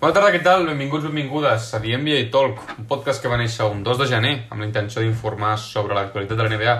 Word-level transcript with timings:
Bona 0.00 0.12
tarda, 0.12 0.30
què 0.34 0.42
tal? 0.44 0.66
Benvinguts, 0.68 1.06
benvingudes 1.08 1.70
a 1.74 1.80
The 1.80 1.96
NBA 1.96 2.26
Talk, 2.32 2.58
un 2.78 2.86
podcast 2.90 3.22
que 3.22 3.30
va 3.32 3.38
néixer 3.40 3.64
un 3.70 3.80
2 3.86 4.00
de 4.02 4.06
gener 4.10 4.32
amb 4.52 4.60
la 4.60 4.66
intenció 4.68 5.00
d'informar 5.02 5.54
sobre 5.60 5.96
l'actualitat 5.96 6.36
de 6.36 6.44
la 6.46 6.52
NBA 6.52 6.74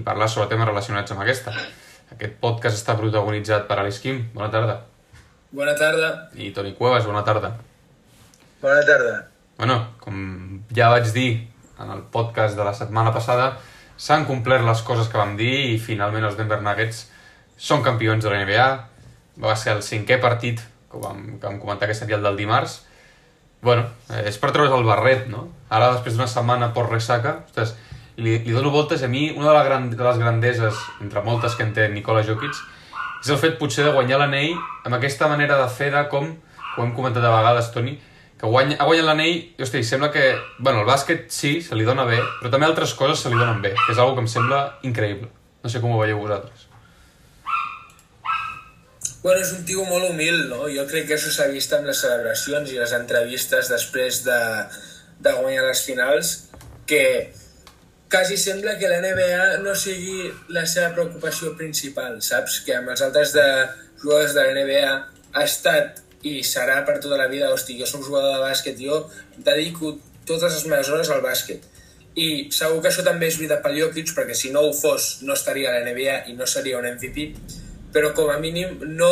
i 0.00 0.02
parlar 0.06 0.26
sobre 0.32 0.48
temes 0.50 0.66
relacionats 0.66 1.14
amb 1.14 1.22
aquesta. 1.22 1.54
Aquest 2.16 2.34
podcast 2.42 2.80
està 2.80 2.96
protagonitzat 2.98 3.68
per 3.68 3.78
Alice 3.82 4.02
Kim, 4.02 4.24
bona 4.34 4.50
tarda, 4.50 4.80
Bona 5.52 5.74
tarda. 5.78 6.08
i 6.34 6.50
Toni 6.52 6.74
Cuevas, 6.76 7.06
bona 7.06 7.22
tarda. 7.24 7.52
Bona 8.60 8.82
tarda. 8.84 9.14
Bueno, 9.56 9.78
com 10.02 10.18
ja 10.74 10.90
vaig 10.92 11.06
dir 11.14 11.28
en 11.78 11.92
el 11.94 12.02
podcast 12.12 12.56
de 12.58 12.64
la 12.66 12.74
setmana 12.74 13.12
passada, 13.14 13.52
s'han 13.96 14.26
complert 14.26 14.66
les 14.66 14.82
coses 14.82 15.08
que 15.08 15.16
vam 15.18 15.36
dir 15.38 15.54
i 15.74 15.78
finalment 15.78 16.26
els 16.26 16.36
Denver 16.36 16.60
Nuggets 16.62 17.06
són 17.56 17.82
campions 17.86 18.24
de 18.24 18.30
la 18.34 18.42
NBA. 18.42 18.66
Va 19.38 19.54
ser 19.56 19.76
el 19.76 19.82
cinquè 19.86 20.18
partit 20.20 20.60
que 20.90 21.00
vam, 21.02 21.24
que 21.38 21.46
vam 21.46 21.58
comentar 21.60 21.88
que 21.88 21.94
seria 21.94 22.16
el 22.16 22.22
del 22.22 22.36
dimarts. 22.36 22.80
Bueno, 23.62 23.86
eh, 24.10 24.24
és 24.30 24.38
per 24.38 24.52
treure's 24.54 24.74
el 24.74 24.86
barret, 24.86 25.26
no? 25.28 25.48
Ara, 25.68 25.92
després 25.96 26.16
d'una 26.16 26.28
setmana 26.30 26.72
por 26.74 26.90
ressaca, 26.92 27.40
ostres, 27.48 27.74
li, 28.16 28.38
li 28.44 28.54
dono 28.54 28.70
voltes 28.74 29.02
a 29.02 29.08
mi, 29.08 29.28
una 29.34 29.48
de, 29.50 29.54
la 29.56 29.64
gran, 29.66 29.88
de 29.90 30.04
les 30.04 30.18
grandeses, 30.18 30.82
entre 31.02 31.22
moltes 31.26 31.56
que 31.58 31.66
en 31.66 31.72
té 31.74 31.88
Nikola 31.92 32.22
Jokic, 32.26 32.60
és 33.22 33.32
el 33.34 33.40
fet 33.40 33.58
potser 33.58 33.86
de 33.86 33.94
guanyar 33.94 34.20
l'anell 34.22 34.54
amb 34.86 34.94
aquesta 34.98 35.26
manera 35.30 35.58
de 35.58 35.66
fer 35.74 35.90
de 35.94 36.04
com, 36.12 36.30
ho 36.76 36.84
hem 36.84 36.94
comentat 36.94 37.24
de 37.24 37.34
vegades, 37.34 37.72
Toni, 37.74 37.96
que 38.38 38.46
guanya, 38.46 38.78
ha 38.78 38.86
guanyat 38.86 39.08
l'anell 39.08 39.34
i, 39.34 39.40
hosti, 39.62 39.82
sembla 39.82 40.12
que... 40.14 40.30
Bueno, 40.60 40.84
el 40.84 40.86
bàsquet 40.86 41.26
sí, 41.34 41.56
se 41.62 41.74
li 41.74 41.86
dona 41.86 42.06
bé, 42.06 42.20
però 42.38 42.54
també 42.54 42.70
altres 42.70 42.94
coses 42.94 43.24
se 43.24 43.32
li 43.32 43.38
donen 43.38 43.58
bé, 43.64 43.74
que 43.74 43.90
és 43.90 43.98
una 43.98 44.14
que 44.14 44.22
em 44.22 44.30
sembla 44.30 44.62
increïble. 44.86 45.32
No 45.64 45.72
sé 45.72 45.82
com 45.82 45.94
ho 45.94 45.98
veieu 45.98 46.22
vosaltres. 46.22 46.67
Bueno, 49.22 49.40
és 49.42 49.50
un 49.50 49.64
tio 49.66 49.82
molt 49.88 50.12
humil, 50.12 50.44
no? 50.46 50.68
Jo 50.70 50.84
crec 50.86 51.08
que 51.08 51.16
això 51.16 51.32
s'ha 51.34 51.48
vist 51.50 51.72
amb 51.74 51.88
les 51.90 51.98
celebracions 52.04 52.70
i 52.70 52.78
les 52.78 52.94
entrevistes 52.94 53.70
després 53.72 54.22
de, 54.26 54.38
de 55.26 55.32
guanyar 55.40 55.64
les 55.66 55.82
finals, 55.82 56.34
que 56.86 57.02
quasi 58.12 58.38
sembla 58.38 58.76
que 58.78 58.88
la 58.88 59.00
NBA 59.02 59.58
no 59.64 59.74
sigui 59.74 60.30
la 60.54 60.64
seva 60.70 60.92
preocupació 60.94 61.56
principal, 61.58 62.20
saps? 62.22 62.60
Que 62.66 62.78
amb 62.78 62.94
els 62.94 63.02
altres 63.04 63.34
de 63.34 63.46
jugadors 64.00 64.38
de 64.38 64.46
la 64.46 64.54
NBA 64.54 64.94
ha 65.34 65.44
estat 65.44 66.04
i 66.26 66.38
serà 66.46 66.80
per 66.86 66.98
tota 67.02 67.18
la 67.18 67.28
vida, 67.30 67.50
hosti, 67.50 67.76
jo 67.78 67.90
som 67.90 68.02
jugador 68.06 68.38
de 68.38 68.46
bàsquet, 68.46 68.78
jo 68.78 69.02
dedico 69.36 69.96
totes 70.26 70.54
les 70.54 70.66
meves 70.70 70.94
hores 70.94 71.10
al 71.10 71.26
bàsquet. 71.26 71.66
I 72.18 72.48
segur 72.54 72.80
que 72.82 72.90
això 72.90 73.04
també 73.06 73.28
és 73.30 73.36
veritat 73.38 73.62
pel 73.66 73.78
Jokic, 73.78 74.14
perquè 74.14 74.34
si 74.34 74.50
no 74.54 74.64
ho 74.66 74.72
fos 74.74 75.18
no 75.26 75.34
estaria 75.34 75.70
a 75.70 75.78
la 75.78 75.86
NBA 75.86 76.20
i 76.30 76.38
no 76.38 76.46
seria 76.50 76.78
un 76.78 76.86
MVP, 76.86 77.28
però 77.98 78.12
com 78.14 78.30
a 78.30 78.38
mínim 78.38 78.78
no, 78.94 79.10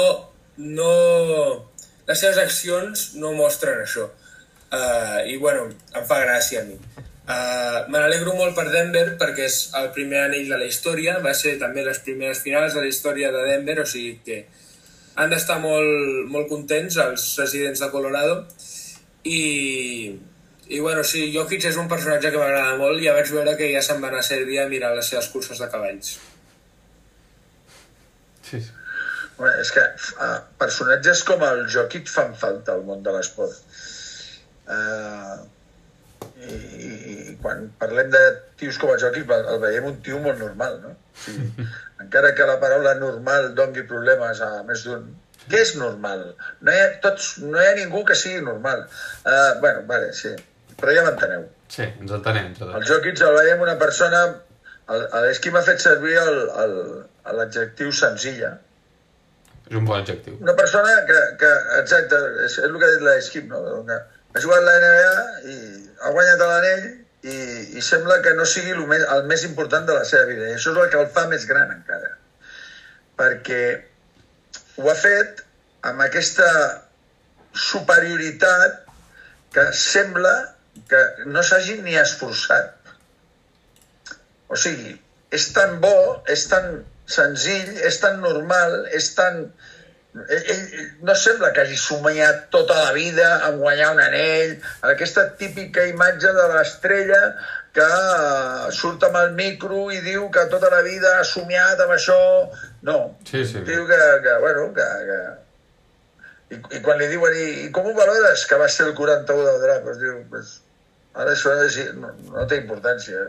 no... 0.63 0.93
les 2.07 2.21
seves 2.23 2.39
accions 2.39 3.09
no 3.19 3.35
mostren 3.35 3.83
això. 3.83 4.07
Uh, 4.67 5.27
I 5.27 5.37
bueno, 5.43 5.67
em 5.95 6.05
fa 6.07 6.21
gràcia 6.23 6.63
a 6.63 6.67
mi. 6.69 6.77
Uh, 7.27 7.81
Me 7.91 7.99
n'alegro 7.99 8.37
molt 8.39 8.55
per 8.55 8.69
Denver 8.71 9.17
perquè 9.19 9.49
és 9.49 9.57
el 9.79 9.89
primer 9.95 10.21
anell 10.29 10.47
de 10.53 10.61
la 10.61 10.69
història, 10.71 11.17
va 11.25 11.33
ser 11.35 11.57
també 11.59 11.83
les 11.83 11.99
primeres 12.07 12.45
finals 12.45 12.79
de 12.79 12.85
la 12.85 12.93
història 12.93 13.33
de 13.35 13.43
Denver, 13.49 13.81
o 13.83 13.87
sigui 13.91 14.21
que 14.23 14.45
han 15.19 15.35
d'estar 15.35 15.59
molt, 15.65 16.31
molt 16.31 16.47
contents 16.53 17.01
els 17.03 17.27
residents 17.41 17.83
de 17.83 17.91
Colorado 17.91 18.39
i, 19.27 20.15
i 20.69 20.81
bueno, 20.85 21.03
sí, 21.03 21.27
Jokic 21.35 21.67
és 21.73 21.83
un 21.83 21.91
personatge 21.91 22.31
que 22.31 22.39
m'agrada 22.39 22.79
molt 22.79 23.03
ja 23.03 23.19
vaig 23.19 23.35
veure 23.35 23.59
que 23.59 23.73
ja 23.75 23.83
se'n 23.83 24.03
van 24.05 24.15
a 24.15 24.23
Sèrbia 24.23 24.67
a 24.67 24.71
mirar 24.71 24.95
les 24.95 25.11
seves 25.11 25.33
curses 25.35 25.59
de 25.63 25.71
cavalls. 25.73 26.19
Sí. 28.47 28.63
Bueno, 29.37 29.53
és 29.61 29.71
que 29.75 29.83
uh, 29.83 30.39
personatges 30.61 31.23
com 31.29 31.43
el 31.45 31.67
Jokic 31.73 32.09
fan 32.09 32.33
falta 32.41 32.73
al 32.77 32.87
món 32.89 33.03
de 33.05 33.13
l'esport. 33.13 33.77
Uh, 34.67 35.45
i, 36.47 36.55
i, 36.55 37.35
quan 37.43 37.67
parlem 37.81 38.09
de 38.15 38.23
tios 38.61 38.79
com 38.81 38.95
el 38.95 39.01
Jokic 39.03 39.31
el, 39.37 39.51
veiem 39.63 39.91
un 39.93 40.01
tio 40.07 40.19
molt 40.25 40.41
normal, 40.41 40.81
no? 40.85 40.95
O 40.97 41.21
sigui, 41.27 41.69
encara 42.05 42.33
que 42.39 42.49
la 42.49 42.59
paraula 42.63 42.97
normal 43.01 43.53
dongui 43.59 43.87
problemes 43.91 44.43
a 44.45 44.51
més 44.69 44.85
d'un... 44.89 45.07
Què 45.47 45.61
és 45.63 45.77
normal? 45.79 46.25
No 46.67 46.73
hi 46.75 46.81
ha, 46.83 46.89
tots, 47.05 47.37
no 47.45 47.61
hi 47.61 47.69
ha 47.69 47.77
ningú 47.77 48.03
que 48.09 48.17
sigui 48.19 48.41
normal. 48.43 48.83
Uh, 49.23 49.53
bueno, 49.61 49.85
vale, 49.91 50.11
sí. 50.17 50.33
Però 50.81 50.97
ja 50.97 51.05
m'enteneu. 51.07 51.45
Sí, 51.73 51.85
ens 51.87 52.13
entenem, 52.19 52.51
entre 52.51 52.73
El. 52.73 52.89
Jokic 52.89 53.23
el 53.27 53.41
veiem 53.43 53.63
una 53.69 53.79
persona... 53.81 54.27
L'Esquim 54.87 55.57
ha 55.59 55.65
fet 55.67 55.81
servir 55.83 56.13
l'adjectiu 57.35 57.89
senzilla. 57.91 58.53
És 59.67 59.75
un 59.75 59.87
bon 59.87 59.99
adjectiu. 59.99 60.37
Una 60.43 60.55
persona 60.59 60.93
que, 61.09 61.17
que 61.41 61.51
exacte, 61.81 62.21
és, 62.45 62.59
és 62.59 62.69
el 62.69 62.77
que 62.79 62.87
ha 62.87 62.93
dit 62.95 63.05
l'Esquim, 63.07 63.49
no? 63.51 63.83
Que 63.89 63.99
ha 63.99 64.45
jugat 64.45 64.63
la 64.67 64.77
NBA 64.83 65.17
i 65.51 65.57
ha 66.05 66.13
guanyat 66.15 66.45
l'anell 66.45 66.87
i, 67.27 67.37
i 67.79 67.83
sembla 67.83 68.21
que 68.23 68.37
no 68.39 68.47
sigui 68.47 68.77
el 68.77 68.85
més, 68.91 69.03
el 69.17 69.27
més 69.31 69.45
important 69.49 69.89
de 69.89 69.97
la 69.99 70.07
seva 70.07 70.29
vida. 70.31 70.47
I 70.47 70.59
això 70.59 70.73
és 70.75 70.81
el 70.85 70.91
que 70.93 71.03
el 71.03 71.11
fa 71.17 71.27
més 71.33 71.49
gran 71.51 71.73
encara. 71.75 72.15
Perquè 73.19 73.63
ho 74.79 74.91
ha 74.93 74.97
fet 75.01 75.43
amb 75.91 76.05
aquesta 76.05 76.49
superioritat 77.57 78.83
que 79.57 79.65
sembla 79.73 80.35
que 80.91 81.03
no 81.33 81.43
s'hagi 81.43 81.81
ni 81.83 81.97
esforçat. 81.99 82.75
O 84.53 84.59
sigui, 84.61 84.93
és 85.35 85.49
tan 85.57 85.81
bo, 85.83 85.97
és 86.31 86.45
tan 86.51 86.85
senzill, 87.07 87.73
és 87.87 88.01
tan 88.03 88.21
normal, 88.25 88.85
és 88.95 89.13
tan... 89.17 89.47
Ell, 90.17 90.45
ell 90.49 90.85
no 91.05 91.13
sembla 91.19 91.51
que 91.53 91.61
hagi 91.67 91.77
somiat 91.77 92.47
tota 92.55 92.77
la 92.87 92.93
vida 92.97 93.27
en 93.51 93.59
guanyar 93.61 93.91
un 93.93 94.01
anell, 94.01 94.55
aquesta 94.89 95.27
típica 95.37 95.85
imatge 95.91 96.33
de 96.33 96.47
l'estrella 96.55 97.21
que 97.77 97.85
eh, 97.85 98.71
surt 98.73 99.05
amb 99.05 99.19
el 99.21 99.35
micro 99.37 99.91
i 99.93 100.01
diu 100.01 100.31
que 100.33 100.47
tota 100.53 100.71
la 100.73 100.81
vida 100.87 101.19
ha 101.19 101.27
somiat 101.29 101.83
amb 101.85 101.93
això. 101.99 102.17
No, 102.89 102.97
Sí, 103.29 103.45
sí. 103.45 103.61
diu 103.69 103.85
que, 103.91 104.01
que 104.25 104.39
bueno, 104.45 104.71
que, 104.79 104.87
que... 105.11 105.19
I, 106.57 106.61
I 106.79 106.81
quan 106.81 106.97
li 107.01 107.11
diuen, 107.11 107.37
i, 107.37 107.47
i 107.67 107.71
com 107.75 107.89
ho 107.91 107.93
valores 107.99 108.47
que 108.49 108.57
va 108.57 108.71
ser 108.73 108.87
el 108.89 108.95
41 108.97 109.45
del 109.51 109.61
draft? 109.67 109.85
Pues 109.85 110.01
diu, 110.01 110.21
pues, 110.31 110.53
ara 111.19 111.35
això 111.35 111.53
és, 111.67 111.77
no, 111.99 112.13
no 112.33 112.47
té 112.49 112.63
importància. 112.63 113.27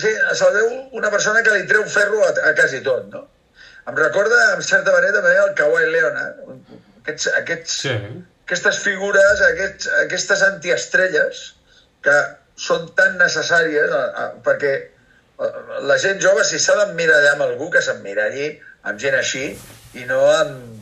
Sí, 0.00 0.10
veu 0.56 0.70
una 0.98 1.10
persona 1.10 1.42
que 1.46 1.54
li 1.54 1.66
treu 1.70 1.84
ferro 1.90 2.22
a, 2.26 2.32
a 2.50 2.54
quasi 2.58 2.80
tot, 2.86 3.06
no? 3.12 3.26
Em 3.86 3.98
recorda, 3.98 4.38
en 4.56 4.62
certa 4.64 4.92
manera, 4.94 5.20
també 5.20 5.34
el 5.42 5.52
Kawhi 5.58 5.90
Leonard. 5.92 6.40
Aquests, 7.02 7.28
aquests, 7.40 7.76
Sí. 7.84 7.92
aquestes 8.46 8.78
figures, 8.84 9.42
aquests, 9.50 9.90
aquestes 10.06 10.42
antiestrelles 10.46 11.44
que 12.04 12.16
són 12.56 12.88
tan 12.98 13.18
necessàries 13.20 13.92
a, 13.92 14.02
a, 14.22 14.26
perquè 14.46 14.72
eh, 14.74 15.52
la 15.90 15.98
gent 16.00 16.20
jove, 16.22 16.44
si 16.48 16.58
s'ha 16.62 16.76
d'emmirallar 16.80 17.34
amb 17.34 17.46
algú, 17.48 17.70
que 17.70 17.82
s'emmiralli 17.84 18.48
amb 18.84 19.00
gent 19.00 19.18
així 19.18 19.44
i 20.00 20.04
no 20.08 20.20
amb, 20.32 20.80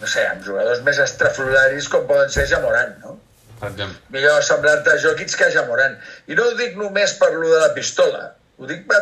no 0.00 0.06
sé, 0.08 0.24
amb 0.26 0.44
jugadors 0.46 0.82
més 0.86 0.98
estrafolaris 1.02 1.88
com 1.92 2.06
poden 2.08 2.30
ser 2.32 2.46
Jamorant, 2.50 2.96
no? 3.04 3.18
Millor 3.60 4.44
semblar-te 4.46 4.94
a 4.94 5.00
Jokic 5.02 5.34
que 5.36 5.48
a 5.48 5.52
Jamorant. 5.54 5.98
I 6.28 6.36
no 6.38 6.48
ho 6.48 6.56
dic 6.58 6.78
només 6.80 7.16
per 7.20 7.32
lo 7.34 7.48
de 7.48 7.60
la 7.60 7.72
pistola, 7.76 8.30
ho 8.58 8.68
dic 8.68 8.86
per, 8.88 9.00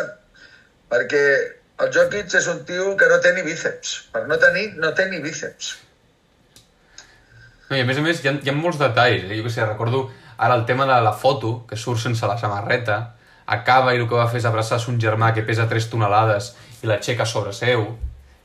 perquè 0.90 1.24
el 1.84 1.92
Jokic 1.94 2.34
és 2.34 2.48
un 2.50 2.64
tio 2.66 2.94
que 2.98 3.10
no 3.10 3.20
té 3.22 3.34
ni 3.36 3.44
bíceps. 3.46 3.92
Per 4.14 4.24
no 4.30 4.38
tenir, 4.42 4.72
no 4.82 4.90
té 4.98 5.06
ni 5.10 5.20
bíceps. 5.22 5.76
No, 7.68 7.76
i 7.76 7.84
a 7.84 7.86
més 7.86 8.00
a 8.00 8.02
més, 8.02 8.24
hi 8.24 8.30
ha, 8.30 8.34
hi 8.42 8.50
ha 8.50 8.56
molts 8.56 8.80
detalls. 8.80 9.28
Eh? 9.28 9.38
Jo 9.38 9.46
què 9.46 9.52
sé, 9.54 9.64
recordo 9.66 10.08
ara 10.38 10.56
el 10.58 10.66
tema 10.66 10.86
de 10.88 10.98
la 11.04 11.14
foto, 11.14 11.60
que 11.68 11.76
surt 11.76 12.02
sense 12.02 12.26
la 12.26 12.38
samarreta, 12.40 12.98
acaba 13.46 13.94
i 13.94 14.00
el 14.00 14.08
que 14.08 14.16
va 14.18 14.28
fer 14.30 14.42
és 14.42 14.46
abraçar 14.48 14.78
son 14.82 14.98
germà 15.00 15.32
que 15.34 15.44
pesa 15.46 15.68
3 15.68 15.88
tonelades 15.92 16.52
i 16.82 16.90
l'aixeca 16.90 17.26
sobre 17.26 17.54
seu, 17.56 17.86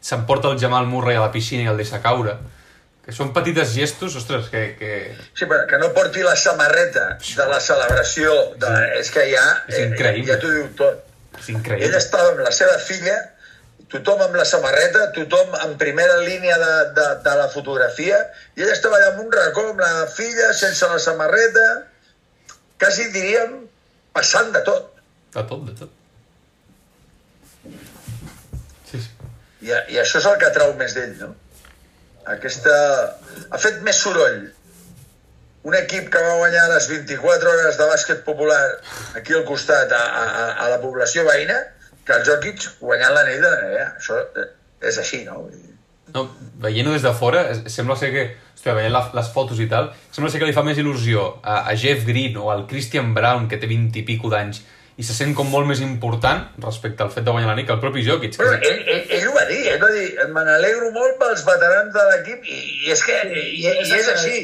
s'emporta 0.04 0.52
el 0.52 0.60
Jamal 0.60 0.88
Murray 0.88 1.18
a 1.18 1.26
la 1.26 1.32
piscina 1.32 1.66
i 1.66 1.72
el 1.72 1.80
deixa 1.80 2.02
caure, 2.04 2.38
que 3.04 3.12
són 3.12 3.34
petites 3.36 3.74
gestos, 3.76 4.16
ostres, 4.16 4.46
que... 4.52 4.62
que... 4.80 4.92
Sí, 5.36 5.44
però 5.50 5.66
que 5.68 5.80
no 5.82 5.90
porti 5.96 6.22
la 6.24 6.38
samarreta 6.40 7.18
de 7.20 7.48
la 7.50 7.60
celebració. 7.60 8.32
De... 8.62 8.70
És 9.02 9.12
que 9.12 9.26
ja, 9.32 9.44
És 9.68 9.82
increïble. 9.90 10.30
ja, 10.32 10.38
t'ho 10.40 10.52
diu 10.54 10.70
tot. 10.80 11.02
És 11.40 11.50
Ell 11.50 11.58
increïble. 11.58 11.98
estava 12.00 12.30
amb 12.32 12.40
la 12.46 12.54
seva 12.56 12.78
filla, 12.80 13.18
tothom 13.92 14.24
amb 14.26 14.38
la 14.40 14.46
samarreta, 14.48 15.10
tothom 15.18 15.52
en 15.66 15.76
primera 15.82 16.16
línia 16.24 16.56
de, 16.62 16.72
de, 16.96 17.08
de 17.28 17.34
la 17.42 17.50
fotografia, 17.52 18.22
i 18.56 18.64
ell 18.64 18.72
estava 18.72 18.98
allà 19.02 19.12
amb 19.12 19.26
un 19.26 19.36
racó 19.36 19.68
amb 19.74 19.84
la 19.84 20.08
filla, 20.16 20.54
sense 20.58 20.88
la 20.90 21.02
samarreta, 21.04 21.68
quasi 22.80 23.10
diríem 23.14 23.60
passant 24.16 24.50
de 24.56 24.64
tot. 24.66 24.90
De 25.36 25.44
tot, 25.52 25.68
de 25.68 25.76
tot. 25.84 25.92
Sí, 28.90 29.00
sí. 29.02 29.10
I, 29.68 29.72
I 29.96 30.00
això 30.02 30.20
és 30.22 30.28
el 30.32 30.40
que 30.42 30.48
atrau 30.50 30.74
més 30.80 30.96
d'ell, 30.96 31.14
no? 31.20 31.34
Aquesta... 32.36 32.74
Ha 33.52 33.60
fet 33.62 33.82
més 33.86 34.00
soroll 34.00 34.46
un 35.64 35.76
equip 35.80 36.10
que 36.12 36.22
va 36.22 36.38
guanyar 36.42 36.64
les 36.74 36.90
24 36.92 37.52
hores 37.52 37.78
de 37.80 37.86
bàsquet 37.88 38.24
popular 38.26 38.62
aquí 39.16 39.36
al 39.36 39.46
costat 39.48 39.92
a, 39.96 40.02
a, 40.02 40.48
a 40.66 40.70
la 40.74 40.80
població 40.82 41.24
veïna 41.28 41.56
que 42.04 42.18
el 42.18 42.26
Jokic 42.28 42.66
guanyant 42.82 43.14
l'anell 43.16 43.40
de 43.40 43.52
la 43.52 43.62
NBA. 43.62 43.86
Això 44.02 44.20
eh, 44.20 44.50
és 44.90 45.00
així, 45.00 45.24
no? 45.28 45.46
No, 46.14 46.26
veient-ho 46.62 46.92
des 46.94 47.06
de 47.06 47.14
fora, 47.18 47.46
sembla 47.72 47.98
ser 48.00 48.12
que... 48.16 48.26
Hòstia, 48.54 48.76
veient 48.78 48.94
la, 48.94 49.02
les 49.12 49.30
fotos 49.34 49.60
i 49.60 49.66
tal, 49.68 49.90
sembla 50.16 50.30
ser 50.32 50.40
que 50.40 50.48
li 50.48 50.54
fa 50.56 50.62
més 50.64 50.78
il·lusió 50.80 51.24
a, 51.42 51.66
a 51.68 51.74
Jeff 51.80 52.06
Green 52.08 52.38
o 52.40 52.52
al 52.54 52.62
Christian 52.70 53.10
Brown, 53.16 53.50
que 53.52 53.58
té 53.60 53.68
20 53.68 54.00
i 54.00 54.04
pico 54.08 54.32
d'anys, 54.32 54.62
i 54.96 55.04
se 55.04 55.16
sent 55.18 55.34
com 55.36 55.50
molt 55.50 55.68
més 55.68 55.82
important 55.82 56.46
respecte 56.62 57.04
al 57.04 57.12
fet 57.12 57.26
de 57.26 57.34
guanyar 57.34 57.50
la 57.50 57.56
nit 57.58 57.68
que 57.68 57.74
el 57.76 57.82
propi 57.82 58.06
Jokic. 58.06 58.38
Però 58.38 58.54
ell, 58.54 58.84
ell, 58.94 59.04
ell 59.18 59.23
ho 59.76 59.80
va 59.84 59.90
dir, 59.92 60.08
me 60.36 60.44
n'alegro 60.48 60.90
molt 60.96 61.18
pels 61.22 61.44
veterans 61.48 61.94
de 61.94 62.04
l'equip 62.12 62.46
i, 62.46 62.58
i 62.88 62.92
és 62.92 63.04
que 63.04 63.20
i, 63.30 63.44
i 63.68 63.94
és 64.00 64.10
així. 64.16 64.42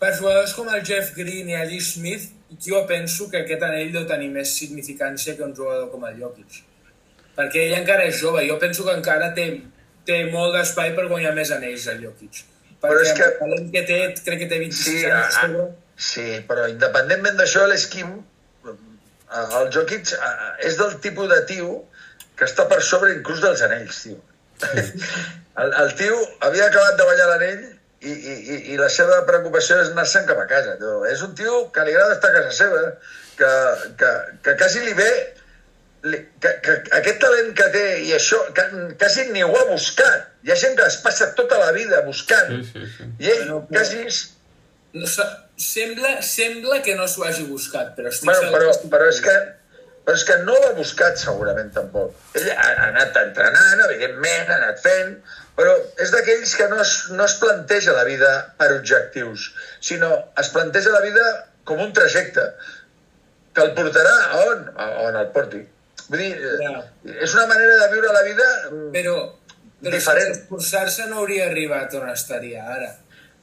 Per 0.00 0.10
jugadors 0.18 0.52
com 0.54 0.68
el 0.74 0.82
Jeff 0.84 1.14
Green 1.16 1.48
i 1.48 1.54
Ali 1.56 1.80
Smith, 1.80 2.28
jo 2.66 2.82
penso 2.86 3.30
que 3.30 3.40
aquest 3.44 3.62
anell 3.62 3.92
deu 3.94 4.04
tenir 4.08 4.28
més 4.34 4.52
significància 4.58 5.36
que 5.36 5.42
un 5.46 5.54
jugador 5.56 5.88
com 5.90 6.04
el 6.08 6.18
Jokic. 6.20 6.60
Perquè 7.36 7.62
ell 7.68 7.78
encara 7.80 8.04
és 8.08 8.20
jove, 8.20 8.44
jo 8.48 8.58
penso 8.60 8.84
que 8.84 8.92
encara 8.96 9.32
té, 9.36 9.46
té 10.08 10.20
molt 10.32 10.54
d'espai 10.56 10.94
per 10.96 11.08
guanyar 11.08 11.32
més 11.36 11.50
anells 11.56 11.86
el 11.92 12.04
Jokic. 12.04 12.42
Perquè 12.80 12.92
Però 12.92 13.02
és 13.02 13.12
que- 13.16 13.24
el 13.30 13.34
talent 13.40 13.72
que 13.72 13.82
té, 13.88 13.98
crec 14.24 14.38
que 14.44 14.48
té 14.52 14.58
26 14.60 15.00
Sí, 15.00 15.04
anys. 15.10 15.26
a, 15.36 15.40
sobre. 15.40 15.62
a, 15.64 16.00
sí, 16.10 16.26
però 16.48 16.68
independentment 16.70 17.36
d'això, 17.40 17.66
l'Esquim, 17.66 18.12
eh, 18.68 19.60
el 19.60 19.70
Jokic 19.74 20.12
eh, 20.12 20.66
és 20.68 20.76
del 20.78 20.96
tipus 21.00 21.28
de 21.32 21.40
tio 21.48 21.84
que 22.36 22.44
està 22.44 22.66
per 22.68 22.82
sobre 22.84 23.14
inclús 23.16 23.40
dels 23.40 23.62
anells, 23.64 24.02
tio. 24.04 24.20
El, 25.56 25.72
el 25.82 25.94
tio 25.96 26.16
havia 26.44 26.66
acabat 26.68 26.98
de 26.98 27.04
ballar 27.08 27.26
l'anell 27.30 27.62
i, 28.04 28.12
i, 28.12 28.34
i, 28.36 28.56
i 28.74 28.76
la 28.80 28.88
seva 28.92 29.22
preocupació 29.28 29.78
és 29.82 29.88
anar-se'n 29.94 30.26
cap 30.28 30.38
a 30.42 30.46
casa. 30.50 30.76
Tio. 30.80 30.98
És 31.08 31.22
un 31.24 31.32
tio 31.38 31.62
que 31.72 31.84
li 31.86 31.94
agrada 31.96 32.18
estar 32.18 32.30
a 32.30 32.36
casa 32.40 32.52
seva, 32.58 32.82
que, 33.38 33.50
que, 34.02 34.10
que 34.44 34.56
quasi 34.60 34.84
li 34.84 34.92
ve 34.98 35.08
li, 36.06 36.20
que, 36.44 36.52
que 36.62 36.76
aquest 37.00 37.18
talent 37.24 37.50
que 37.58 37.66
té 37.74 37.86
i 38.04 38.12
això, 38.14 38.38
que, 38.56 38.66
quasi 39.00 39.24
ni 39.32 39.42
ho 39.46 39.50
ha 39.56 39.64
buscat. 39.72 40.28
Hi 40.46 40.52
ha 40.54 40.58
gent 40.60 40.76
que 40.78 40.84
es 40.86 41.00
passa 41.02 41.32
tota 41.38 41.58
la 41.58 41.72
vida 41.74 42.02
buscant. 42.06 42.52
Sí, 42.62 42.70
sí, 42.76 42.92
sí. 42.98 43.10
I 43.24 43.32
ell 43.32 43.44
però- 43.48 43.62
quasi... 43.72 44.04
és- 44.12 44.24
No, 44.96 45.04
sembla, 45.60 46.22
sembla 46.24 46.78
que 46.84 46.94
no 46.96 47.04
s'ho 47.10 47.24
hagi 47.26 47.42
buscat, 47.50 47.90
però 47.96 48.08
estic 48.08 48.30
Bueno, 48.30 48.48
però, 48.54 48.70
però, 48.92 49.08
és 49.12 49.18
que, 49.20 49.34
però 50.06 50.14
és 50.14 50.22
que 50.28 50.36
no 50.46 50.54
l'ha 50.62 50.72
buscat 50.76 51.18
segurament 51.18 51.72
tampoc. 51.74 52.14
Ell 52.38 52.46
ha, 52.52 52.68
ha 52.70 52.86
anat 52.92 53.16
entrenant, 53.24 53.80
evidentment, 53.88 54.52
ha 54.52 54.58
anat 54.60 54.78
fent, 54.84 55.16
però 55.58 55.72
és 56.04 56.12
d'aquells 56.14 56.52
que 56.60 56.68
no 56.70 56.78
es, 56.82 56.92
no 57.10 57.24
es 57.26 57.34
planteja 57.42 57.94
la 57.96 58.04
vida 58.06 58.30
per 58.60 58.68
objectius, 58.76 59.48
sinó 59.82 60.12
es 60.38 60.52
planteja 60.54 60.92
la 60.94 61.02
vida 61.02 61.24
com 61.66 61.82
un 61.82 61.92
trajecte 61.96 62.44
que 63.56 63.64
el 63.64 63.72
portarà 63.74 64.14
a 64.28 64.44
on? 64.52 64.62
A 64.78 64.88
on 65.08 65.16
el 65.24 65.30
porti. 65.34 65.64
Vull 66.06 66.20
dir, 66.22 66.32
Ja. 66.62 66.84
és 67.26 67.34
una 67.34 67.48
manera 67.50 67.78
de 67.82 67.86
viure 67.96 68.12
la 68.14 68.22
vida 68.22 68.44
Però, 68.94 69.14
però 69.82 69.90
Diferent. 69.96 70.26
sense 70.28 70.40
esforçar-se 70.44 71.06
no 71.10 71.22
hauria 71.24 71.48
arribat 71.50 71.94
on 71.98 72.08
estaria 72.12 72.62
ara. 72.62 72.92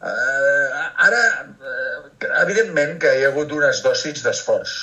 Uh, 0.04 0.84
ara, 1.08 1.24
uh, 1.60 2.30
evidentment 2.44 2.98
que 3.04 3.12
hi 3.18 3.26
ha 3.26 3.32
hagut 3.34 3.52
unes 3.56 3.82
dosis 3.84 4.24
d'esforç. 4.24 4.78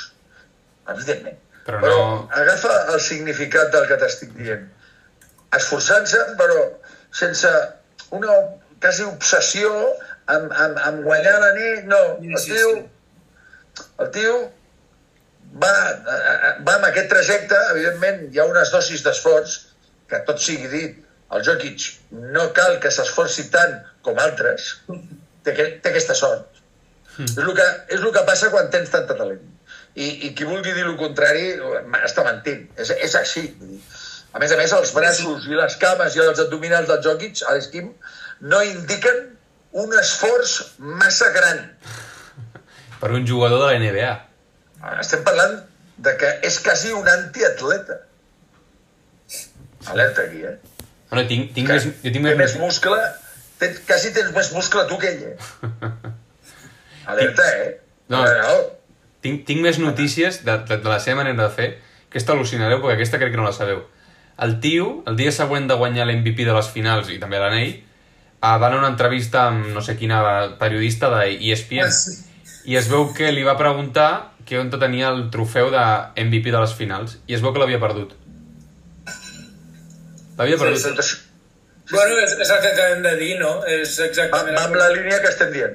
Evidentment. 0.92 1.38
Però 1.70 1.80
però 1.80 1.96
no- 1.96 2.28
agafa 2.42 2.74
el 2.94 3.00
significat 3.00 3.70
del 3.72 3.86
que 3.88 3.96
t'estic 4.02 4.32
dient. 4.38 4.68
Esforçant-se, 5.56 6.20
però 6.38 6.60
sense 7.12 7.50
una 8.16 8.36
quasi 8.80 9.02
obsessió 9.06 9.70
amb, 10.30 10.52
amb, 10.52 10.78
amb 10.78 11.02
guanyar 11.04 11.36
la 11.42 11.52
nit. 11.56 11.84
No, 11.90 12.00
Sí, 12.20 12.30
el 12.30 12.44
tio, 12.44 12.70
sí. 12.74 13.84
el 14.04 14.10
tio 14.14 14.34
va, 15.62 15.72
eh, 15.90 16.54
va 16.66 16.76
amb 16.78 16.86
aquest 16.90 17.08
trajecte, 17.10 17.58
evidentment 17.74 18.26
hi 18.32 18.38
ha 18.40 18.46
unes 18.50 18.70
dosis 18.72 19.02
d'esforç, 19.06 19.56
que 20.10 20.20
tot 20.26 20.38
sigui 20.42 20.68
dit, 20.72 20.96
el 21.34 21.44
Jokic 21.46 21.84
no 22.34 22.48
cal 22.56 22.78
que 22.82 22.90
s'esforci 22.90 23.48
tant 23.50 23.76
com 24.02 24.18
altres, 24.18 24.80
té, 25.44 25.54
que- 25.54 25.72
té 25.82 25.90
aquesta 25.92 26.14
sort. 26.14 26.46
Mm. 27.18 27.24
És, 27.26 27.36
el 27.38 27.54
que, 27.54 27.66
és 27.94 28.00
el 28.00 28.12
que 28.14 28.22
passa 28.26 28.50
quan 28.50 28.70
tens 28.70 28.90
tanta 28.90 29.14
talent. 29.18 29.42
I, 29.94 30.06
i 30.28 30.32
qui 30.38 30.46
vulgui 30.46 30.72
dir 30.76 30.86
el 30.86 30.96
contrari 31.00 31.56
està 32.04 32.24
mentint. 32.26 32.68
És, 32.78 32.92
és 32.94 33.16
així. 33.18 33.48
A 34.30 34.38
més 34.38 34.52
a 34.54 34.58
més, 34.60 34.72
els 34.76 34.92
braços 34.94 35.48
i 35.50 35.58
les 35.58 35.76
cames 35.80 36.14
i 36.14 36.22
els 36.22 36.42
abdominals 36.44 36.88
del 36.90 37.02
Jokic, 37.06 37.42
a 37.48 37.56
l'esquim, 37.56 37.90
no 38.40 38.60
indiquen 38.62 39.24
un 39.72 39.96
esforç 39.98 40.56
massa 40.78 41.30
gran. 41.34 41.64
Per 43.00 43.10
un 43.16 43.26
jugador 43.26 43.64
de 43.64 43.72
la 43.72 43.80
NBA. 43.82 44.12
Estem 45.00 45.24
parlant 45.26 45.58
de 46.00 46.14
que 46.20 46.30
és 46.46 46.60
quasi 46.64 46.94
un 46.96 47.08
antiatleta. 47.08 48.00
Alerta 49.90 50.22
aquí, 50.22 50.44
eh? 50.44 50.56
Bueno, 51.10 51.26
tinc, 51.28 51.50
tinc 51.56 51.66
Que 51.66 51.78
més, 51.78 51.86
jo 52.04 52.12
tinc 52.14 52.24
més 52.24 52.36
més... 52.38 52.56
muscle, 52.60 52.98
tens, 53.58 53.80
quasi 53.88 54.12
tens 54.14 54.30
més 54.36 54.52
muscle 54.54 54.84
tu 54.90 54.98
que 55.00 55.10
ell, 55.10 55.32
eh? 55.32 56.12
Alerta, 57.10 57.48
eh? 57.64 57.72
No. 58.12 58.22
no. 58.22 58.54
Tinc, 59.20 59.44
tinc 59.46 59.60
més 59.60 59.78
notícies 59.78 60.42
de, 60.44 60.58
de, 60.68 60.76
de 60.80 60.88
la 60.88 60.98
seva 61.00 61.20
manera 61.22 61.42
de 61.48 61.50
fer, 61.54 61.68
que 62.10 62.18
esta 62.18 62.32
al·lucinareu, 62.32 62.80
perquè 62.80 62.96
aquesta 62.96 63.18
crec 63.20 63.30
que 63.34 63.40
no 63.40 63.44
la 63.44 63.52
sabeu. 63.52 63.82
El 64.40 64.58
tio, 64.64 65.02
el 65.06 65.16
dia 65.20 65.32
següent 65.36 65.66
de 65.68 65.76
guanyar 65.76 66.06
l'MVP 66.08 66.46
de 66.48 66.54
les 66.56 66.68
finals 66.72 67.10
i 67.12 67.18
també 67.20 67.38
l'anell, 67.38 67.74
eh, 67.76 67.82
va 68.40 68.54
anar 68.56 68.78
a 68.78 68.80
una 68.80 68.88
entrevista 68.94 69.46
amb 69.50 69.66
no 69.74 69.82
sé 69.84 69.98
quina 70.00 70.22
periodista 70.58 71.10
de 71.12 71.34
ESPN. 71.36 71.84
Ah, 71.84 71.90
sí. 71.92 72.16
I 72.70 72.76
es 72.80 72.88
veu 72.88 73.10
que 73.16 73.30
li 73.32 73.44
va 73.44 73.58
preguntar 73.60 74.32
que 74.48 74.58
on 74.58 74.70
tenia 74.72 75.08
el 75.12 75.28
trofeu 75.30 75.68
de 75.70 75.84
MVP 76.24 76.50
de 76.50 76.60
les 76.60 76.72
finals. 76.74 77.18
I 77.28 77.36
es 77.36 77.44
veu 77.44 77.52
que 77.52 77.60
l'havia 77.62 77.78
perdut. 77.80 78.16
L'havia 80.38 80.56
Sí, 80.56 80.62
perdut. 80.64 80.82
tot 80.88 80.98
això- 81.04 81.26
Bueno, 81.90 82.18
és, 82.22 82.32
és 82.38 82.50
el 82.50 82.60
que 82.62 82.68
acabem 82.68 83.02
de 83.02 83.16
dir, 83.18 83.38
no? 83.40 83.64
És 83.66 83.98
Va, 83.98 84.04
exactament... 84.06 84.56
va 84.56 84.64
amb 84.68 84.76
la 84.78 84.88
línia 84.94 85.20
que 85.20 85.28
estem 85.28 85.50
dient. 85.52 85.72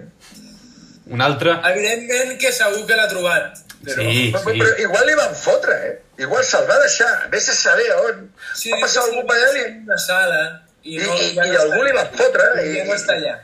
Un 1.14 1.22
altre... 1.22 1.54
Evidentment 1.70 2.38
que 2.42 2.52
segur 2.56 2.86
que 2.90 2.98
l'ha 2.98 3.08
trobat. 3.12 3.62
Però... 3.86 4.02
Sí, 4.02 4.32
Però, 4.34 4.42
sí. 4.52 4.60
però 4.60 4.78
igual 4.82 5.06
li 5.10 5.18
van 5.20 5.36
fotre, 5.38 5.76
eh? 5.90 5.96
Igual 6.26 6.46
se'l 6.48 6.66
va 6.70 6.78
deixar. 6.82 7.12
Vés 7.34 7.50
a 7.52 7.58
saber 7.58 7.90
on. 8.00 8.24
Sí, 8.56 8.72
va 8.74 8.80
passar 8.86 9.04
algú 9.06 9.26
per 9.28 9.36
allà 9.36 9.52
i, 9.60 9.66
en 9.68 9.84
una 9.84 9.98
sala 10.02 10.40
i, 10.82 10.96
i, 10.96 11.04
no, 11.04 11.18
i, 11.20 11.30
ja 11.36 11.46
i 11.46 11.54
no 11.54 11.62
algú 11.66 11.84
li 11.86 11.94
va 11.98 12.06
fotre. 12.16 12.48
I 12.64 12.74
I, 12.80 12.82
està 12.96 13.18
allà. 13.20 13.36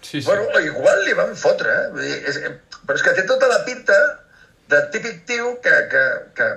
Sí, 0.00 0.20
sí. 0.20 0.24
Bueno, 0.28 0.48
igual 0.64 1.04
li 1.04 1.16
van 1.18 1.36
fotre, 1.36 1.76
eh? 1.82 1.86
Vull 1.92 2.06
dir, 2.06 2.18
és, 2.30 2.40
però 2.86 2.96
és 2.96 3.04
que 3.04 3.14
té 3.18 3.26
tota 3.28 3.50
la 3.50 3.60
pinta 3.66 3.98
de 4.72 4.80
típic 4.94 5.24
tio 5.28 5.56
que, 5.64 5.76
que, 5.92 6.04
que, 6.38 6.48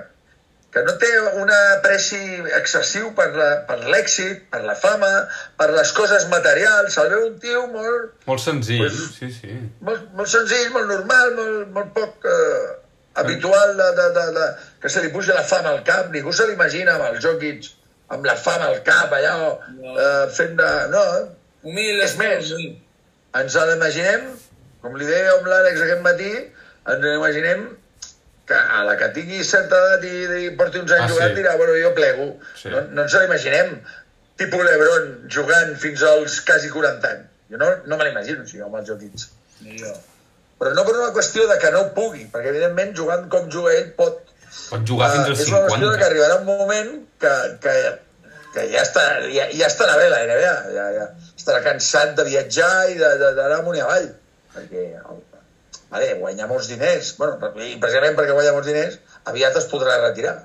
que 0.74 0.82
no 0.82 0.92
té 0.98 1.08
un 1.38 1.50
apreci 1.54 2.18
excessiu 2.58 3.12
per 3.14 3.28
la- 3.36 3.60
per 3.68 3.76
l'èxit, 3.86 4.40
per, 4.50 4.58
per 4.58 4.62
la 4.66 4.74
fama, 4.74 5.10
per 5.56 5.68
les 5.70 5.92
coses 5.94 6.24
materials. 6.32 6.96
El 6.98 7.10
veu 7.12 7.26
un 7.28 7.36
tio 7.38 7.66
molt, 7.70 8.10
Molt 8.26 8.42
senzill, 8.42 8.80
Pues- 8.82 9.04
sí, 9.18 9.28
sí. 9.32 9.54
molt, 9.86 10.08
molt 10.18 10.28
senzill, 10.32 10.72
molt 10.74 10.88
normal, 10.90 11.34
molt, 11.38 11.68
molt 11.76 11.92
poc 11.94 12.26
eh, 12.26 12.74
habitual 13.22 13.76
de, 13.78 13.88
de, 14.00 14.08
de, 14.18 14.24
de, 14.40 14.48
que 14.82 14.88
se 14.90 15.02
li 15.04 15.12
puja 15.14 15.34
la 15.38 15.44
fama 15.46 15.70
al 15.70 15.84
cap. 15.86 16.10
Ningú 16.10 16.32
se 16.34 16.48
l'imagina 16.50 16.96
amb 16.98 17.06
el 17.12 17.20
Jokic, 17.22 17.70
amb 18.10 18.26
la 18.26 18.34
fama 18.36 18.66
al 18.72 18.82
cap, 18.82 19.12
allà, 19.14 19.36
No. 19.78 19.94
eh, 19.94 20.26
fent 20.34 20.56
de... 20.58 20.70
No, 20.90 21.04
Humil, 21.64 22.00
És 22.04 22.16
més. 22.18 22.50
humil. 22.52 22.74
ens 23.38 23.54
l'imaginem, 23.56 24.26
com 24.82 24.98
li 24.98 25.06
deia 25.06 25.30
amb 25.38 25.46
l'Àlex 25.48 25.80
aquest 25.86 26.02
matí, 26.04 26.32
ens 26.92 27.00
l'imaginem 27.06 27.62
que 28.48 28.54
a 28.54 28.82
la 28.84 28.96
que 29.00 29.10
tingui 29.16 29.44
certa 29.46 29.78
edat 29.80 30.06
i, 30.08 30.14
i 30.46 30.50
porti 30.58 30.80
uns 30.82 30.92
anys 30.92 31.06
Ah, 31.06 31.12
jugant 31.12 31.30
sí. 31.32 31.38
dirà, 31.40 31.54
bueno, 31.60 31.76
jo 31.80 31.92
plego. 31.96 32.26
Sí. 32.60 32.72
No, 32.72 32.82
no 32.92 33.04
ens 33.06 33.16
l'imaginem 33.20 33.76
tipus 34.40 34.66
Lebron 34.66 35.08
jugant 35.36 35.76
fins 35.80 36.02
als 36.10 36.40
quasi 36.48 36.72
40 36.72 37.12
anys. 37.12 37.30
Jo 37.52 37.60
no, 37.60 37.70
no 37.86 37.98
me 38.00 38.08
l'imagino 38.08 38.44
així, 38.44 38.60
amb 38.64 38.76
els. 38.80 39.28
Ni 39.64 39.78
jo. 39.80 39.92
Però 40.60 40.72
no 40.76 40.84
per 40.86 40.94
una 40.96 41.12
qüestió 41.16 41.48
de 41.50 41.58
que 41.62 41.70
no 41.74 41.84
pugui, 41.96 42.28
perquè 42.32 42.52
evidentment 42.52 42.94
jugant 42.96 43.28
com 43.32 43.50
juga 43.50 43.74
ell 43.74 43.90
pot... 43.98 44.22
Pot 44.70 44.84
jugar 44.86 45.10
fins 45.12 45.26
eh, 45.26 45.30
als 45.32 45.44
és 45.44 45.50
una 45.50 45.64
qüestió 45.66 45.90
de 45.90 45.98
que 45.98 46.06
50. 46.06 46.10
arribarà 46.10 46.36
un 46.40 46.46
moment 46.46 46.92
que, 47.20 47.34
que, 47.64 47.74
que 48.54 48.66
ja, 48.70 48.84
està, 48.84 49.04
ja, 49.34 49.48
ja 49.50 49.70
estarà 49.70 49.96
bé 49.98 50.06
la 50.12 50.22
NBA, 50.28 50.54
ja, 50.76 50.88
ja 50.98 51.08
estarà 51.34 51.60
cansat 51.64 52.14
de 52.18 52.24
viatjar 52.28 52.72
i 52.92 52.98
d'anar 53.00 53.58
amunt 53.58 53.76
i 53.76 53.82
avall. 53.84 54.08
Perquè, 54.54 54.84
vale, 55.94 56.10
guanyar 56.20 56.48
molts 56.50 56.68
diners, 56.72 57.14
bueno, 57.20 57.38
i 57.62 57.76
precisament 57.80 58.16
perquè 58.18 58.34
guanya 58.36 58.52
molts 58.56 58.66
diners, 58.68 58.98
aviat 59.30 59.56
es 59.62 59.66
podrà 59.70 59.96
retirar. 60.02 60.36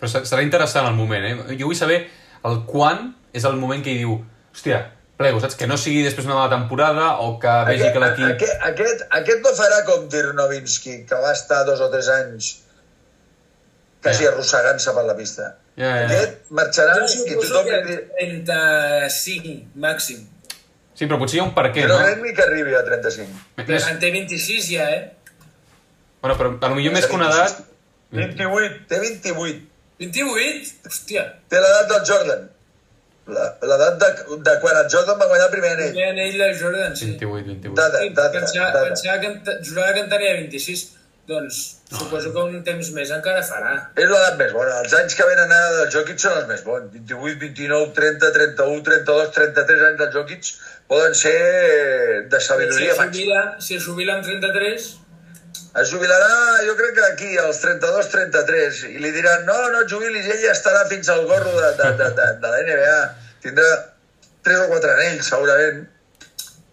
Però 0.00 0.08
se- 0.10 0.24
serà 0.30 0.42
interessant 0.46 0.86
el 0.88 0.94
moment, 0.98 1.24
eh? 1.26 1.56
Jo 1.58 1.66
vull 1.70 1.78
saber 1.78 2.04
el 2.46 2.60
quan 2.66 3.08
és 3.34 3.44
el 3.48 3.56
moment 3.58 3.82
que 3.84 3.90
hi 3.94 3.98
diu 4.02 4.16
hòstia, 4.54 4.80
plego, 5.18 5.38
saps? 5.42 5.54
Que 5.58 5.66
no 5.70 5.76
sigui 5.78 6.02
després 6.06 6.24
d'una 6.26 6.38
mala 6.40 6.50
temporada 6.54 7.12
o 7.22 7.36
que 7.42 7.52
vegi 7.68 7.84
Aquest, 7.88 7.92
que 7.94 8.00
l'equip... 8.04 8.30
aquest, 8.34 8.64
aquest, 8.70 9.04
aquest 9.20 9.44
no 9.46 9.52
farà 9.58 9.82
com 9.86 10.08
Dirk 10.10 10.34
Nowitzki, 10.38 10.96
que 11.06 11.18
va 11.26 11.32
estar 11.36 11.64
dos 11.68 11.80
o 11.84 11.90
tres 11.92 12.08
anys 12.08 12.48
quasi 14.02 14.24
Ja. 14.24 14.32
arrossegant-se 14.32 14.90
per 14.96 15.04
la 15.06 15.14
pista. 15.18 15.52
Ja, 15.78 15.88
ja. 15.88 16.06
Aquest 16.08 16.50
marxarà 16.50 16.96
Jo 16.98 17.22
i 17.26 17.36
tothom 17.38 17.64
que 17.68 17.76
li 17.86 17.92
dirà... 17.92 18.02
35, 18.18 19.52
màxim. 19.86 20.24
Sí, 20.94 21.06
però 21.08 21.18
potser 21.20 21.38
hi 21.38 21.40
ha 21.42 21.44
un 21.48 21.54
per 21.56 21.66
què, 21.72 21.86
No 21.88 21.96
no? 21.96 22.04
crec 22.04 22.22
ni 22.22 22.32
que 22.36 22.42
arribi 22.44 22.74
a 22.76 22.82
35. 22.84 23.42
Més... 23.68 23.86
En 23.90 23.98
té 24.02 24.10
26 24.12 24.66
ja, 24.74 24.88
eh? 24.92 25.02
Bueno, 26.22 26.36
però 26.38 26.52
potser 26.60 26.92
més 26.94 27.06
que 27.10 27.16
una 27.18 27.30
edat... 27.32 27.62
28, 28.12 28.82
té 28.90 28.98
28. 29.00 29.62
28? 30.02 30.72
Hòstia. 30.90 31.22
Té 31.48 31.60
l'edat 31.62 31.88
del 31.94 32.02
Jordan. 32.10 32.48
La- 33.32 33.50
L'edat 33.62 34.00
de, 34.02 34.08
de 34.44 34.54
quan 34.60 34.76
el 34.82 34.88
Jordan 34.92 35.18
va 35.20 35.28
guanyar 35.30 35.46
el 35.48 35.52
primer 35.54 35.70
anell. 35.76 35.92
Primer 35.94 36.08
anell 36.12 36.36
de 36.42 36.48
Jordan, 36.60 36.96
sí. 36.98 37.06
28, 37.14 37.46
28. 37.52 37.76
Dada, 37.78 38.00
Sí, 38.02 38.10
dada, 38.18 38.32
pensava, 38.34 38.70
dada. 38.74 38.88
pensava 38.90 39.20
que 39.22 39.54
jurava 39.68 39.94
que 39.96 40.02
en 40.04 40.10
tenia 40.12 40.34
26. 40.42 40.82
Doncs 41.30 41.58
suposo 41.86 42.32
que 42.34 42.42
un 42.50 42.64
temps 42.66 42.88
més 42.96 43.10
encara 43.14 43.44
farà. 43.46 43.72
És 43.94 44.08
l'edat 44.10 44.36
més 44.40 44.50
bona. 44.52 44.80
Els 44.82 44.92
anys 44.98 45.14
que 45.14 45.26
venen 45.28 45.52
ara 45.54 45.68
del 45.78 45.90
Jokic 45.94 46.18
són 46.18 46.34
els 46.40 46.48
més 46.50 46.64
bons. 46.66 46.88
28, 46.96 47.38
29, 47.46 47.92
30, 47.94 48.32
31, 48.36 48.82
32, 48.90 49.30
33 49.38 49.84
anys 49.92 50.00
del 50.02 50.10
Jokic 50.16 50.50
poden 50.92 51.14
ser 51.16 52.28
de 52.28 52.40
Si 52.40 52.46
sabidoria 52.46 52.92
es 52.92 52.98
màxima. 52.98 53.12
jubila, 53.12 53.60
si 53.64 53.76
es 53.80 53.86
jubila 53.86 54.18
amb 54.18 54.24
33, 54.28 54.98
Es 55.72 55.88
jubilarà, 55.88 56.28
jo 56.66 56.74
crec 56.76 56.90
que 56.98 57.04
aquí, 57.14 57.30
als 57.40 57.60
32, 57.62 58.08
33, 58.12 58.80
i 58.92 58.98
li 59.00 59.10
diran, 59.10 59.46
no, 59.48 59.54
no 59.72 59.78
et 59.80 59.88
jubilis, 59.88 60.26
ell 60.28 60.42
ja 60.42 60.50
estarà 60.52 60.82
fins 60.90 61.08
al 61.08 61.22
gorro 61.24 61.48
de, 61.48 61.70
de, 61.78 61.86
de, 61.96 62.08
de, 62.18 62.26
de 62.42 62.50
la 62.52 62.58
NBA. 62.66 62.98
Tindrà 63.40 63.70
3 64.44 64.58
o 64.66 64.66
4 64.68 64.90
anells, 64.98 65.30
segurament. 65.32 65.78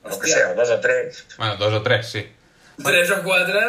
O 0.03 0.09
no 0.11 0.19
que 0.19 0.27
sé, 0.33 0.43
o 0.49 0.51
2 0.57 0.69
o 0.75 0.79
3. 0.83 1.23
Bueno, 1.37 1.55
dos 1.61 1.73
o 1.79 1.81
tres, 1.87 2.11
sí. 2.11 2.25
3 2.83 3.11
o 3.15 3.21
4 3.23 3.63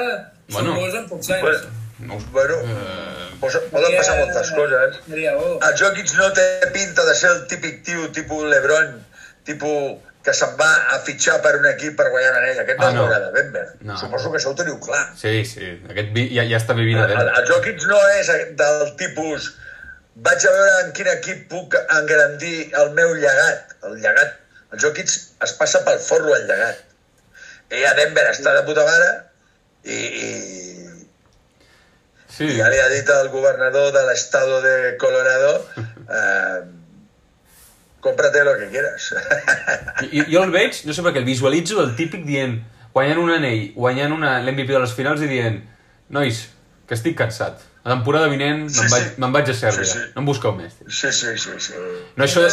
Bueno. 0.51 0.73
són 0.73 0.81
molts 0.81 0.99
en 0.99 1.07
pocs 1.15 1.31
anys. 1.31 1.43
Bueno, 1.47 1.79
No, 2.01 2.17
us- 2.17 2.27
bueno 2.35 2.55
eh, 2.65 3.31
pos- 3.41 3.63
poden 3.71 3.97
passar 4.01 4.19
moltes 4.19 4.51
coses. 4.59 4.99
El 5.15 5.75
Jokic 5.79 6.15
no 6.19 6.33
té 6.33 6.47
pinta 6.75 7.05
de 7.07 7.15
ser 7.15 7.31
el 7.37 7.47
típic 7.47 7.85
tio, 7.85 8.11
tipus 8.11 8.43
Lebron, 8.51 8.97
tipus 9.45 10.01
que 10.25 10.33
se'n 10.37 10.51
va 10.59 10.69
a 10.95 10.99
fitxar 11.07 11.39
per 11.45 11.55
un 11.57 11.65
equip 11.71 11.95
per 11.97 12.11
guanyar 12.13 12.33
l'anell. 12.35 12.59
Aquest 12.65 12.79
no 12.81 12.87
Ah, 12.87 12.93
no. 12.93 13.07
de 13.09 13.31
Denver. 13.39 13.65
No. 13.81 13.97
Suposo 13.97 14.31
que 14.33 14.39
això 14.41 14.51
ho 14.53 14.59
teniu 14.59 14.77
clar. 14.85 15.07
sí, 15.17 15.45
sí. 15.49 15.71
Aquest 15.89 16.11
vi 16.17 16.27
ja, 16.35 16.45
ja 16.51 16.59
està 16.61 16.75
vivint 16.77 16.99
a 17.01 17.07
El, 17.07 17.15
Denver. 17.15 17.33
el 17.39 17.49
Jokic 17.53 17.87
no 17.89 18.01
és 18.19 18.29
del 18.61 18.85
tipus 19.01 19.51
vaig 20.21 20.45
a 20.45 20.51
veure 20.53 20.77
en 20.85 20.93
quin 20.93 21.09
equip 21.15 21.47
puc 21.49 21.75
engrandir 21.97 22.71
el 22.83 22.91
meu 22.99 23.15
llegat. 23.15 23.75
El 23.89 23.97
llegat, 24.03 24.37
el 24.73 24.81
Jokic 24.83 25.09
es 25.47 25.53
passa 25.59 25.81
pel 25.87 25.99
forro 26.05 26.35
el 26.37 26.47
llegat. 26.51 26.83
Ell 27.71 27.87
a 27.87 27.95
Denver 27.95 28.27
està 28.35 28.53
de 28.59 28.65
puta 28.67 28.85
mare 28.85 29.11
i, 29.85 29.97
i, 29.97 30.31
Sí, 32.31 32.45
i 32.47 32.59
ja 32.59 32.69
li 32.71 32.79
ha 32.79 32.89
dit 32.93 33.09
al 33.11 33.29
governador 33.33 33.91
de 33.93 34.03
l'estado 34.07 34.61
de 34.63 34.97
Colorado 35.01 35.67
eh, 36.19 36.61
cómprate 38.01 38.45
lo 38.45 38.59
que 38.59 38.69
quieras. 38.69 39.15
I, 40.11 40.25
jo 40.33 40.45
el 40.45 40.53
veig, 40.55 40.83
no 40.89 40.97
sé 40.97 41.05
per 41.05 41.15
què, 41.15 41.23
el 41.23 41.29
visualitzo 41.29 41.81
el 41.85 41.95
típic 41.99 42.25
dient, 42.29 42.61
guanyant 42.95 43.21
un 43.23 43.35
anell, 43.35 43.67
guanyant 43.77 44.15
una 44.17 44.39
l'MVP 44.45 44.73
de 44.73 44.85
les 44.85 44.95
finals 44.97 45.25
i 45.25 45.29
dient, 45.31 45.61
nois, 46.17 46.47
que 46.89 46.97
estic 46.99 47.19
cansat. 47.19 47.67
La 47.85 47.95
temporada 47.95 48.29
vinent 48.29 48.67
Sí, 48.69 48.81
me'n 48.83 48.89
sí. 48.89 48.95
vaig, 48.95 49.13
me'n 49.23 49.37
vaig 49.37 49.51
a 49.53 49.55
Sèrbia. 49.57 49.87
Sí, 49.89 49.99
sí. 49.99 50.09
No 50.17 50.25
em 50.25 50.27
busqueu 50.29 50.53
més. 50.57 50.75
tio. 50.77 50.89
sí, 50.91 51.13
sí, 51.17 51.37
sí, 51.39 51.55
sí. 51.69 51.77
No, 52.17 52.27
això 52.27 52.43
de, 52.45 52.51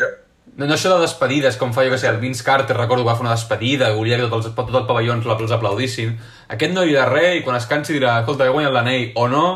jo, 0.00 0.08
no, 0.56 0.66
no 0.66 0.74
això 0.74 0.94
de 0.94 1.04
despedides, 1.04 1.58
com 1.60 1.74
fa, 1.76 1.84
jo 1.86 1.92
que 1.92 2.00
sé, 2.00 2.08
el 2.08 2.18
Vince 2.22 2.42
Carter, 2.42 2.76
recordo 2.76 3.04
que 3.04 3.10
va 3.10 3.16
fer 3.18 3.26
una 3.26 3.36
despedida, 3.36 3.92
volia 3.94 4.18
que 4.18 4.26
tot 4.32 4.48
el, 4.48 4.54
tot 4.56 4.74
el 4.74 4.86
pavelló 4.88 5.14
els, 5.14 5.26
els 5.26 5.54
aplaudissin. 5.54 6.16
Aquest 6.56 6.74
no 6.74 6.86
dirà 6.88 7.06
res 7.10 7.38
i 7.38 7.44
quan 7.46 7.58
es 7.60 7.68
cansi 7.70 7.94
dirà, 7.98 8.18
escolta, 8.22 8.46
he 8.46 8.54
guanyat 8.54 8.74
l'anell, 8.74 9.10
o 9.14 9.28
no... 9.30 9.46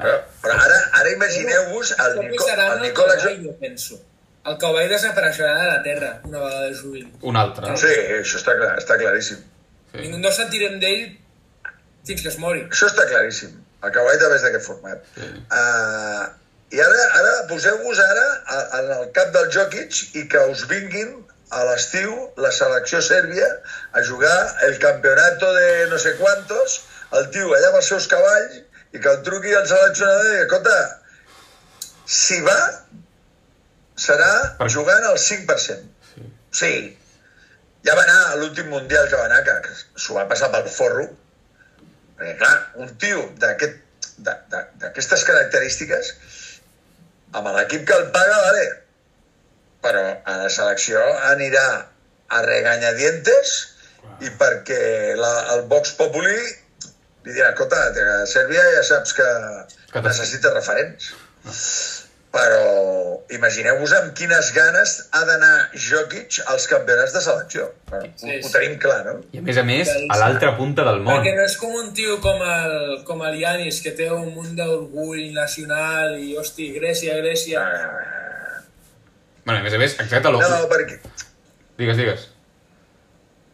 però, 0.00 0.56
ara, 0.66 0.78
ara 1.00 1.12
imagineu-vos 1.14 1.92
el, 1.96 2.18
Nico, 2.26 2.48
el 2.48 2.60
el 2.66 2.82
Nicola 2.86 3.16
jo 3.22 3.54
penso. 3.60 4.00
El 4.48 4.56
cavall 4.60 4.88
desapareixerà 4.88 5.54
de 5.58 5.64
la 5.68 5.80
Terra 5.84 6.10
una 6.24 6.38
vegada 6.40 6.68
es 6.70 6.80
jubili. 6.80 7.10
Un 7.28 7.36
altre. 7.36 7.74
Sí, 7.76 7.90
això 8.16 8.38
està, 8.40 8.56
clar, 8.56 8.76
està 8.80 8.96
claríssim. 9.00 9.40
Sí. 9.92 10.06
I 10.06 10.12
no 10.16 10.32
sentirem 10.32 10.78
d'ell 10.80 11.02
fins 12.08 12.22
que 12.24 12.30
es 12.32 12.38
mori. 12.40 12.62
Això 12.70 12.88
està 12.88 13.04
claríssim. 13.10 13.58
El 13.84 13.92
cavall 13.92 14.20
també 14.20 14.38
és 14.38 14.46
d'aquest 14.46 14.66
format. 14.66 15.04
Sí. 15.16 15.28
Uh, 15.58 16.24
I 16.70 16.80
ara, 16.84 17.04
ara 17.18 17.34
poseu-vos 17.50 18.00
ara 18.04 18.26
en 18.78 18.90
el 18.96 19.06
cap 19.16 19.32
del 19.34 19.50
Jokic 19.52 20.16
i 20.20 20.24
que 20.30 20.44
us 20.52 20.64
vinguin 20.70 21.16
a 21.50 21.64
l'estiu 21.66 22.12
la 22.38 22.52
selecció 22.54 23.00
sèrbia 23.02 23.46
a 23.92 24.04
jugar 24.06 24.36
el 24.68 24.78
campeonato 24.78 25.52
de 25.56 25.86
no 25.90 25.98
sé 25.98 26.14
quantos, 26.20 26.80
el 27.18 27.26
tio 27.34 27.50
allà 27.56 27.72
amb 27.72 27.80
els 27.80 27.88
seus 27.90 28.06
cavalls 28.12 28.60
i 28.92 28.98
que 28.98 29.08
el 29.12 29.20
truqui 29.26 29.52
al 29.54 29.66
seleccionador 29.70 30.32
i 30.34 30.40
escolta, 30.44 30.76
si 32.10 32.40
va, 32.46 32.56
serà 34.00 34.30
Per- 34.58 34.70
jugant 34.72 35.04
al 35.10 35.18
5%. 35.18 35.84
Sí. 36.14 36.24
Sí, 36.60 36.72
ja 37.86 37.94
va 37.94 38.02
anar 38.06 38.20
a 38.32 38.36
l'últim 38.40 38.68
mundial 38.72 39.08
que 39.08 39.16
va 39.20 39.26
anar, 39.28 39.42
que, 39.46 39.54
que 39.66 39.76
s'ho 40.00 40.16
va 40.18 40.24
passar 40.30 40.50
pel 40.54 40.66
forro, 40.74 41.06
perquè 42.18 42.34
clar, 42.40 42.54
un 42.82 42.90
tio 42.98 43.22
d'aquest- 43.40 44.08
de- 44.26 44.38
de- 44.52 44.66
d'aquestes 44.82 45.22
característiques, 45.28 46.14
amb 47.32 47.46
l'equip 47.54 47.86
que 47.88 47.94
el 47.94 48.10
paga, 48.16 48.40
vale, 48.48 48.64
però 49.84 50.02
a 50.28 50.36
la 50.42 50.50
selecció 50.52 51.00
anirà 51.30 51.66
a 52.28 52.42
regañadientes 52.44 53.52
i 54.20 54.28
perquè 54.40 55.14
la, 55.16 55.30
el 55.54 55.62
Vox 55.70 55.94
Populi 55.96 56.36
li 57.24 57.34
dirà, 57.36 57.50
escolta, 57.52 57.80
Sèrbia 58.30 58.62
ja 58.76 58.84
saps 58.86 59.16
que, 59.16 59.26
Que 59.92 60.02
necessita 60.04 60.52
referents. 60.54 61.10
Però 62.30 63.18
imagineu-vos 63.34 63.90
amb 63.96 64.12
quines 64.14 64.52
ganes 64.54 64.92
ha 65.18 65.24
d'anar 65.26 65.54
Jokic 65.74 66.36
als 66.52 66.68
campionats 66.70 67.16
de 67.16 67.22
selecció. 67.24 67.64
Bueno, 67.90 68.12
Sí, 68.14 68.28
ho, 68.28 68.36
ho 68.38 68.46
sí. 68.46 68.52
tenim 68.54 68.76
clar, 68.78 69.00
no? 69.08 69.16
I 69.34 69.40
a 69.40 69.42
més 69.48 69.58
a 69.58 69.64
més, 69.66 69.90
a 69.90 70.18
l'altra 70.20 70.52
punta 70.58 70.84
del 70.86 71.02
món. 71.02 71.10
Perquè 71.10 71.34
no 71.34 71.42
és 71.48 71.56
com 71.58 71.74
un 71.74 71.90
tio 71.96 72.20
com 72.22 72.38
el, 72.46 72.76
com 73.08 73.24
el 73.26 73.40
Yanis, 73.40 73.80
que 73.82 73.96
té 73.98 74.06
un 74.14 74.30
munt 74.36 74.54
d'orgull 74.54 75.32
nacional 75.34 76.20
i, 76.22 76.36
hosti, 76.38 76.70
Grècia, 76.78 77.18
Grècia... 77.22 77.66
Ah, 77.66 78.26
Bueno, 79.40 79.60
a 79.60 79.64
més 79.64 79.74
a 79.74 79.78
més, 79.80 79.94
exacte, 79.98 80.30
lo... 80.30 80.38
No, 80.38 80.66
perquè... 80.70 81.00
Digues, 81.80 81.96
digues. 81.98 82.26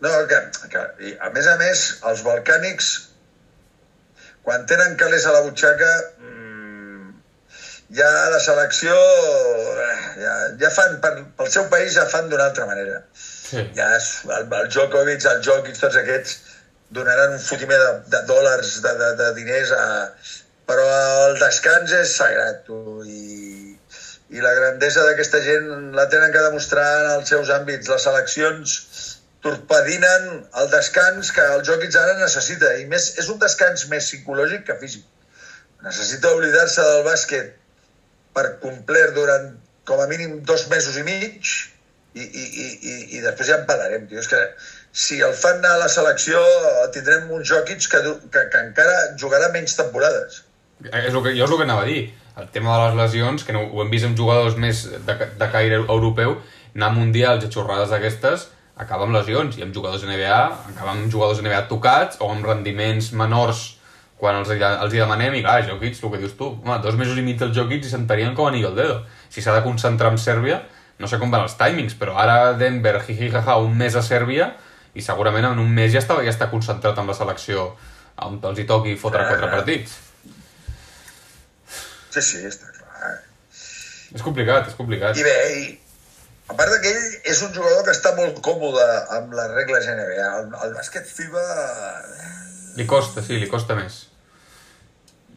No, 0.02 0.10
que, 0.28 0.40
que 0.68 0.82
i 1.08 1.12
a 1.22 1.30
més 1.32 1.46
a 1.48 1.54
més, 1.60 1.84
els 2.10 2.24
balcànics, 2.26 2.88
quan 4.46 4.66
tenen 4.70 4.94
calés 4.94 5.24
a 5.26 5.32
la 5.34 5.42
butxaca, 5.42 5.92
mm, 6.22 7.06
ja 7.98 8.10
la 8.30 8.38
selecció, 8.38 8.94
eh, 8.94 9.96
ja, 10.22 10.34
ja 10.60 10.70
fan, 10.70 11.00
per, 11.02 11.14
pel 11.38 11.50
seu 11.50 11.66
país 11.72 11.96
ja 11.98 12.04
fan 12.12 12.30
d'una 12.30 12.46
altra 12.50 12.66
manera. 12.70 13.00
Sí. 13.18 13.64
Ja 13.74 13.88
és, 13.96 14.06
el, 14.36 14.46
el 14.60 14.70
Djokovic, 14.70 15.26
el 15.32 15.42
Jokic, 15.42 15.80
tots 15.80 15.98
aquests 15.98 16.36
donaran 16.94 17.34
un 17.34 17.42
fotimer 17.42 17.78
de, 17.82 17.90
de 18.14 18.22
dòlars, 18.30 18.76
de, 18.86 18.94
de, 19.02 19.10
de 19.18 19.32
diners, 19.40 19.74
a... 19.74 19.86
però 20.70 20.86
el 21.26 21.40
descans 21.42 21.96
és 21.98 22.14
sagrat, 22.20 22.62
tu, 22.70 23.02
i, 23.02 23.74
i 24.30 24.46
la 24.46 24.54
grandesa 24.60 25.08
d'aquesta 25.08 25.42
gent 25.42 25.90
la 25.98 26.06
tenen 26.12 26.30
que 26.34 26.46
demostrar 26.46 26.86
en 27.02 27.10
els 27.16 27.34
seus 27.34 27.50
àmbits. 27.58 27.90
Les 27.90 28.06
seleccions 28.10 28.78
torpedinen 29.44 30.26
el 30.60 30.70
descans 30.72 31.30
que 31.34 31.44
el 31.56 31.62
Jokic 31.66 31.94
ara 32.00 32.16
necessita, 32.20 32.72
i 32.80 32.86
més, 32.90 33.12
és 33.20 33.28
un 33.32 33.38
descans 33.42 33.86
més 33.92 34.08
psicològic 34.08 34.66
que 34.68 34.78
físic. 34.80 35.04
Necessita 35.84 36.32
oblidar-se 36.34 36.82
del 36.82 37.04
bàsquet 37.06 37.54
per 38.36 38.46
complir 38.62 39.06
durant 39.16 39.52
com 39.86 40.00
a 40.02 40.08
mínim 40.10 40.40
dos 40.48 40.66
mesos 40.72 40.96
i 40.98 41.04
mig 41.06 41.52
i, 42.16 42.24
i, 42.24 42.24
i, 42.24 42.66
i, 42.66 42.96
i 43.18 43.22
després 43.22 43.52
ja 43.52 43.60
en 43.60 43.68
parlarem, 43.68 44.08
tio. 44.10 44.18
És 44.22 44.28
que 44.32 44.40
si 44.96 45.20
el 45.22 45.36
fan 45.36 45.60
anar 45.60 45.76
a 45.76 45.82
la 45.84 45.88
selecció 45.92 46.40
tindrem 46.94 47.30
un 47.36 47.44
Jokic 47.44 47.86
que, 47.92 48.02
que, 48.32 48.44
que 48.52 48.62
encara 48.64 48.98
jugarà 49.20 49.52
menys 49.54 49.76
temporades. 49.78 50.42
És 50.90 51.12
el 51.12 51.22
que, 51.22 51.32
jo 51.36 51.44
és 51.44 51.50
el 51.52 51.60
que 51.60 51.68
anava 51.68 51.84
a 51.84 51.90
dir. 51.90 52.06
El 52.36 52.50
tema 52.52 52.74
de 52.76 52.88
les 52.88 52.98
lesions, 52.98 53.44
que 53.46 53.54
no, 53.56 53.62
ho 53.72 53.80
hem 53.80 53.92
vist 53.92 54.04
amb 54.04 54.18
jugadors 54.18 54.58
més 54.60 54.82
de, 55.06 55.14
de 55.40 55.46
caire 55.52 55.78
europeu, 55.84 56.34
anar 56.74 56.90
a 56.90 56.96
mundials 56.96 57.46
i 57.46 57.48
xorrades 57.52 57.92
d'aquestes, 57.94 58.50
acaba 58.76 59.06
amb 59.06 59.16
lesions. 59.16 59.56
I 59.58 59.64
amb 59.66 59.74
jugadors 59.74 60.04
NBA, 60.04 60.42
acaba 60.74 60.92
amb 60.92 61.08
jugadors 61.12 61.40
NBA 61.42 61.64
tocats 61.70 62.20
o 62.20 62.30
amb 62.32 62.46
rendiments 62.46 63.10
menors 63.16 63.72
quan 64.20 64.38
els, 64.40 64.52
els 64.52 64.94
hi 64.94 65.02
demanem. 65.02 65.34
I 65.36 65.42
clar, 65.44 65.62
Jokic, 65.66 65.98
el 66.02 66.14
que 66.14 66.22
dius 66.22 66.36
tu, 66.38 66.52
home, 66.62 66.78
dos 66.84 66.96
mesos 67.00 67.18
i 67.18 67.24
mig 67.24 67.40
del 67.40 67.54
Jokic 67.56 67.84
i 67.84 67.92
sentarien 67.92 68.36
com 68.36 68.48
a 68.48 68.54
al 68.54 68.76
dedo. 68.76 69.02
Si 69.32 69.42
s'ha 69.42 69.56
de 69.56 69.64
concentrar 69.64 70.12
en 70.12 70.20
Sèrbia, 70.20 70.62
no 70.98 71.08
sé 71.08 71.18
com 71.20 71.30
van 71.32 71.44
els 71.44 71.56
timings, 71.60 71.96
però 71.98 72.16
ara 72.16 72.54
Denver, 72.56 73.00
jiji, 73.04 73.28
jaja, 73.32 73.58
un 73.60 73.76
mes 73.76 73.96
a 73.96 74.02
Sèrbia 74.02 74.54
i 74.96 75.04
segurament 75.04 75.44
en 75.44 75.58
un 75.60 75.72
mes 75.76 75.92
ja 75.92 76.00
està, 76.00 76.16
ja 76.24 76.32
està 76.32 76.48
concentrat 76.48 76.96
amb 76.96 77.12
la 77.12 77.16
selecció 77.16 77.74
on 78.24 78.38
els 78.48 78.58
hi 78.58 78.64
toqui 78.64 78.96
fotre 78.96 79.24
Ah, 79.24 79.28
quatre 79.28 79.50
partits. 79.52 79.98
Sí, 82.16 82.22
sí, 82.22 82.38
està 82.48 82.70
clar. 82.72 83.10
És 84.16 84.22
complicat, 84.24 84.70
és 84.70 84.78
complicat. 84.78 85.18
I 85.20 85.26
bé, 85.26 85.36
i, 85.60 85.66
a 86.46 86.54
part 86.54 86.76
que 86.82 86.92
ell 86.92 87.30
és 87.32 87.40
un 87.42 87.52
jugador 87.54 87.82
que 87.86 87.94
està 87.94 88.12
molt 88.18 88.38
còmode 88.44 88.84
amb 89.16 89.34
les 89.34 89.50
regles 89.56 89.88
NBA. 89.90 90.28
El, 90.40 90.52
el 90.66 90.76
bàsquet 90.76 91.08
FIBA... 91.10 91.42
Li 92.76 92.86
costa, 92.86 93.24
sí, 93.24 93.40
li 93.40 93.48
costa 93.50 93.74
més. 93.78 94.04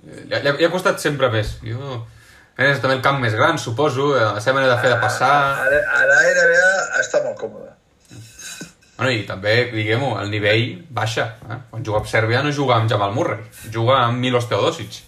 Li 0.05 0.35
ha, 0.35 0.41
li 0.43 0.51
ha, 0.51 0.55
li 0.59 0.67
ha 0.67 0.71
costat 0.73 1.01
sempre 1.01 1.31
més. 1.33 1.57
Jo... 1.65 1.99
És 2.59 2.81
també 2.83 2.97
el 2.97 3.03
camp 3.03 3.21
més 3.23 3.31
gran, 3.39 3.55
suposo, 3.55 4.09
eh, 4.17 4.23
la 4.35 4.41
seva 4.43 4.57
manera 4.57 4.73
de 4.73 4.81
fer 4.83 4.89
de 4.91 4.97
passar... 4.99 5.29
A, 5.63 5.67
a, 5.79 5.99
a 6.01 6.07
la 6.09 6.17
NBA 6.27 6.71
està 6.99 7.21
molt 7.23 7.37
còmode. 7.39 7.69
Bueno, 8.97 9.13
I 9.15 9.21
també, 9.23 9.53
diguem-ho, 9.71 10.09
el 10.19 10.27
nivell 10.27 10.65
baixa. 10.91 11.29
Eh? 11.47 11.59
Quan 11.69 11.85
juga 11.87 12.01
a 12.03 12.09
Sèrbia 12.11 12.41
no 12.43 12.51
juga 12.51 12.75
amb 12.75 12.91
Jamal 12.91 13.15
Murray, 13.15 13.45
juga 13.71 14.01
amb 14.01 14.19
Milos 14.19 14.49
Teodosic. 14.51 14.99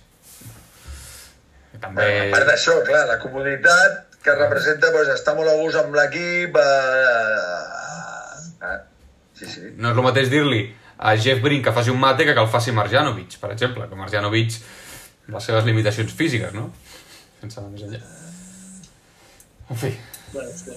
També... 1.84 2.08
A 2.08 2.32
part 2.32 2.48
d'això, 2.48 2.78
clar, 2.88 3.04
la 3.10 3.20
comoditat 3.20 4.11
que 4.24 4.36
representa 4.38 4.92
pues, 4.94 5.08
estar 5.10 5.34
molt 5.38 5.50
a 5.50 5.56
gust 5.60 5.78
amb 5.82 5.96
l'equip. 5.98 6.58
Eh, 6.62 6.66
eh, 8.70 8.78
sí, 9.40 9.46
sí. 9.50 9.62
No 9.78 9.90
és 9.92 9.98
el 9.98 10.04
mateix 10.06 10.30
dir-li 10.34 10.62
a 11.02 11.16
Jeff 11.18 11.42
Green 11.44 11.64
que 11.66 11.74
faci 11.74 11.90
un 11.90 11.98
mate 12.00 12.26
que 12.28 12.34
que 12.38 12.44
el 12.44 12.50
faci 12.54 12.72
Marjanovic, 12.78 13.32
per 13.42 13.52
exemple, 13.56 13.88
que 13.90 13.96
Marjanovic 13.98 14.52
les 15.32 15.44
seves 15.48 15.66
limitacions 15.66 16.12
físiques, 16.14 16.54
no? 16.54 16.68
Sense 17.42 17.60
anar 17.62 17.72
més 17.74 17.84
enllà. 17.88 18.02
En 19.72 19.78
fi, 19.80 19.92
Bueno, 20.32 20.52
sí. 20.56 20.72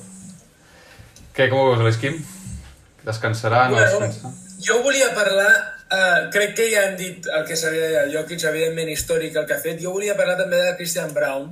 què, 1.35 1.49
com 1.51 1.59
ho 1.61 1.67
veus, 1.73 1.83
l'Esquim? 1.85 2.17
Descansarà, 3.05 3.67
no 3.69 3.75
Bueno, 3.77 3.91
descansarà? 3.91 4.31
jo 4.65 4.79
volia 4.83 5.11
parlar, 5.15 5.51
uh, 5.93 6.31
crec 6.33 6.55
que 6.57 6.71
ja 6.73 6.87
han 6.89 6.97
dit 6.97 7.27
el 7.27 7.45
que 7.47 7.57
sabia 7.59 7.89
de 7.93 8.03
Jokic, 8.15 8.43
evidentment 8.49 8.89
històric 8.95 9.37
el 9.37 9.45
que 9.47 9.55
ha 9.55 9.61
fet, 9.61 9.81
jo 9.83 9.91
volia 9.93 10.17
parlar 10.17 10.37
també 10.41 10.57
de 10.63 10.73
Christian 10.79 11.13
Brown, 11.15 11.51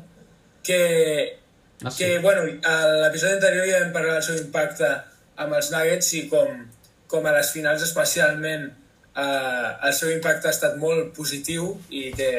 que, 0.65 0.81
Ah, 1.85 1.91
sí? 1.91 2.05
que 2.05 2.19
bueno, 2.19 2.45
a 2.63 2.77
l'episodi 3.05 3.33
anterior 3.39 3.67
ja 3.71 3.81
vam 3.85 3.93
parlar 3.97 4.15
del 4.19 4.27
seu 4.29 4.39
impacte 4.43 4.91
amb 5.43 5.57
els 5.59 5.73
Nuggets 5.75 6.13
i 6.19 6.23
com, 6.31 6.63
com 7.11 7.27
a 7.27 7.33
les 7.37 7.51
finals 7.55 7.83
especialment 7.83 8.69
uh, 8.69 9.87
el 9.89 9.95
seu 9.97 10.13
impacte 10.13 10.49
ha 10.49 10.55
estat 10.55 10.77
molt 10.79 11.11
positiu 11.17 11.73
i 11.91 12.11
que 12.15 12.31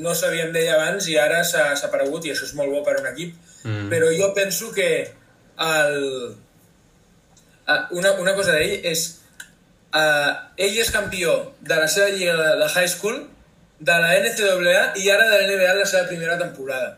no 0.00 0.14
sabíem 0.14 0.52
d'ell 0.54 0.72
abans 0.78 1.08
i 1.12 1.18
ara 1.20 1.42
s'ha 1.44 1.72
aparegut 1.88 2.24
i 2.24 2.32
això 2.32 2.48
és 2.48 2.54
molt 2.56 2.72
bo 2.72 2.82
per 2.86 2.96
a 2.96 3.04
un 3.04 3.12
equip, 3.14 3.36
Mm. 3.66 3.88
però 3.90 4.12
jo 4.14 4.28
penso 4.34 4.68
que 4.70 5.10
el, 5.58 6.36
Ah, 7.66 7.88
una, 7.90 8.12
una 8.22 8.34
cosa 8.38 8.52
d'ell 8.54 8.84
és 8.86 9.00
uh, 9.90 10.30
ell 10.62 10.76
és 10.78 10.90
campió 10.94 11.32
de 11.66 11.78
la 11.80 11.88
seva 11.90 12.12
lliga 12.14 12.36
de, 12.38 12.52
de 12.60 12.68
high 12.70 12.86
school 12.92 13.16
de 13.88 13.96
la 14.04 14.12
NCAA 14.22 14.84
i 15.02 15.10
ara 15.10 15.26
de 15.26 15.40
la 15.40 15.48
NBA 15.48 15.72
en 15.72 15.80
la 15.80 15.88
seva 15.90 16.06
primera 16.06 16.38
temporada 16.38 16.92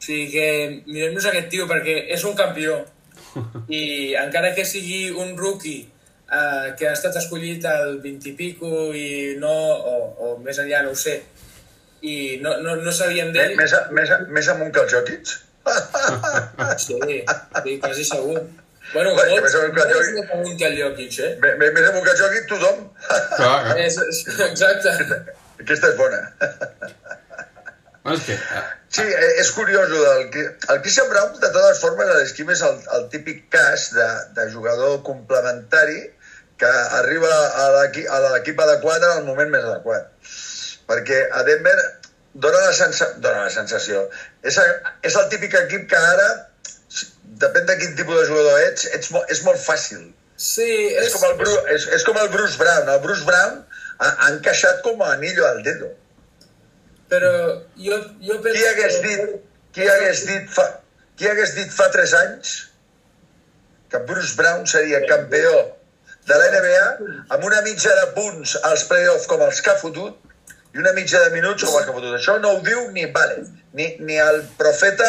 o 0.00 0.02
sigui 0.02 0.30
que 0.32 0.44
mirem-nos 0.88 1.26
aquest 1.28 1.50
tio 1.52 1.66
perquè 1.68 1.98
és 2.16 2.22
un 2.24 2.32
campió 2.38 2.78
i 3.68 4.14
encara 4.16 4.54
que 4.56 4.64
sigui 4.64 5.10
un 5.12 5.36
rookie 5.38 5.82
uh, 6.32 6.72
que 6.78 6.88
ha 6.88 6.94
estat 6.96 7.18
escollit 7.20 7.66
al 7.68 7.98
20 8.00 8.30
i 8.30 8.32
pico 8.38 8.70
i 8.96 9.36
no, 9.38 9.52
o, 9.52 9.94
o 10.24 10.32
més 10.40 10.58
enllà, 10.64 10.80
no 10.86 10.94
ho 10.96 10.98
sé 10.98 11.18
i 12.00 12.38
no, 12.40 12.56
no, 12.64 12.78
no 12.80 12.92
sabíem 12.96 13.28
d'ell 13.34 13.52
Més, 13.60 13.74
més, 13.92 14.08
més 14.32 14.48
amunt 14.48 14.72
que 14.72 14.80
el 14.86 14.88
Jokic? 14.88 15.34
sí, 16.80 16.96
sí, 17.62 17.76
quasi 17.84 18.04
segur 18.08 18.40
bueno, 18.94 19.12
que 19.14 19.26
molts, 19.28 19.44
més 19.44 19.54
amunt 19.60 19.76
que 19.76 19.82
el 19.84 19.92
Jokic. 19.92 20.30
pregunta 20.32 20.66
el 20.66 20.78
Jokic, 20.80 21.18
eh? 21.20 21.28
Bé- 21.44 21.52
bé- 21.60 21.68
Més 21.76 21.88
amunt 21.92 22.06
que 22.08 22.10
el 22.10 22.18
Jokic, 22.18 22.46
tothom. 22.50 22.80
Clar, 23.04 23.20
clar. 23.36 23.76
És, 23.84 23.98
és, 24.02 24.22
exacte. 24.48 24.94
Aquesta 25.62 25.92
és 25.92 25.96
bona. 26.00 26.18
Bueno, 28.02 28.16
és 28.16 28.24
que... 28.26 28.38
Sí, 28.90 29.02
eh, 29.06 29.32
és 29.38 29.50
curiós, 29.54 29.86
del... 29.90 30.24
El 30.74 30.80
Christian 30.82 31.08
Brown, 31.12 31.36
de 31.38 31.50
totes 31.54 31.78
formes, 31.78 32.08
a 32.10 32.16
l'esquim 32.18 32.48
és 32.50 32.62
el, 32.66 32.80
el 32.96 33.04
típic 33.12 33.44
cas 33.54 33.90
de, 33.94 34.06
de 34.34 34.48
jugador 34.50 34.96
complementari 35.06 36.00
que 36.60 36.70
arriba 36.98 37.30
a 37.30 37.68
l'equi- 37.76 38.08
a 38.10 38.18
l'equip 38.26 38.58
adequat 38.60 39.06
en 39.06 39.20
el 39.20 39.28
moment 39.28 39.52
més 39.54 39.62
adequat. 39.64 40.10
Perquè 40.90 41.20
a 41.38 41.44
Denver 41.46 41.76
dona 42.34 42.64
la, 42.66 42.72
sensa, 42.74 43.12
dona 43.22 43.46
la 43.46 43.52
sensació. 43.54 44.02
És, 44.42 44.58
a- 44.58 44.96
és 45.06 45.14
el 45.22 45.30
típic 45.32 45.54
equip 45.62 45.86
que 45.94 46.02
ara, 46.10 46.28
depèn 47.46 47.70
de 47.70 47.78
quin 47.80 47.94
tipus 47.96 48.18
de 48.20 48.26
jugador 48.32 48.58
ets, 48.66 48.88
ets 48.98 49.14
mo, 49.14 49.22
és 49.30 49.44
molt 49.46 49.62
fàcil. 49.62 50.02
Sí, 50.40 50.66
És, 50.96 51.06
és, 51.06 51.14
com 51.14 51.28
el 51.30 51.38
Bruce, 51.38 51.62
és, 51.78 51.86
és 52.00 52.04
com 52.10 52.18
el 52.18 52.28
Bruce 52.34 52.58
Brown. 52.58 52.88
El 52.90 53.00
Bruce 53.06 53.24
Brown 53.28 53.62
ha, 54.00 54.10
ha 54.10 54.30
encaixat 54.34 54.82
com 54.82 55.00
a 55.06 55.14
anillo 55.14 55.46
al 55.46 55.62
dedo. 55.62 55.94
Però 57.10 57.32
jo, 57.76 57.98
jo 58.22 58.38
penso... 58.44 58.56
Qui 58.58 58.66
hagués 58.70 58.96
que- 59.00 59.08
dit, 59.08 59.36
qui 59.74 59.88
hagués 59.90 60.24
dit, 60.28 60.48
fa, 60.54 60.66
qui 61.18 61.28
hagués 61.30 61.54
dit 61.58 61.70
fa 61.74 61.88
3 61.94 62.14
anys 62.22 62.54
que 63.90 63.98
Bruce 64.06 64.36
Brown 64.38 64.66
seria 64.70 65.00
campió 65.10 65.50
de 66.30 66.36
la 66.38 66.48
NBA 66.54 66.82
amb 67.34 67.44
una 67.48 67.60
mitja 67.66 67.90
de 67.98 68.06
punts 68.14 68.52
als 68.68 68.84
playoffs 68.86 69.26
com 69.30 69.40
els 69.42 69.58
que 69.64 69.72
ha 69.72 69.78
fotut 69.80 70.18
i 70.74 70.78
una 70.78 70.92
mitja 70.94 71.18
de 71.24 71.32
minuts 71.34 71.64
com 71.66 71.74
els 71.80 71.88
que 71.88 71.90
ha 71.90 71.96
fotut. 71.96 72.14
Això 72.14 72.36
no 72.38 72.52
ho 72.54 72.60
diu 72.62 72.84
ni 72.94 73.08
Vale, 73.10 73.40
ni, 73.74 73.88
ni 74.06 74.18
el 74.22 74.44
profeta 74.60 75.08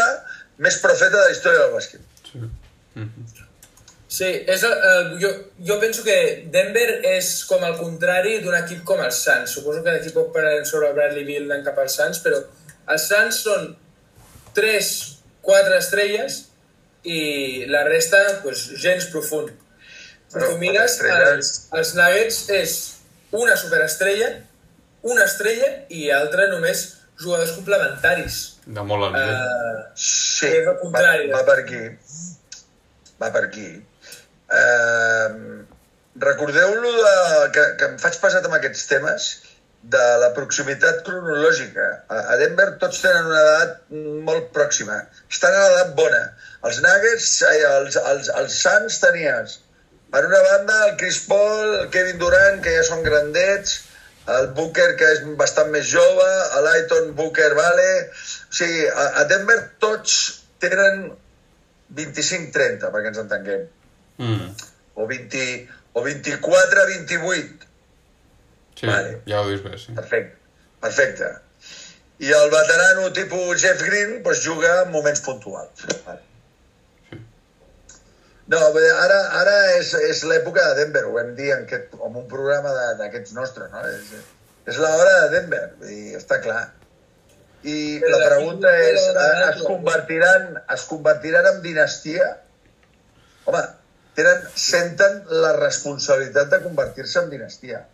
més 0.62 0.80
profeta 0.82 1.20
de 1.20 1.28
la 1.28 1.36
història 1.36 1.60
del 1.68 1.76
bàsquet. 1.76 2.02
Sí, 2.32 2.42
és, 4.20 4.64
el- 4.68 4.82
el, 4.92 5.20
jo, 5.22 5.30
jo 5.64 5.80
penso 5.80 6.04
que 6.04 6.44
Denver 6.52 7.00
és 7.08 7.46
com 7.48 7.64
el 7.64 7.78
contrari 7.80 8.40
d'un 8.44 8.56
equip 8.58 8.84
com 8.84 9.00
els 9.00 9.16
Suns. 9.24 9.54
Suposo 9.56 9.84
que 9.86 9.92
d'aquí 9.94 10.10
poc 10.12 10.34
parlarem 10.34 10.66
sobre 10.68 10.90
el 10.90 10.96
Bradley 10.98 11.24
Beal 11.24 11.46
anant 11.48 11.64
cap 11.70 11.78
als 11.80 11.96
Suns, 11.96 12.20
però 12.24 12.42
els 12.92 13.06
Suns 13.08 13.40
són 13.46 13.70
3, 14.54 14.90
4 15.42 15.78
estrelles 15.78 16.42
i 17.08 17.66
la 17.72 17.86
resta, 17.88 18.20
pues, 18.44 18.66
gens 18.84 19.06
profund. 19.14 19.54
Però 20.34 20.50
tu 20.52 20.58
mires, 20.60 20.92
estrelles- 20.98 21.32
els, 21.36 21.52
els 21.80 21.94
Nuggets 21.96 22.42
és 22.56 22.74
una 23.32 23.56
superestrella, 23.58 24.30
una 25.04 25.24
estrella 25.26 25.70
i 25.90 26.10
altra 26.12 26.48
només 26.52 26.84
jugadors 27.20 27.52
complementaris. 27.56 28.38
De 28.66 28.84
molt 28.84 29.08
alt 29.08 29.16
nivell. 29.16 29.40
Uh, 29.40 29.88
Sí, 29.96 30.48
És 30.48 30.66
va, 30.68 30.76
contrari. 30.80 31.30
va 31.32 31.44
per 31.46 31.58
aquí. 31.64 31.82
Va 33.22 33.32
per 33.32 33.44
aquí. 33.46 33.68
Uh, 34.52 35.62
Recordeu-lo 36.22 36.92
de, 36.92 37.50
que, 37.56 37.64
que 37.80 37.88
em 37.88 37.98
faig 38.02 38.18
pesat 38.20 38.46
amb 38.46 38.58
aquests 38.58 38.84
temes 38.90 39.28
de 39.94 40.02
la 40.22 40.30
proximitat 40.36 41.00
cronològica. 41.08 41.88
A, 42.12 42.36
Denver 42.42 42.68
tots 42.82 43.00
tenen 43.02 43.30
una 43.32 43.40
edat 43.42 43.78
molt 44.28 44.52
pròxima. 44.58 45.00
Estan 45.32 45.56
a 45.56 45.64
l'edat 45.64 45.96
bona. 45.98 46.22
Els 46.68 46.82
Nuggets, 46.84 47.30
els, 47.48 47.98
els, 48.12 48.30
els 48.42 48.60
Suns 48.60 49.00
tenies 49.02 49.58
per 50.12 50.26
una 50.28 50.44
banda 50.50 50.78
el 50.90 50.98
Chris 51.00 51.24
Paul, 51.32 51.74
el 51.80 51.90
Kevin 51.96 52.20
Durant, 52.20 52.62
que 52.62 52.76
ja 52.76 52.84
són 52.84 53.02
grandets, 53.08 53.80
el 54.36 54.52
Booker, 54.58 54.92
que 55.00 55.08
és 55.16 55.24
bastant 55.40 55.72
més 55.74 55.88
jove, 55.96 56.30
l'Aiton 56.68 57.14
Booker, 57.18 57.54
vale... 57.58 57.90
O 58.52 58.54
sigui, 58.54 58.84
a 58.92 59.24
Denver 59.32 59.62
tots 59.80 60.18
tenen 60.60 61.06
25-30, 61.96 62.92
perquè 62.92 63.14
ens 63.14 63.22
entenguem. 63.24 63.70
Mm. 64.22 64.50
O, 65.02 65.08
20, 65.10 65.44
o 65.98 66.04
24-28. 66.06 67.68
Sí, 68.78 68.88
Vale. 68.88 69.16
ja 69.26 69.42
ho 69.42 69.48
dius 69.50 69.64
bé, 69.66 69.78
sí. 69.82 69.94
Perfecte. 69.98 70.38
Perfecte. 70.82 71.30
I 72.22 72.30
el 72.38 72.52
veterano 72.54 73.08
tipus 73.14 73.62
Jeff 73.62 73.82
Green 73.86 74.20
doncs, 74.24 74.44
juga 74.46 74.84
en 74.84 74.92
moments 74.94 75.22
puntuals. 75.26 75.88
Vale. 76.06 76.22
No, 78.52 78.60
bé, 78.76 78.84
ara, 79.00 79.18
ara 79.40 79.56
és, 79.78 79.94
és 80.10 80.22
l'època 80.28 80.64
de 80.70 80.82
Denver, 80.82 81.06
ho 81.08 81.14
vam 81.16 81.30
dir 81.38 81.52
en, 81.56 81.62
aquest, 81.68 81.94
en 81.96 82.16
un 82.20 82.26
programa 82.28 82.74
de- 82.76 82.96
d'aquests 83.00 83.34
nostres, 83.38 83.70
no? 83.72 83.82
És, 83.88 84.10
és 84.68 84.80
l'hora 84.82 85.14
de 85.24 85.30
Denver, 85.38 85.62
i 85.88 86.16
està 86.18 86.42
clar. 86.44 86.66
I 87.64 87.78
la 88.02 88.20
pregunta 88.26 88.74
és, 88.90 89.06
de- 89.16 89.28
es 89.54 89.62
convertiran, 89.70 90.50
es 90.76 90.84
convertiran 90.90 91.48
en 91.54 91.62
dinastia? 91.64 92.28
Home, 93.46 93.62
tenen, 94.16 94.42
senten 94.56 95.22
la 95.44 95.54
responsabilitat 95.58 96.50
de 96.52 96.60
convertir-se 96.64 97.20
en 97.24 97.30
dinastia. 97.30 97.86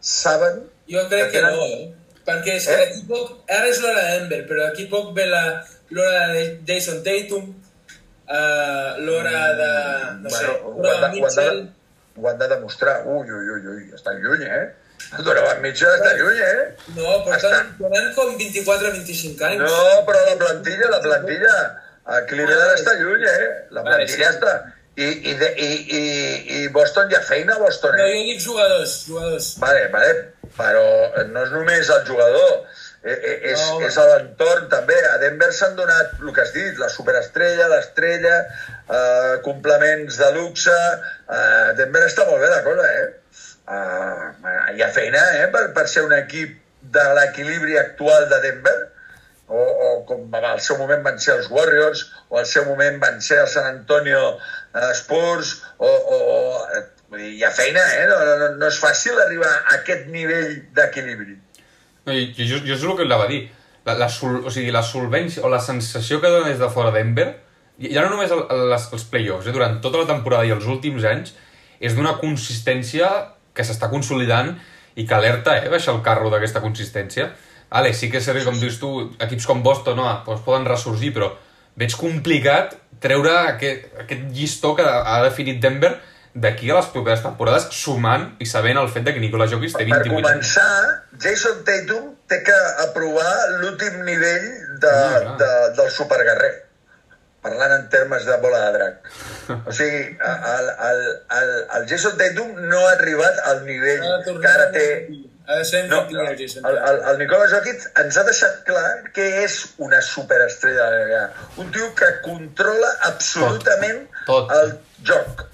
Saben 0.00 0.64
Jo 0.90 1.04
crec 1.08 1.30
que 1.30 1.38
tenen- 1.40 1.56
no, 1.56 1.64
eh? 1.64 1.94
Perquè 2.26 2.56
és 2.56 2.66
Eh? 2.68 2.74
que 2.74 2.86
d'aquí 2.86 3.02
poc... 3.08 3.30
Ara 3.50 3.66
és 3.68 3.80
l'hora 3.82 4.02
de 4.02 4.18
Denver, 4.18 4.40
però 4.48 4.66
d'aquí 4.68 4.86
poc 4.90 5.12
ve 5.14 5.26
la- 5.26 5.64
l'hora 5.90 6.28
de 6.34 6.42
Jason 6.66 7.02
Tatum, 7.02 7.48
uh, 8.28 8.98
l'hora 8.98 9.40
de... 9.58 9.70
No 10.22 10.30
sé, 10.30 10.46
ho, 10.46 10.70
han 10.74 10.82
Donovan 10.82 11.12
de, 11.12 11.20
Mitchell... 11.20 11.58
ho 12.16 12.28
han 12.28 12.38
de 12.38 12.48
demostrar. 12.48 13.02
Ui, 13.06 13.30
ui, 13.30 13.48
ui, 13.56 13.66
ui, 13.74 13.90
estan 13.94 14.20
lluny, 14.22 14.44
eh? 14.46 14.64
Donovan 15.18 15.60
Mitchell 15.62 15.90
està 15.98 16.12
lluny, 16.18 16.38
eh? 16.38 16.76
No, 16.96 17.24
porten, 17.24 17.38
Està- 17.38 17.64
porten 17.78 18.12
com 18.14 18.36
24-25 18.38 19.42
anys. 19.48 19.64
No, 19.66 20.04
però 20.06 20.22
la 20.28 20.36
plantilla, 20.44 20.90
la 20.94 21.00
plantilla, 21.02 21.56
a 22.06 22.20
Cleveland 22.30 22.78
està 22.78 22.94
lluny, 23.00 23.26
eh? 23.26 23.50
La 23.70 23.82
plantilla 23.86 24.30
està... 24.30 24.54
I, 24.94 25.04
i, 25.04 25.32
i, 25.32 25.68
i, 25.96 26.02
I 26.58 26.68
Boston 26.68 27.08
ha 27.16 27.22
feina, 27.24 27.56
Boston, 27.58 27.96
No, 27.96 28.04
eh? 28.04 28.12
jo 28.12 28.28
dic 28.28 28.42
jugadors, 28.44 28.96
jugadors. 29.08 29.46
Vale, 29.62 29.86
vale, 29.94 30.12
però 30.58 30.84
no 31.30 31.44
és 31.46 31.52
només 31.54 31.88
el 31.94 32.02
jugador, 32.04 32.50
eh, 33.00 33.14
eh, 33.16 33.38
és, 33.54 33.62
No, 33.70 33.80
és 33.88 33.96
a 33.96 34.04
l'entorn 34.10 34.68
també. 34.72 34.98
A 35.08 35.16
Denver 35.22 35.48
s'han 35.56 35.78
donat 35.80 36.20
el 36.20 36.34
que 36.36 36.44
has 36.44 36.52
dit, 36.52 36.76
la 36.82 36.90
superestrella, 36.92 37.70
l'estrella, 37.72 38.36
eh, 38.84 39.40
complements 39.48 40.20
de 40.20 40.30
luxe. 40.36 40.76
Eh, 41.24 41.72
Denver 41.80 42.04
està 42.10 42.28
molt 42.28 42.44
bé 42.44 42.52
la 42.52 42.62
cosa, 42.68 42.92
eh? 43.00 43.10
Eh, 43.72 44.76
hi 44.76 44.84
ha 44.84 44.92
feina, 44.92 45.24
eh, 45.40 45.48
per, 45.56 45.70
per 45.72 45.88
ser 45.88 46.04
un 46.04 46.12
equip 46.20 46.58
de 46.92 47.08
l'equilibri 47.16 47.78
actual 47.80 48.28
de 48.28 48.44
Denver, 48.44 48.78
o, 49.52 49.62
o 49.86 49.92
com 50.08 50.24
al 50.38 50.60
seu 50.64 50.80
moment 50.80 51.04
van 51.04 51.20
ser 51.20 51.36
els 51.36 51.50
Warriors, 51.52 52.06
o 52.32 52.40
al 52.40 52.48
seu 52.48 52.66
moment 52.68 52.98
van 53.02 53.20
ser 53.24 53.42
el 53.44 53.50
San 53.52 53.68
Antonio 53.68 54.22
eh, 54.32 54.90
Spurs, 54.98 55.54
o, 55.78 55.88
o, 55.88 56.18
o 57.12 57.20
hi 57.20 57.44
ha 57.44 57.52
feina, 57.52 57.84
eh? 58.00 58.08
No, 58.08 58.18
no, 58.40 58.50
no 58.58 58.70
és 58.72 58.80
fàcil 58.80 59.18
arribar 59.26 59.52
a 59.52 59.78
aquest 59.80 60.08
nivell 60.14 60.54
d'equilibri. 60.76 61.36
No, 62.08 62.16
i 62.16 62.32
jo, 62.38 62.62
jo 62.64 62.74
és 62.74 62.82
el 62.82 62.96
que 62.98 63.06
anava 63.06 63.28
a 63.28 63.32
dir. 63.32 63.44
La, 63.82 63.96
la, 63.98 64.06
sol, 64.14 64.44
o 64.46 64.50
sigui, 64.54 64.70
la 64.70 64.84
solvència 64.86 65.42
o 65.42 65.48
la 65.50 65.58
sensació 65.58 66.20
que 66.22 66.30
dona 66.30 66.52
des 66.52 66.60
de 66.60 66.68
fora 66.70 66.92
Denver 66.94 67.32
ja 67.90 68.04
no 68.04 68.12
només 68.12 68.30
el, 68.30 68.44
el, 68.52 68.66
les, 68.70 68.84
els 68.94 69.06
play-offs, 69.10 69.48
eh, 69.48 69.54
durant 69.54 69.78
tota 69.82 70.02
la 70.02 70.08
temporada 70.10 70.46
i 70.46 70.52
els 70.54 70.68
últims 70.70 71.06
anys, 71.08 71.34
és 71.82 71.96
d'una 71.96 72.14
consistència 72.20 73.08
que 73.56 73.64
s'està 73.66 73.88
consolidant 73.90 74.52
i 74.94 75.06
que 75.08 75.16
alerta, 75.16 75.56
eh, 75.58 75.70
baixar 75.72 75.96
el 75.96 76.02
carro 76.06 76.30
d'aquesta 76.30 76.62
consistència. 76.64 77.30
Ale, 77.72 77.94
sí 77.96 78.10
que 78.12 78.20
és 78.20 78.28
cert 78.28 78.40
que, 78.40 78.46
com 78.48 78.58
dius 78.60 78.78
tu, 78.80 78.92
equips 79.22 79.48
com 79.48 79.62
Boston 79.64 79.96
no, 79.96 80.06
doncs 80.26 80.44
poden 80.46 80.68
ressorgir, 80.68 81.12
però 81.16 81.32
veig 81.80 81.94
complicat 81.96 82.74
treure 83.02 83.32
aquest, 83.54 83.86
aquest 84.04 84.26
llistó 84.36 84.74
que 84.78 84.86
ha 84.86 85.20
definit 85.24 85.60
Denver 85.62 85.94
d'aquí 86.32 86.70
a 86.72 86.78
les 86.78 86.88
properes 86.92 87.20
temporades, 87.24 87.68
sumant 87.76 88.30
i 88.40 88.48
sabent 88.48 88.80
el 88.80 88.88
fet 88.92 89.04
de 89.04 89.12
que 89.12 89.20
Nikola 89.20 89.48
Jokic 89.50 89.74
té 89.76 89.84
28 89.84 90.04
Per 90.04 90.20
començar, 90.20 90.68
Jason 91.20 91.64
Tatum 91.66 92.12
té 92.28 92.40
que 92.46 92.58
aprovar 92.86 93.32
l'últim 93.60 93.98
nivell 94.06 94.46
de, 94.80 94.92
Ah, 94.92 95.34
de, 95.40 95.50
del 95.80 95.90
superguerrer 95.92 96.52
parlant 97.42 97.74
en 97.74 97.88
termes 97.90 98.24
de 98.24 98.36
bola 98.38 98.60
de 98.64 98.72
drac. 98.78 99.12
O 99.68 99.72
sigui, 99.74 100.02
el, 100.14 100.68
el, 100.88 101.00
el, 101.38 101.50
el 101.76 101.86
Jason 101.90 102.16
Tatum 102.20 102.54
no 102.70 102.80
ha 102.86 102.92
arribat 102.94 103.42
al 103.50 103.64
nivell 103.66 104.04
que 104.24 104.48
ara 104.52 104.68
té... 104.74 104.86
Ha 105.46 105.56
de 105.58 105.64
ser 105.64 105.88
No, 105.88 106.04
Jason 106.38 106.66
el, 106.68 106.76
el, 106.78 107.00
el 107.10 107.18
Nicola 107.18 107.48
Jokic 107.50 107.88
ens 108.02 108.16
ha 108.16 108.22
deixat 108.28 108.60
clar 108.68 109.10
que 109.16 109.24
és 109.42 109.56
una 109.82 109.98
superestrella 110.06 110.90
de 110.94 111.02
la. 111.10 111.24
Un 111.58 111.72
tio 111.74 111.90
que 111.98 112.10
controla 112.22 112.92
absolutament 113.10 114.04
Tot, 114.26 114.48
tot. 114.48 114.56
el 114.60 114.76
joc 115.10 115.46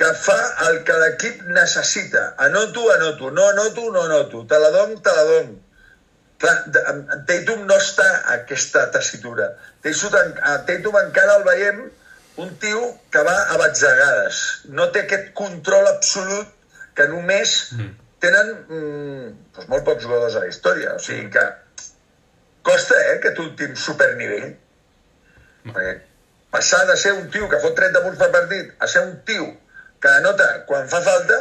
que 0.00 0.12
fa 0.16 0.38
el 0.70 0.78
que 0.88 0.94
l'equip 0.96 1.42
necessita. 1.52 2.30
Anoto, 2.40 2.86
anoto, 2.94 3.30
no 3.36 3.48
anoto, 3.50 3.90
no 3.92 4.04
anoto. 4.08 4.46
Te 4.48 4.58
la 4.58 4.70
dono, 4.72 4.96
te 5.04 5.12
la 5.16 5.24
dono. 5.28 5.58
Tatum 7.28 7.66
no 7.68 7.76
està 7.76 8.06
a 8.22 8.38
aquesta 8.38 8.86
tessitura. 8.94 9.50
Tatum, 9.84 10.96
encara 11.02 11.36
el 11.36 11.44
veiem 11.44 11.82
un 12.40 12.54
tio 12.62 12.80
que 13.12 13.24
va 13.28 13.36
a 13.52 13.58
batzegades. 13.60 14.40
No 14.72 14.88
té 14.94 15.04
aquest 15.04 15.34
control 15.36 15.90
absolut 15.92 16.48
que 16.96 17.04
només 17.12 17.58
tenen 18.20 18.50
mm, 18.68 19.28
doncs 19.56 19.68
molt 19.72 19.84
pocs 19.86 20.04
jugadors 20.04 20.36
a 20.36 20.44
la 20.44 20.50
història. 20.52 20.94
O 20.96 21.02
sigui 21.02 21.30
que 21.32 21.44
costa, 22.66 22.98
eh, 23.06 23.16
aquest 23.18 23.38
últim 23.42 23.74
supernivell. 23.76 24.52
Perquè 25.66 25.94
passar 26.50 26.82
de 26.88 26.96
ser 26.98 27.12
un 27.14 27.28
tio 27.30 27.48
que 27.48 27.60
fot 27.62 27.76
30 27.78 28.00
punts 28.04 28.18
per 28.18 28.30
partit 28.34 28.70
a 28.82 28.86
ser 28.90 29.04
un 29.06 29.16
tio 29.28 29.46
que 30.02 30.08
anota 30.18 30.46
quan 30.66 30.88
fa 30.90 30.98
falta 31.04 31.36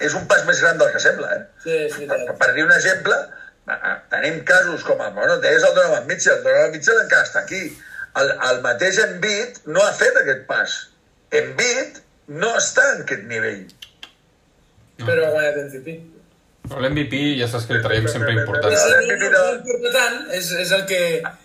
és 0.00 0.14
un 0.16 0.26
pas 0.30 0.44
més 0.48 0.60
gran 0.62 0.78
del 0.80 0.92
que 0.94 1.00
sembla, 1.02 1.30
eh? 1.36 1.42
Sí, 1.64 1.76
sí, 1.94 2.06
Per, 2.08 2.18
sí. 2.20 2.34
per 2.40 2.50
dir 2.56 2.64
un 2.64 2.72
exemple, 2.72 3.16
a- 3.66 3.78
a- 3.90 3.96
tenim 4.12 4.38
casos 4.48 4.84
com, 4.84 5.00
a- 5.02 5.10
bueno, 5.16 5.38
deies 5.44 5.62
el 5.66 5.74
Donovan 5.74 6.06
Mitchell, 6.06 6.38
el 6.38 6.44
Donovan 6.44 6.70
Mitchell 6.76 7.00
encara 7.02 7.26
està 7.28 7.42
aquí. 7.44 7.60
El, 8.20 8.30
el 8.50 8.60
mateix 8.64 8.98
Embiid 8.98 9.58
no 9.66 9.82
ha 9.84 9.92
fet 9.92 10.16
aquest 10.22 10.46
pas. 10.48 10.76
Embiid 11.30 12.00
no 12.40 12.54
està 12.56 12.86
en 12.94 13.02
aquest 13.04 13.26
nivell. 13.28 13.66
Però 15.06 15.26
ha 15.26 15.30
guanyat 15.34 15.56
MVP. 15.66 15.94
Però 16.70 16.80
l'MVP 16.84 17.14
ja 17.40 17.46
saps 17.48 17.64
que 17.66 17.74
li 17.78 17.82
traiem 17.82 18.06
sempre 18.12 18.34
I 18.34 18.38
importància. 18.42 18.78
si 18.78 18.90
no, 18.92 18.98
MVP 19.06 19.22
no, 19.22 19.30
de- 19.30 19.52
no 19.52 19.60
importa 19.60 19.92
tant, 19.96 20.18
és, 20.38 20.50
és 20.64 20.72
el 20.76 20.84
que... 20.86 20.98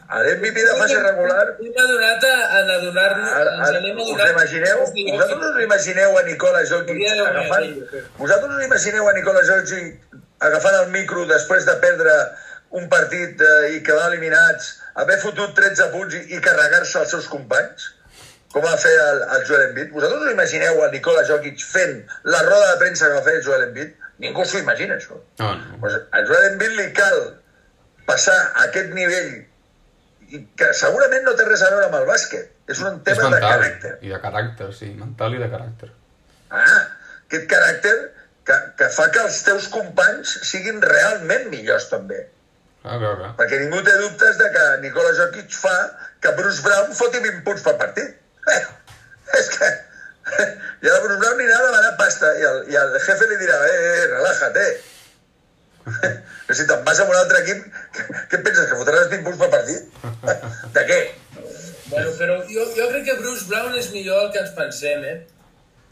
L'MVP 0.06 0.58
de 0.68 0.74
fase 0.78 0.98
regular 1.02 1.46
Hem 1.56 1.78
adonat 1.84 2.26
a, 2.30 2.34
a 2.46 2.60
adonar-nos... 2.76 3.30
Us 4.06 4.30
imagineu, 4.30 4.84
vosaltres 4.84 5.56
us 5.56 5.64
imagineu 5.64 6.18
a 6.20 6.24
Nicola 6.28 6.62
Jokic 6.70 7.00
agafant, 7.16 7.72
però. 7.94 8.04
vosaltres 8.20 8.58
us 8.60 8.66
imagineu 8.68 9.10
a 9.10 9.14
Nicola 9.18 9.42
Jokic 9.48 10.20
agafant 10.46 10.78
el 10.84 10.92
micro 10.94 11.26
després 11.32 11.66
de 11.66 11.78
perdre 11.82 12.14
un 12.76 12.90
partit 12.92 13.40
eh, 13.42 13.78
i 13.78 13.82
quedar 13.88 14.12
eliminats, 14.12 14.76
haver 15.00 15.18
fotut 15.24 15.56
13 15.58 15.90
punts 15.96 16.14
i, 16.20 16.22
i 16.36 16.42
carregar-se 16.44 17.00
els 17.02 17.14
seus 17.16 17.28
companys? 17.32 17.88
Com 18.56 18.64
va 18.64 18.76
fer 18.80 18.92
el, 19.04 19.18
el 19.36 19.42
Joel 19.50 19.64
Embiid? 19.70 19.90
Vosaltres 19.92 20.22
us 20.30 20.32
imagineu 20.32 20.78
a 20.86 20.88
Nicola 20.94 21.26
Jokic 21.28 21.60
fent 21.68 21.98
la 22.32 22.40
roda 22.48 22.70
de 22.72 22.78
premsa 22.86 23.10
que 23.10 23.18
va 23.18 23.24
fer 23.26 23.34
el 23.42 23.44
Joel 23.44 23.66
Embiid? 23.68 23.90
Ningú 24.24 24.46
s'ho 24.48 24.62
imagina, 24.64 24.96
això. 24.96 25.18
No, 25.42 25.50
no. 25.60 25.80
Pues 25.82 25.98
a 26.00 26.22
Joel 26.30 26.46
Embiid 26.54 26.78
li 26.80 26.86
cal 26.96 27.20
passar 28.08 28.38
a 28.54 28.64
aquest 28.70 28.94
nivell 28.96 29.34
i 30.32 30.40
que 30.58 30.70
segurament 30.78 31.28
no 31.28 31.36
té 31.38 31.46
res 31.50 31.62
a 31.68 31.70
veure 31.74 31.90
amb 31.90 32.00
el 32.00 32.08
bàsquet. 32.08 32.48
És 32.72 32.80
un 32.82 32.96
És 33.02 33.04
tema 33.12 33.28
de 33.28 33.34
mental. 33.36 33.52
caràcter. 33.52 33.94
I 34.08 34.14
de 34.16 34.22
caràcter, 34.24 34.70
sí. 34.80 34.88
Mental 35.04 35.36
i 35.36 35.42
de 35.44 35.50
caràcter. 35.52 35.92
Ah, 36.56 36.80
aquest 37.28 37.46
caràcter 37.52 37.96
que, 38.48 38.58
que 38.80 38.88
fa 38.96 39.10
que 39.14 39.22
els 39.28 39.44
teus 39.46 39.68
companys 39.74 40.32
siguin 40.48 40.80
realment 40.82 41.50
millors 41.52 41.90
també. 41.92 42.24
Clar, 42.86 42.98
clar, 43.04 43.16
clar. 43.20 43.32
Perquè 43.42 43.60
ningú 43.66 43.84
té 43.86 43.94
dubtes 44.00 44.40
de 44.40 44.48
que 44.56 44.66
Nicola 44.88 45.12
Jokic 45.20 45.52
fa 45.60 45.76
que 46.24 46.32
Bruce 46.40 46.64
Brown 46.66 46.94
foti 46.98 47.20
20 47.20 47.44
punts 47.46 47.66
per 47.66 47.76
partit. 47.84 48.16
Eh, 48.54 48.62
és 49.40 49.52
que... 49.58 49.70
I 50.86 50.90
el 50.90 51.02
Bruce 51.04 51.20
Brown 51.22 51.40
anirà 51.40 51.58
a 51.60 51.66
demanar 51.68 51.92
pasta 52.00 52.32
i 52.40 52.46
el, 52.50 52.60
i 52.74 52.78
el 52.80 52.96
jefe 53.06 53.28
li 53.30 53.38
dirà, 53.42 53.58
eh, 53.70 53.76
eh 53.90 54.06
relájate. 54.12 54.66
si 56.58 56.66
te'n 56.66 56.82
vas 56.88 57.00
a 57.00 57.06
un 57.06 57.18
altre 57.20 57.42
equip, 57.44 57.62
què, 58.32 58.40
penses, 58.40 58.66
que 58.70 58.80
fotràs 58.80 59.12
20 59.14 59.26
punts 59.28 59.42
per 59.42 59.50
partit? 59.54 59.82
De 60.76 60.84
què? 60.90 61.00
Bueno, 61.92 62.14
però 62.18 62.40
jo, 62.50 62.66
jo 62.78 62.90
crec 62.92 63.06
que 63.10 63.18
Bruce 63.22 63.46
Brown 63.50 63.78
és 63.78 63.92
millor 63.94 64.32
que 64.34 64.42
ens 64.42 64.54
pensem, 64.58 65.06
eh? 65.06 65.18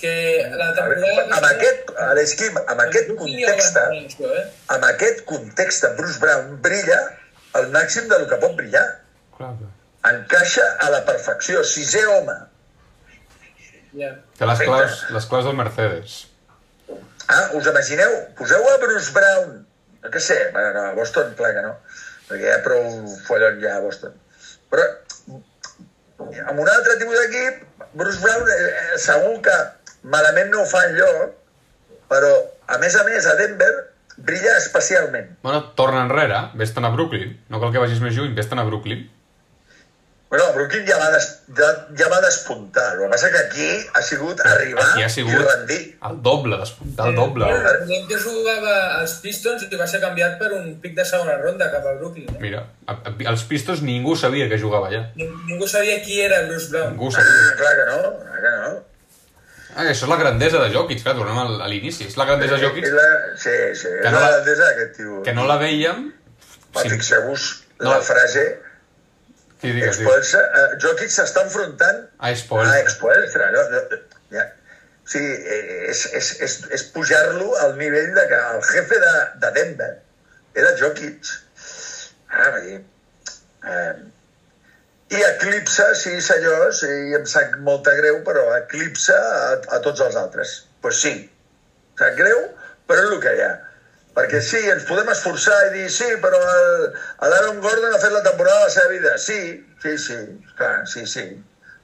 Que 0.01 0.15
la 0.57 0.71
temporada... 0.75 1.27
amb 1.37 1.49
aquest, 1.51 1.93
a 2.01 2.09
l'esquim, 2.17 2.57
amb 2.63 2.81
aquest 2.87 3.13
context, 3.19 3.77
eh? 3.77 4.41
amb 4.75 4.89
aquest 4.89 5.23
context, 5.29 5.85
Bruce 5.99 6.19
Brown 6.23 6.57
brilla 6.65 6.99
al 7.59 7.69
màxim 7.75 8.09
del 8.11 8.27
que 8.29 8.41
pot 8.41 8.57
brillar. 8.57 8.87
clar, 9.37 9.53
clar. 9.61 9.71
Encaixa 10.09 10.65
a 10.83 10.89
la 10.91 11.03
perfecció, 11.07 11.63
sisè 11.63 12.03
home. 12.11 12.35
Té 13.93 14.47
les 14.49 14.63
claus, 14.65 15.03
les 15.15 15.27
claus 15.29 15.45
del 15.47 15.55
Mercedes. 15.59 16.15
Ah, 17.31 17.45
us 17.55 17.69
imagineu? 17.69 18.15
Poseu 18.37 18.65
a 18.67 18.79
Bruce 18.81 19.13
Brown, 19.15 19.61
no 20.03 20.11
què 20.11 20.19
sé, 20.19 20.39
bueno, 20.51 20.73
no, 20.75 20.87
a 20.89 20.97
Boston, 20.97 21.31
que 21.37 21.63
no, 21.63 21.75
perquè 22.27 22.49
hi 22.49 22.51
ha 22.51 22.63
prou 22.65 22.89
follon 23.27 23.61
ja 23.63 23.77
a 23.77 23.83
Boston. 23.85 24.17
Però 24.73 24.89
amb 26.49 26.59
un 26.59 26.67
altre 26.67 26.97
tipus 26.99 27.21
d'equip, 27.21 27.63
Bruce 27.93 28.19
Brown 28.23 28.49
eh, 28.49 28.59
eh, 28.67 28.99
segur 29.01 29.37
que 29.45 29.55
malament 30.11 30.51
no 30.51 30.63
ho 30.63 30.67
fa 30.69 30.83
enlloc, 30.89 31.39
però 32.11 32.33
a 32.73 32.79
més 32.81 32.95
a 32.99 33.05
més 33.07 33.27
a 33.29 33.37
Denver 33.39 33.71
brilla 34.17 34.57
especialment. 34.57 35.31
Bueno, 35.45 35.63
torna 35.77 36.03
enrere, 36.05 36.39
vés-te'n 36.59 36.85
a 36.85 36.91
Brooklyn. 36.93 37.37
No 37.49 37.61
cal 37.61 37.73
que 37.73 37.81
vagis 37.81 38.01
més 38.03 38.17
lluny, 38.17 38.33
vés-te'n 38.37 38.61
a 38.61 38.67
Brooklyn. 38.67 39.07
Bueno, 40.33 40.47
Brooklyn 40.55 40.85
ja 40.87 40.95
va, 40.97 41.11
des, 41.13 41.25
ja, 41.57 41.67
ja 41.99 42.07
va 42.09 42.17
despuntar. 42.23 42.85
El 42.95 43.01
que 43.03 43.09
passa 43.11 43.29
que 43.29 43.37
aquí 43.37 43.65
ha 43.93 44.01
sigut 44.01 44.39
arribar 44.49 44.81
Aquí 44.87 45.03
ha 45.03 45.09
i 45.11 45.13
sigut 45.13 45.35
rendir. 45.45 45.77
el 46.09 46.15
doble, 46.25 46.57
despuntar 46.57 47.09
el 47.11 47.15
doble. 47.19 47.45
Bueno, 47.45 47.59
recordem 47.67 48.07
que 48.09 48.17
jugava 48.23 48.73
als 48.97 49.13
Pistons 49.21 49.67
i 49.69 49.77
va 49.77 49.85
ser 49.91 49.99
canviat 50.01 50.39
per 50.39 50.49
un 50.57 50.71
pic 50.81 50.95
de 50.97 51.05
segona 51.05 51.35
ronda 51.37 51.67
cap 51.75 51.85
a 51.85 51.93
Brooklyn. 51.99 52.31
Eh? 52.33 52.39
Mira, 52.41 52.63
a, 52.87 52.95
a, 52.97 53.13
els 53.33 53.43
Pistons 53.51 53.83
ningú 53.85 54.15
sabia 54.17 54.49
que 54.49 54.57
jugava 54.57 54.89
allà. 54.89 55.03
Ning- 55.21 55.37
Ningú 55.51 55.67
sabia 55.69 56.01
qui 56.01 56.19
era 56.25 56.41
Bruce 56.49 56.71
Brown. 56.73 56.97
Ningú 56.97 57.11
Ah, 57.13 57.19
sabia. 57.19 57.53
clar 57.61 57.75
que 57.77 57.85
no, 57.91 58.01
clar 58.25 58.41
que 58.47 58.55
no. 58.57 58.73
Ah, 59.75 59.85
això 59.89 60.05
és 60.05 60.09
la 60.09 60.17
grandesa 60.17 60.59
de 60.65 60.73
Jokic, 60.73 61.03
clar, 61.03 61.15
tornem 61.21 61.37
al- 61.45 61.61
a 61.61 61.67
l'inici. 61.67 62.05
És 62.09 62.17
la 62.17 62.25
grandesa 62.25 62.57
de 62.57 62.65
Jokic 62.65 62.89
la, 62.93 63.07
sí, 63.37 63.53
sí, 63.73 63.87
Que 64.01 64.07
és 64.07 64.11
no 64.11 64.19
la 64.19 64.25
la- 64.25 64.31
grandesa 64.37 64.63
d'aquest 64.71 64.97
tio. 64.97 65.21
que 65.21 65.33
no 65.33 65.45
la 65.45 65.57
veiem... 65.61 66.11
Va, 66.75 66.81
Sí, 66.81 66.89
fixeu-vos 66.89 67.59
No. 67.79 67.89
la 67.91 68.01
frase 68.01 68.62
sí, 69.63 69.71
digues. 69.71 69.97
Expulsa, 69.97 70.43
uh, 70.43 70.76
Jokic 70.84 71.13
s'està 71.13 71.45
enfrontant 71.47 72.04
A 72.19 72.34
Spoel. 72.38 72.69
a 72.69 72.80
Expulsa. 72.84 73.49
No, 73.56 73.63
no, 73.73 74.02
ja. 74.36 74.47
O 75.04 75.12
sigui, 75.12 75.34
eh, 75.36 75.91
és, 75.91 76.06
és, 76.19 76.32
és, 76.45 76.58
és 76.78 76.84
pujar-lo 76.95 77.49
al 77.65 77.76
nivell 77.80 78.13
de 78.15 78.23
que 78.30 78.39
el 78.54 78.62
jefe 78.69 78.99
de, 79.04 79.13
de 79.43 79.52
Denver 79.58 79.91
era 80.62 80.76
Jokic. 80.80 81.32
Ah, 82.34 82.60
dir, 82.60 82.80
eh, 83.67 83.93
I 85.13 85.19
eclipsa, 85.28 85.91
sí 85.99 86.15
senyors, 86.26 86.80
i 86.88 87.17
em 87.19 87.26
sap 87.30 87.58
molta 87.67 87.93
greu, 87.99 88.21
però 88.26 88.47
eclipsa 88.56 89.17
a, 89.19 89.52
a 89.76 89.82
tots 89.86 90.02
els 90.02 90.15
altres. 90.17 90.56
Doncs 90.63 90.80
pues 90.86 91.02
sí, 91.04 91.13
sap 91.99 92.15
greu, 92.17 92.39
però 92.89 93.04
és 93.04 93.12
el 93.12 93.21
que 93.23 93.36
hi 93.38 93.43
ha. 93.43 93.52
Perquè 94.13 94.39
sí, 94.45 94.60
ens 94.69 94.84
podem 94.86 95.10
esforçar 95.10 95.56
i 95.67 95.73
dir 95.80 95.88
sí, 95.89 96.06
però 96.21 96.38
el- 96.38 96.91
l'Aaron 97.32 97.60
Gordon 97.63 97.95
ha 97.95 97.99
fet 98.02 98.12
la 98.13 98.21
temporada 98.23 98.60
de 98.60 98.65
la 98.65 98.69
seva 98.76 98.88
vida. 98.91 99.17
Sí, 99.17 99.39
sí, 99.82 99.97
sí, 99.97 100.17
clar, 100.58 100.88
sí, 100.88 101.06
sí. 101.10 101.23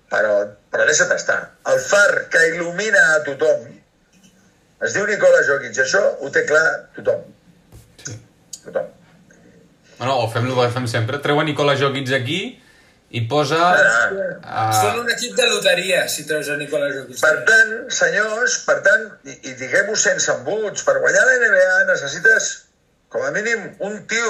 Però, 0.09 0.35
però 0.73 0.85
deixa't 0.85 1.11
estar. 1.15 1.39
El 1.69 1.79
far 1.79 2.27
que 2.33 2.43
il·lumina 2.53 3.01
a 3.15 3.23
tothom 3.25 3.67
es 4.81 4.93
diu 4.93 5.05
Nicola 5.09 5.41
Jokic. 5.47 5.77
Això 5.83 6.01
ho 6.21 6.29
té 6.33 6.45
clar 6.49 6.65
tothom. 6.95 7.25
Sí. 8.05 8.15
Tothom. 8.63 8.87
Bueno, 9.99 10.15
o 10.23 10.29
fem 10.31 10.45
el 10.47 10.55
que 10.55 10.69
fem 10.77 10.87
sempre. 10.87 11.19
Treu 11.19 11.39
a 11.41 11.43
Nicola 11.43 11.75
Jokic 11.77 12.13
aquí 12.17 12.39
i 13.09 13.21
posa... 13.27 13.57
Ah, 13.59 14.69
Són 14.73 14.99
Uh, 14.99 15.01
un 15.01 15.09
equip 15.13 15.35
de 15.37 15.45
loteria, 15.49 16.03
si 16.11 16.25
treus 16.29 16.49
a 16.49 16.57
Nicola 16.59 16.89
Jokic. 16.93 17.17
Per 17.21 17.43
tant, 17.47 17.71
senyors, 17.93 18.59
per 18.67 18.75
tant, 18.85 19.05
i, 19.25 19.35
i 19.49 19.53
diguem-ho 19.57 19.95
sense 19.97 20.29
embuts, 20.33 20.83
per 20.85 20.99
guanyar 21.01 21.23
la 21.25 21.37
NBA 21.41 21.79
necessites, 21.89 22.49
com 23.09 23.25
a 23.25 23.31
mínim, 23.33 23.65
un 23.85 23.97
tio 24.09 24.29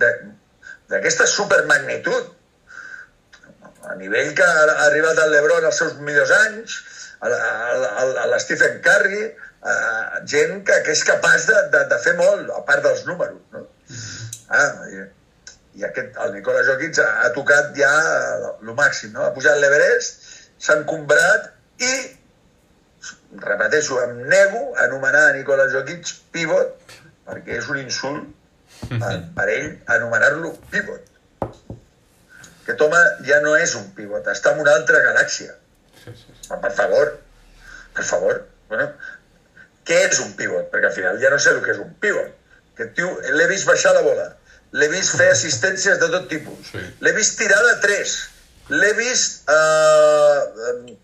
d'aquesta 0.00 1.28
supermagnitud. 1.28 2.32
a 3.84 3.94
nivell 4.00 4.30
que 4.32 4.44
ha 4.44 4.84
arribat 4.86 5.18
el 5.20 5.34
Lebron 5.34 5.66
als 5.68 5.76
seus 5.82 5.98
millors 6.00 6.30
anys, 6.32 6.78
a, 7.20 7.28
a, 7.28 8.04
a, 8.04 8.22
a 8.24 8.38
Stephen 8.40 8.80
Curry, 8.86 9.26
a, 9.60 9.74
gent 10.24 10.62
que, 10.64 10.78
que 10.86 10.94
és 10.96 11.04
capaç 11.04 11.44
de, 11.50 11.58
de, 11.74 11.82
de 11.90 11.98
fer 12.06 12.14
molt, 12.16 12.48
a 12.48 12.62
part 12.64 12.84
dels 12.86 13.04
números. 13.04 13.42
No? 13.52 13.66
Ah, 14.48 14.88
i, 14.88 15.04
i 15.74 15.84
aquest, 15.86 16.18
el 16.24 16.34
Nicola 16.36 16.62
Jokic 16.66 17.00
ha, 17.02 17.08
ha 17.24 17.30
tocat 17.34 17.72
ja 17.78 17.90
el 18.44 18.74
màxim, 18.78 19.12
no? 19.14 19.24
ha 19.24 19.32
pujat 19.34 19.58
l'Everest, 19.58 20.28
s'ha 20.62 20.76
encombrat 20.80 21.50
i, 21.82 21.94
repeteixo, 23.42 23.98
em 24.04 24.20
nego 24.30 24.62
a 24.76 24.84
anomenar 24.86 25.24
a 25.30 25.32
Nicola 25.38 25.66
Jokic 25.72 26.12
pivot, 26.34 26.94
perquè 27.26 27.58
és 27.58 27.70
un 27.72 27.80
insult 27.82 28.30
per, 28.92 29.16
per 29.34 29.48
ell 29.50 29.68
anomenar-lo 29.96 30.54
pivot. 30.70 31.10
Aquest 32.64 32.80
home 32.86 33.00
ja 33.26 33.40
no 33.44 33.56
és 33.60 33.74
un 33.80 33.90
pivot, 33.96 34.30
està 34.32 34.54
en 34.54 34.62
una 34.62 34.72
altra 34.78 35.02
galàxia. 35.04 35.58
Sí, 36.04 36.14
sí, 36.14 36.30
sí. 36.30 36.54
Per 36.62 36.70
favor, 36.78 37.10
per 37.96 38.06
favor. 38.08 38.40
Bueno, 38.70 38.88
què 39.88 39.98
és 40.06 40.22
un 40.24 40.32
pivot? 40.38 40.70
Perquè 40.72 40.88
al 40.88 40.96
final 40.96 41.20
ja 41.20 41.34
no 41.34 41.42
sé 41.42 41.52
el 41.52 41.60
que 41.64 41.74
és 41.74 41.82
un 41.82 41.92
pivot. 42.00 42.32
Aquest 42.74 42.96
tio, 42.96 43.10
l'he 43.36 43.50
vist 43.50 43.68
baixar 43.68 43.92
la 43.96 44.06
bola, 44.06 44.30
l'he 44.74 44.88
vist 44.90 45.14
fer 45.16 45.30
assistències 45.32 45.98
de 46.02 46.08
tot 46.12 46.28
tipus, 46.30 46.70
Sí. 46.72 46.82
l'he 47.00 47.12
vist 47.16 47.38
tirar 47.38 47.60
de 47.68 47.74
tres, 47.84 48.14
l'he 48.74 48.92
vist 48.98 49.50
eh, 49.54 50.94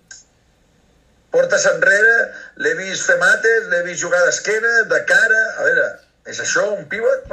portes 1.31 1.67
enrere, 1.71 2.15
l'he 2.59 2.75
vist 2.81 3.07
fer 3.07 3.19
mates, 3.23 3.69
l'he 3.71 3.83
vist 3.87 4.03
jugar 4.03 4.23
d'esquena, 4.27 4.73
de 4.91 4.99
cara... 5.07 5.43
A 5.61 5.67
veure, 5.69 5.85
és 6.27 6.41
això 6.43 6.67
un 6.75 6.87
pivot? 6.91 7.29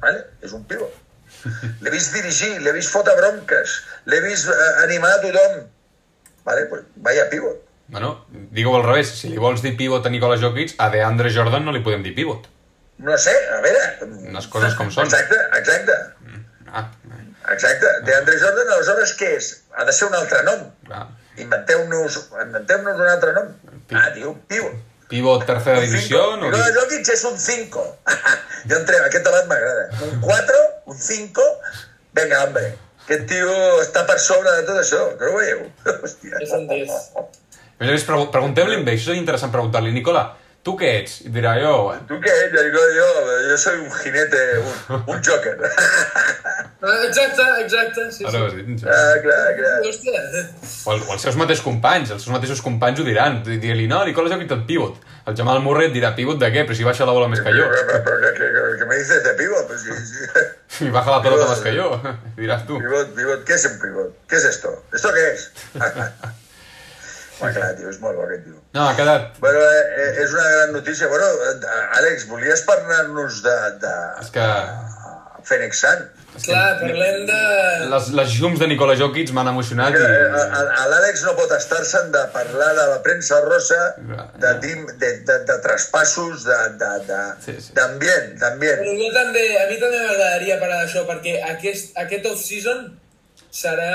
Vale, 0.00 0.20
és 0.44 0.52
un 0.56 0.64
pivot. 0.68 0.92
L'he 1.80 1.90
vist 1.92 2.12
dirigir, 2.12 2.58
l'he 2.60 2.72
vist 2.76 2.92
fotre 2.92 3.14
bronques, 3.16 3.78
l'he 4.12 4.18
vist 4.26 4.48
eh, 4.52 4.70
animar 4.84 5.14
a 5.16 5.20
tothom. 5.22 5.58
Vale, 6.44 6.66
pues 6.68 6.84
vaya 7.04 7.26
pivot. 7.32 7.62
Bueno, 7.90 8.10
digue-ho 8.30 8.76
al 8.76 8.84
revés. 8.86 9.08
Si 9.22 9.28
li 9.32 9.40
vols 9.40 9.62
dir 9.64 9.72
pivot 9.78 10.04
a 10.06 10.12
Nicola 10.12 10.36
Jokic, 10.40 10.74
a 10.78 10.90
DeAndre 10.92 11.32
Jordan 11.32 11.64
no 11.66 11.72
li 11.74 11.80
podem 11.84 12.04
dir 12.04 12.12
pivot. 12.16 12.44
No 13.00 13.16
sé, 13.18 13.32
a 13.56 13.60
veure... 13.64 13.84
Les 14.36 14.46
coses 14.52 14.74
com 14.78 14.90
són. 14.92 15.06
Exacte, 15.08 15.38
exacte, 15.58 15.98
Ah, 16.70 16.84
exacte. 17.54 17.88
DeAndre 18.06 18.36
Jordan, 18.38 18.68
aleshores, 18.76 19.14
què 19.18 19.30
és? 19.38 19.48
Ha 19.74 19.86
de 19.88 19.94
ser 19.96 20.06
un 20.10 20.14
altre 20.18 20.42
nom. 20.46 20.68
clar. 20.86 21.06
Inventeu-nos 21.40 22.18
inventeu 22.44 22.82
un 22.84 23.00
altre 23.08 23.32
nom. 23.38 23.48
Ah, 23.96 24.10
tio, 24.14 24.34
pivot. 24.50 24.76
Pivot 25.10 25.42
tercera 25.48 25.80
Un 25.80 25.86
divisió, 25.88 26.20
no 26.38 26.50
dic... 26.52 26.60
Jokic 26.76 27.08
és 27.14 27.24
un 27.26 27.38
5. 27.42 27.86
jo 28.70 28.76
entrem, 28.78 29.02
aquest 29.08 29.24
debat 29.26 29.48
m'agrada. 29.50 29.88
Un 30.06 30.20
4, 30.22 30.60
un 30.92 31.00
5, 31.06 31.46
vinga, 32.20 32.44
hombre. 32.44 32.68
Aquest 33.06 33.24
tio 33.32 33.56
està 33.82 34.04
per 34.06 34.18
sobre 34.22 34.52
de 34.60 34.66
tot 34.68 34.78
això, 34.84 35.00
que 35.18 35.26
no 35.26 35.32
ho 35.34 35.40
veieu? 35.40 35.64
Hòstia. 36.04 36.38
És 36.44 36.52
un 36.54 36.68
10. 36.70 36.92
A 37.16 37.24
més 37.80 37.88
a 37.88 37.94
més, 37.96 38.04
pregu- 38.06 38.28
preguntem-li 38.30 38.76
amb 38.78 38.92
ell, 38.92 39.00
això 39.00 39.16
és 39.16 39.18
interessant 39.24 39.50
preguntar-li, 39.54 39.90
Nicola, 39.96 40.26
tu 40.66 40.74
què 40.76 40.90
ets? 41.00 41.20
I 41.24 41.30
dirà, 41.32 41.54
jo, 41.62 41.72
bueno, 41.86 42.04
¿Tú 42.08 42.20
qué? 42.20 42.32
Yo 42.52 42.62
digo, 42.62 42.80
yo, 42.96 43.08
yo 43.48 43.56
soy 43.58 43.78
un 43.80 43.90
jinete, 43.90 44.58
un, 44.58 45.02
un 45.06 45.22
joker. 45.22 45.56
Ah, 46.82 47.04
exacte, 47.04 47.42
exacte, 47.60 48.10
sí, 48.10 48.24
ara 48.24 48.38
ho 48.40 48.46
has 48.46 48.54
sí. 48.54 48.62
dit. 48.64 48.78
sí. 48.80 48.86
ah, 48.88 49.16
clar, 49.20 49.50
clar. 49.58 49.72
Hòstia, 49.84 50.20
O, 50.86 50.94
el, 50.94 51.02
o 51.02 51.12
els 51.12 51.26
seus 51.26 51.36
mateixos 51.36 51.60
companys, 51.66 52.14
els 52.14 52.24
seus 52.24 52.32
mateixos 52.32 52.62
companys 52.64 53.02
ho 53.02 53.04
diran. 53.04 53.36
Dir-li, 53.44 53.84
no, 53.90 53.98
Nicola 54.08 54.32
Jokic 54.32 54.54
el 54.56 54.62
pivot. 54.64 54.96
El 55.28 55.36
Jamal 55.36 55.60
Murray 55.60 55.90
et 55.90 55.92
dirà, 55.92 56.14
pivot 56.16 56.40
de 56.40 56.48
què? 56.48 56.64
Però 56.64 56.78
si 56.78 56.86
baixa 56.88 57.04
la 57.04 57.12
bola 57.12 57.28
més 57.28 57.42
que 57.44 57.52
jo. 57.52 57.66
¿qué, 57.68 58.30
qué, 58.38 58.48
qué 58.80 58.88
me 58.88 58.96
dices 58.96 59.20
de 59.28 59.34
pivot? 59.42 59.68
Pues, 59.68 59.84
sí, 59.84 59.92
sí. 60.08 60.46
Si 60.78 60.88
baja 60.96 61.18
la 61.18 61.20
pelota 61.26 61.50
més 61.52 61.60
que 61.66 61.76
jo. 61.76 61.90
Diràs 62.40 62.64
tu. 62.64 62.80
Pivot, 62.80 63.12
pivot, 63.18 63.44
¿qué 63.44 63.60
es 63.60 63.68
un 63.68 63.76
pivot? 63.84 64.16
¿Qué 64.24 64.40
es 64.40 64.48
esto? 64.54 64.72
¿Esto 64.96 65.12
qué 65.12 65.26
es? 65.34 65.50
Clar, 67.40 67.72
tio, 67.78 67.88
és 67.88 67.98
molt 68.04 68.16
bo 68.20 68.26
aquest 68.28 68.44
tio. 68.46 68.58
No, 68.76 68.86
ha 68.88 68.94
quedat... 68.98 69.38
Bueno, 69.40 69.60
eh, 69.64 69.82
eh, 70.04 70.22
és 70.24 70.32
una 70.36 70.46
gran 70.54 70.72
notícia. 70.76 71.08
Bueno, 71.08 71.26
eh, 71.50 71.98
Àlex, 71.98 72.26
volies 72.28 72.62
parlar-nos 72.68 73.42
de, 73.46 73.56
de 73.82 73.94
És 74.20 74.30
que 74.34 74.46
Phoenix 75.48 75.80
Sun? 75.80 76.02
clar, 76.44 76.76
parlem 76.78 77.24
de... 77.26 77.38
les, 77.90 78.08
les 78.14 78.34
llums 78.38 78.60
de 78.60 78.66
Nicola 78.70 78.94
Jokic 78.96 79.32
m'han 79.34 79.48
emocionat 79.50 79.90
Que, 79.96 80.02
eh, 80.04 80.20
i... 80.28 80.36
a- 80.38 80.60
a- 80.78 80.84
L'Àlex 80.92 81.24
no 81.26 81.32
pot 81.38 81.50
estar-se'n 81.56 82.12
de 82.14 82.20
parlar 82.34 82.68
de 82.76 82.84
la 82.92 83.00
premsa 83.02 83.40
rosa, 83.46 83.80
de, 84.44 84.52
tim, 84.62 84.84
de, 85.00 85.10
de, 85.26 85.38
de 85.48 85.56
traspassos, 85.64 86.44
d'ambient, 86.46 87.08
de, 87.08 87.20
Sí, 87.46 87.56
de, 87.56 87.64
sí. 87.66 87.72
d'ambient. 87.74 88.78
Però 88.84 88.94
jo 89.00 89.10
també, 89.16 89.44
a 89.58 89.66
mi 89.72 89.80
també 89.82 89.98
m'agradaria 90.04 90.60
parlar 90.62 90.84
d'això, 90.84 91.02
perquè 91.08 91.34
aquest, 91.56 91.96
aquest 92.04 92.30
off-season 92.34 92.84
serà... 93.50 93.92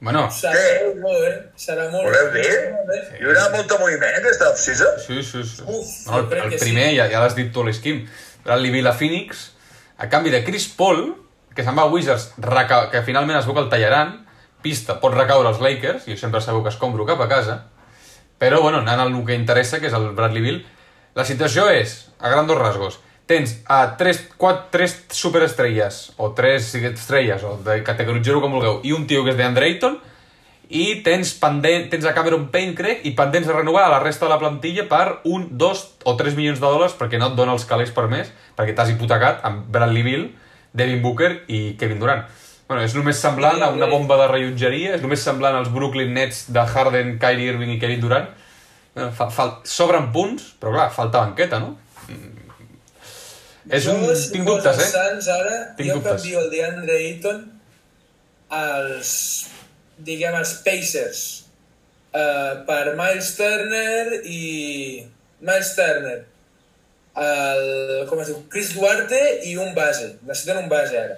Bueno, 0.00 0.26
Serà 0.30 0.52
Què? 0.52 0.72
molt 0.84 1.00
bo, 1.02 1.12
eh? 1.24 1.36
Serà 1.56 1.86
molt 1.90 2.04
Voleu 2.04 2.26
dir? 2.34 2.48
bé. 2.88 2.98
Hi 3.16 3.24
haurà 3.24 3.46
molt 3.54 3.70
de 3.70 3.78
moviment 3.80 4.18
aquesta 4.18 4.50
off-season? 4.50 4.98
sí, 5.00 5.22
sí, 5.24 5.42
sí. 5.42 5.62
Uf, 5.64 5.92
no, 6.06 6.18
el, 6.18 6.26
el 6.52 6.58
primer, 6.60 6.90
sí. 6.90 6.96
ja, 6.98 7.06
ja 7.08 7.22
l'has 7.22 7.36
dit 7.38 7.48
tu 7.52 7.64
l'esquim, 7.64 8.02
Bradley 8.44 8.70
Bill 8.74 8.86
a 8.86 8.92
Phoenix, 8.92 9.52
a 9.96 10.10
canvi 10.12 10.30
de 10.34 10.42
Chris 10.44 10.68
Paul, 10.68 11.14
que 11.56 11.64
se'n 11.64 11.78
va 11.78 11.86
a 11.86 11.92
Wizards, 11.92 12.28
que 12.92 13.02
finalment 13.06 13.38
es 13.38 13.48
veu 13.48 13.56
que 13.56 13.64
el 13.64 13.70
tallaran, 13.72 14.26
pista, 14.62 14.98
pot 15.00 15.14
recaure 15.16 15.48
als 15.48 15.62
Lakers, 15.64 16.04
i 16.06 16.12
jo 16.12 16.20
sempre 16.20 16.42
sabeu 16.44 16.62
que 16.62 16.68
es 16.74 16.76
compro 16.76 17.06
cap 17.08 17.20
a 17.24 17.28
casa, 17.32 17.62
però, 18.38 18.60
bueno, 18.60 18.82
anant 18.84 19.00
al 19.00 19.16
que 19.24 19.34
interessa, 19.34 19.80
que 19.80 19.88
és 19.88 19.96
el 19.96 20.10
Bradley 20.12 20.44
Bill, 20.44 20.60
la 21.16 21.24
situació 21.24 21.70
és, 21.72 22.02
a 22.20 22.28
grandos 22.28 22.58
rasgos, 22.60 23.00
tens 23.26 23.56
a 23.66 23.96
tres, 23.98 24.22
quatre, 24.38 24.70
tres 24.70 24.96
superestrelles, 25.10 26.12
o 26.16 26.30
tres 26.36 26.74
estrelles, 26.74 27.42
o 27.42 27.56
de 27.66 27.80
categoritzar-ho 27.86 28.40
com 28.40 28.54
vulgueu, 28.54 28.80
i 28.86 28.94
un 28.94 29.06
tio 29.10 29.24
que 29.26 29.34
és 29.34 29.38
d'Andre 29.38 29.66
Ayton, 29.66 29.98
i 30.66 31.02
tens, 31.06 31.30
pendent, 31.38 31.86
tens 31.90 32.06
a 32.06 32.14
Cameron 32.14 32.48
Payne, 32.50 32.74
crec, 32.78 33.04
i 33.06 33.12
pendents 33.18 33.46
de 33.46 33.54
renovar 33.54 33.84
a 33.86 33.92
la 33.92 34.00
resta 34.02 34.26
de 34.26 34.32
la 34.32 34.38
plantilla 34.40 34.86
per 34.90 35.20
un, 35.30 35.46
dos 35.50 35.84
o 36.02 36.16
tres 36.18 36.34
milions 36.34 36.58
de 36.58 36.66
dòlars 36.66 36.96
perquè 36.98 37.20
no 37.22 37.30
et 37.30 37.36
dona 37.38 37.54
els 37.54 37.66
calés 37.68 37.92
per 37.94 38.08
més, 38.10 38.32
perquè 38.58 38.74
t'has 38.74 38.90
hipotecat 38.90 39.44
amb 39.46 39.68
Bradley 39.70 40.02
Bill, 40.06 40.26
Devin 40.76 41.02
Booker 41.04 41.30
i 41.46 41.76
Kevin 41.78 42.02
Durant. 42.02 42.26
Bueno, 42.66 42.82
és 42.82 42.96
el 42.98 43.06
més 43.06 43.20
semblant 43.22 43.62
a 43.62 43.70
una 43.70 43.86
bomba 43.86 44.18
de 44.18 44.26
rellotgeria, 44.32 44.96
és 44.96 45.04
el 45.04 45.10
més 45.10 45.22
semblant 45.22 45.54
als 45.54 45.70
Brooklyn 45.70 46.10
Nets 46.16 46.48
de 46.50 46.66
Harden, 46.66 47.14
Kyrie 47.22 47.54
Irving 47.54 47.76
i 47.76 47.78
Kevin 47.78 48.02
Durant. 48.02 48.26
Bueno, 48.96 49.12
fa, 49.14 49.30
fa, 49.30 49.46
sobren 49.62 50.10
punts, 50.10 50.50
però 50.58 50.74
clar, 50.74 50.88
falta 50.94 51.22
banqueta, 51.22 51.62
no? 51.62 51.76
És 53.70 53.88
un... 53.90 54.04
Jo, 54.04 54.14
Tinc 54.32 54.46
dubtes, 54.46 54.78
eh? 54.84 54.88
Suns, 54.92 55.28
ara, 55.32 55.56
Tinc 55.78 55.90
jo 55.90 55.98
dubtes. 55.98 56.22
canvio 56.22 56.44
el 56.44 56.52
DeAndre 56.52 57.00
Ayton 57.02 57.42
als, 58.54 59.10
diguem, 60.06 60.36
els 60.38 60.54
Pacers 60.66 61.22
uh, 62.14 62.62
per 62.68 62.94
Miles 62.94 63.34
Turner 63.38 64.22
i... 64.22 64.40
Miles 65.42 65.74
Turner 65.76 66.20
el, 67.16 68.06
com 68.10 68.20
es 68.20 68.30
diu, 68.30 68.42
Chris 68.52 68.74
Duarte 68.76 69.20
i 69.48 69.56
un 69.56 69.72
base. 69.76 70.12
Necessiten 70.26 70.60
un 70.62 70.68
base 70.68 70.98
ara. 71.00 71.16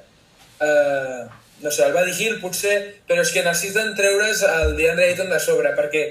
Uh, 0.58 1.26
no 1.62 1.72
sé, 1.74 1.84
el 1.86 1.94
Buddy 1.94 2.14
Hill 2.14 2.38
potser, 2.42 2.76
però 3.08 3.22
és 3.24 3.32
que 3.34 3.42
necessiten 3.46 3.94
treure's 3.98 4.44
el 4.46 4.76
DeAndre 4.78 5.08
Ayton 5.10 5.30
de 5.32 5.40
sobre, 5.42 5.74
perquè 5.78 6.04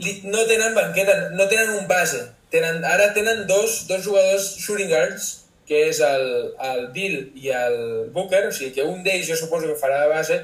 li, 0.00 0.18
no 0.24 0.46
tenen 0.48 0.76
banqueta, 0.76 1.18
no 1.36 1.48
tenen 1.52 1.76
un 1.76 1.88
base. 1.90 2.24
Tenen, 2.52 2.80
ara 2.84 3.10
tenen 3.16 3.46
dos, 3.46 3.84
dos 3.88 4.04
jugadors 4.04 4.54
shooting 4.56 4.88
guards, 4.88 5.32
que 5.68 5.82
és 5.90 6.00
el, 6.00 6.54
el 6.64 6.86
Bill 6.94 7.18
i 7.36 7.50
el 7.52 7.76
Booker, 8.14 8.46
o 8.48 8.54
sigui 8.54 8.72
que 8.76 8.86
un 8.88 9.02
d'ells 9.04 9.28
jo 9.28 9.36
suposo 9.36 9.68
que 9.68 9.80
farà 9.80 10.00
de 10.04 10.14
base. 10.14 10.38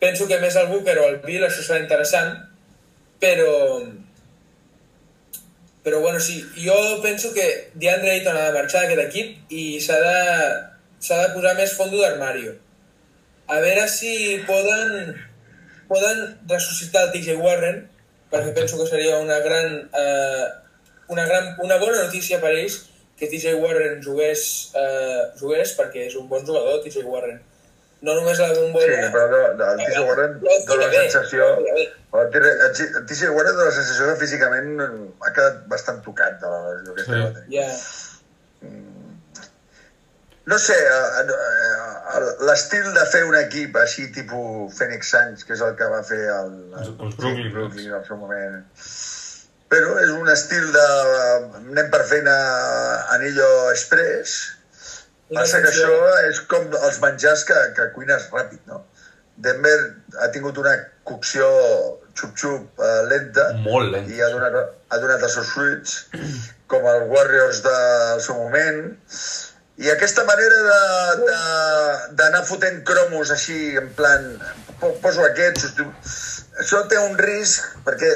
Penso 0.00 0.28
que 0.30 0.38
més 0.42 0.54
el 0.56 0.70
Booker 0.70 0.94
o 1.02 1.08
el 1.10 1.18
Bill, 1.24 1.42
això 1.46 1.66
serà 1.66 1.82
interessant, 1.82 2.36
però... 3.22 3.50
Però 5.80 6.00
bueno, 6.04 6.20
sí, 6.20 6.42
jo 6.60 6.74
penso 7.00 7.32
que 7.32 7.70
DeAndre 7.72 8.10
Ayton 8.12 8.36
ha 8.36 8.50
de 8.50 8.56
marxar 8.58 8.82
d'aquest 8.84 9.00
equip 9.06 9.52
i 9.56 9.62
s'ha 9.80 9.96
de, 10.02 10.18
s'ha 11.00 11.16
de 11.22 11.30
posar 11.32 11.54
més 11.56 11.72
fondo 11.72 12.02
d'armario. 12.02 12.52
A 13.48 13.58
veure 13.64 13.86
si 13.88 14.12
poden, 14.46 15.14
poden 15.88 16.20
ressuscitar 16.52 17.06
el 17.06 17.14
TJ 17.14 17.38
Warren, 17.40 17.80
perquè 18.30 18.52
penso 18.54 18.78
que 18.78 18.90
seria 18.92 19.16
una 19.24 19.40
gran, 19.40 19.88
eh, 20.04 20.44
una, 21.10 21.26
gran, 21.26 21.52
una 21.66 21.76
bona 21.82 22.02
notícia 22.04 22.40
per 22.42 22.52
ells 22.56 22.78
que 23.20 23.28
TJ 23.28 23.54
Warren 23.60 24.00
jugués, 24.04 24.42
eh, 24.80 25.22
jugués 25.40 25.74
perquè 25.76 26.06
és 26.08 26.14
un 26.16 26.28
bon 26.30 26.44
jugador, 26.46 26.80
TJ 26.86 27.04
Warren. 27.04 27.40
No 28.00 28.14
només 28.16 28.38
la 28.40 28.46
Sí, 28.54 28.60
bombolla... 28.62 29.10
però 29.12 29.26
no, 29.28 29.40
no, 29.58 29.66
el 29.74 29.80
Tisha 29.84 30.00
Warren 30.08 30.38
dona 30.40 30.86
la 30.86 30.92
sensació... 31.02 31.48
El 32.16 32.30
Tisha 33.10 33.28
Warren 33.34 33.58
dona 33.58 33.66
la 33.68 33.74
sensació 33.76 34.06
que 34.08 34.14
físicament 34.22 34.70
ha 34.80 35.32
quedat 35.36 35.58
bastant 35.68 36.00
tocat 36.06 36.38
de 36.40 36.48
la 36.54 36.62
lesió 36.78 36.94
que 36.96 37.04
Sí. 37.04 37.10
sí. 37.10 37.18
va 37.20 37.34
tenir. 37.36 37.60
Ja, 37.60 37.68
No 40.50 40.56
sé, 40.58 40.72
eh, 40.74 41.26
eh, 41.30 42.30
l'estil 42.48 42.86
de 42.96 43.02
fer 43.12 43.20
un 43.28 43.36
equip 43.38 43.76
així, 43.78 44.06
tipus 44.14 44.72
Phoenix 44.78 45.10
Suns, 45.12 45.44
que 45.46 45.52
és 45.54 45.60
el 45.62 45.76
que 45.78 45.86
va 45.92 46.00
fer 46.08 46.22
el, 46.32 46.54
Els- 46.80 46.88
els 46.96 47.16
Brooklyn 47.20 47.52
Brooklyn 47.54 47.92
al 47.98 48.06
seu 48.08 48.16
moment. 48.18 48.56
Però 49.70 49.96
és 50.02 50.10
un 50.10 50.28
estil 50.32 50.64
de... 50.74 50.86
anem 51.60 51.90
per 51.92 52.02
feina 52.10 52.32
anillo 53.16 53.48
express. 53.70 54.32
Una 55.30 55.44
Passa 55.44 55.60
que 55.62 55.70
això 55.70 55.92
és 56.26 56.40
com 56.50 56.72
els 56.74 56.98
menjars 57.04 57.44
que, 57.46 57.58
que 57.76 57.84
cuines 57.94 58.24
ràpid, 58.34 58.64
no? 58.66 58.80
Denver 59.40 59.76
ha 60.20 60.26
tingut 60.34 60.58
una 60.60 60.72
cocció 61.06 61.46
xup-xup 62.18 62.82
eh, 62.82 62.96
lenta 63.12 63.44
Molt 63.62 63.92
lent. 63.94 64.10
i 64.10 64.18
ha 64.20 64.28
donat, 64.34 64.56
ha 64.90 64.98
donat 65.00 65.22
els 65.28 65.36
seus 65.38 65.52
fruits, 65.54 65.94
com 66.68 66.84
el 66.90 67.06
Warriors 67.14 67.62
del 67.64 68.20
seu 68.26 68.36
moment. 68.42 68.82
I 69.80 69.88
aquesta 69.94 70.26
manera 70.28 70.58
de- 70.66 71.30
de- 71.30 72.10
d'anar 72.18 72.42
fotent 72.50 72.82
cromos 72.90 73.30
així, 73.32 73.76
en 73.80 73.88
plan, 73.96 74.26
po- 74.82 74.92
poso 75.06 75.22
aquest, 75.30 75.62
substitu- 75.62 75.94
això 76.60 76.82
té 76.90 76.98
un 77.06 77.16
risc 77.22 77.70
perquè 77.86 78.10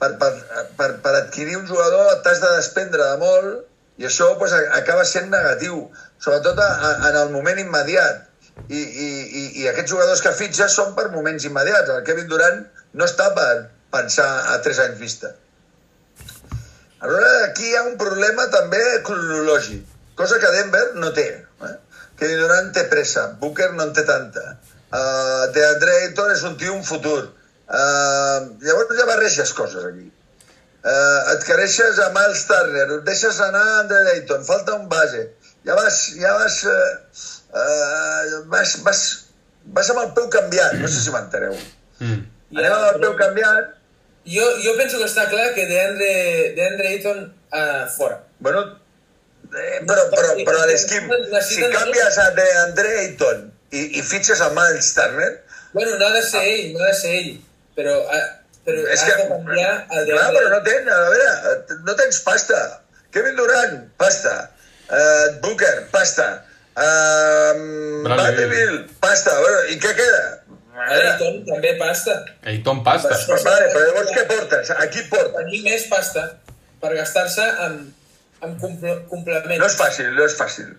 per, 0.00 0.10
per, 0.20 0.32
per, 0.78 0.90
per 1.04 1.14
adquirir 1.22 1.56
un 1.60 1.66
jugador 1.68 2.20
t'has 2.24 2.42
de 2.42 2.52
desprendre 2.58 3.04
de 3.04 3.16
molt 3.22 3.64
i 3.96 4.04
això 4.08 4.34
pues, 4.40 4.52
acaba 4.76 5.06
sent 5.08 5.30
negatiu, 5.32 5.86
sobretot 6.20 6.58
a, 6.60 6.68
a, 6.68 6.90
en 7.10 7.18
el 7.22 7.30
moment 7.32 7.60
immediat. 7.62 8.24
I, 8.68 8.80
i, 8.80 9.06
i, 9.06 9.42
I 9.62 9.66
aquests 9.68 9.92
jugadors 9.92 10.22
que 10.24 10.32
fitxes 10.36 10.76
són 10.76 10.94
per 10.96 11.10
moments 11.12 11.44
immediats. 11.48 11.90
El 11.92 12.04
Kevin 12.04 12.28
Durant 12.28 12.62
no 12.96 13.08
està 13.08 13.30
per 13.36 13.68
pensar 13.92 14.28
a 14.52 14.56
tres 14.64 14.80
anys 14.84 15.00
vista. 15.00 15.32
Aleshores, 17.00 17.42
aquí 17.48 17.68
hi 17.68 17.74
ha 17.76 17.84
un 17.88 17.98
problema 18.00 18.46
també 18.52 18.80
cronològic, 19.04 19.82
cosa 20.16 20.40
que 20.40 20.52
Denver 20.54 20.86
no 21.00 21.12
té. 21.16 21.26
Eh? 21.68 21.74
Kevin 22.20 22.40
Durant 22.40 22.72
té 22.76 22.86
pressa, 22.92 23.26
Booker 23.40 23.72
no 23.74 23.88
en 23.88 23.92
té 23.96 24.04
tanta. 24.08 24.56
Uh, 24.86 25.48
DeAndre 25.52 25.98
Ayton 26.06 26.32
és 26.32 26.44
un 26.48 26.56
tio 26.60 26.72
un 26.76 26.84
futur. 26.84 27.20
Uh, 27.66 28.52
llavors 28.62 28.98
ja 28.98 29.06
barreges 29.08 29.52
coses 29.56 29.86
aquí. 29.88 30.06
Uh, 30.86 31.32
et 31.32 31.46
quereixes 31.48 31.98
a 31.98 32.12
Miles 32.14 32.44
Turner, 32.46 32.86
et 32.98 33.06
deixes 33.08 33.40
anar 33.42 33.62
a 33.62 33.78
Andre 33.80 34.12
Ayton, 34.12 34.44
falta 34.46 34.76
un 34.78 34.86
base. 34.90 35.24
Ja 35.66 35.74
vas, 35.74 35.96
ja 36.20 36.34
vas, 36.38 36.60
uh, 36.70 37.32
uh, 37.50 38.44
vas, 38.52 38.76
vas, 38.86 39.02
vas 39.74 39.90
amb 39.90 40.04
el 40.04 40.12
peu 40.18 40.28
canviat, 40.30 40.78
no 40.78 40.90
sé 40.90 41.02
si 41.02 41.14
m'enteneu. 41.14 41.56
Mm. 41.98 42.22
Anem 42.54 42.76
amb 42.76 42.86
el 42.92 43.02
peu 43.02 43.18
canviat, 43.18 43.74
Jo, 44.26 44.42
jo 44.58 44.72
penso 44.74 44.98
que 44.98 45.06
està 45.06 45.28
clar 45.30 45.52
que 45.54 45.68
DeAndre, 45.70 46.08
DeAndre 46.56 46.88
Ayton 46.96 47.18
uh, 47.54 47.84
fora. 47.94 48.16
Bueno, 48.42 48.62
eh, 49.46 49.82
però, 49.86 50.02
però, 50.10 50.32
però 50.48 50.64
a 50.64 50.66
l'esquim, 50.66 51.06
si 51.46 51.62
canvies 51.62 52.18
a 52.18 52.32
DeAndre 52.34 52.96
Ayton 53.04 53.44
i, 53.70 53.84
i 54.00 54.02
fitxes 54.02 54.42
a 54.42 54.50
Miles 54.56 54.90
Turner, 54.98 55.30
Bueno, 55.76 55.98
no 55.98 56.06
ha 56.06 56.12
de 56.14 56.22
ser 56.22 56.40
ell, 56.42 56.72
no 56.72 56.82
ha 56.82 56.86
de 56.88 56.94
ser 56.96 57.10
ell, 57.18 57.32
però, 57.76 57.94
uh, 58.02 58.24
però 58.66 58.82
és 58.86 58.96
has 58.96 59.04
que... 59.06 59.16
de 59.20 59.28
canviar 59.30 59.72
el 59.76 60.08
Clar, 60.08 60.08
DeAndre 60.08 60.42
però 60.42 60.50
no 60.54 60.60
tens, 60.66 60.90
a 60.90 60.98
veure, 61.12 61.78
no 61.86 61.96
tens 62.00 62.20
pasta. 62.26 62.60
Kevin 63.14 63.38
Durant, 63.38 63.78
pasta. 64.00 64.34
Uh, 64.86 65.36
Booker, 65.44 65.76
pasta. 65.92 66.26
Uh, 66.76 68.02
Bradley 68.04 68.24
Vanderbilt, 68.24 68.90
pasta. 69.00 69.36
Bueno, 69.40 69.62
I 69.72 69.78
què 69.80 69.94
queda? 69.96 70.24
A 70.76 70.88
veure, 70.90 71.12
Ayton 71.14 71.38
també 71.48 71.72
pasta. 71.80 72.18
Ayton 72.52 72.82
pasta. 72.84 73.16
però, 73.28 73.38
vale, 73.46 73.70
però 73.72 73.86
llavors 73.88 74.12
què 74.12 74.26
portes? 74.28 74.72
A 74.74 74.88
qui 74.92 75.06
portes? 75.12 75.38
Tenir 75.38 75.62
més 75.64 75.86
pasta 75.92 76.26
per 76.82 76.92
gastar-se 76.98 77.46
amb, 77.64 77.88
amb 78.44 78.60
comple 78.60 78.98
complements. 79.12 79.62
No 79.62 79.70
és 79.70 79.78
fàcil, 79.80 80.12
no 80.18 80.26
és 80.28 80.36
fàcil. 80.36 80.74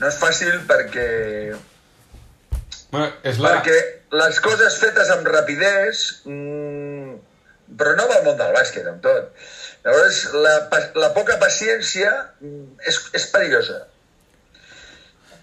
No 0.00 0.08
és 0.08 0.16
fàcil 0.18 0.56
perquè 0.70 1.08
Bueno, 2.94 3.10
és 3.26 3.38
la... 3.42 3.56
perquè 3.58 3.76
les 4.14 4.40
coses 4.44 4.76
fetes 4.78 5.10
amb 5.14 5.26
rapidesa, 5.26 6.20
mm, 6.30 7.14
però 7.78 7.94
no 7.98 8.06
va 8.10 8.20
al 8.20 8.26
món 8.26 8.38
del 8.38 8.52
bàsquet, 8.54 8.86
amb 8.90 9.02
tot. 9.02 9.32
Llavors, 9.84 10.20
la, 10.44 10.54
la 11.02 11.10
poca 11.16 11.36
paciència 11.42 12.12
mm, 12.40 12.84
és, 12.88 13.00
és 13.18 13.26
perillosa. 13.32 13.80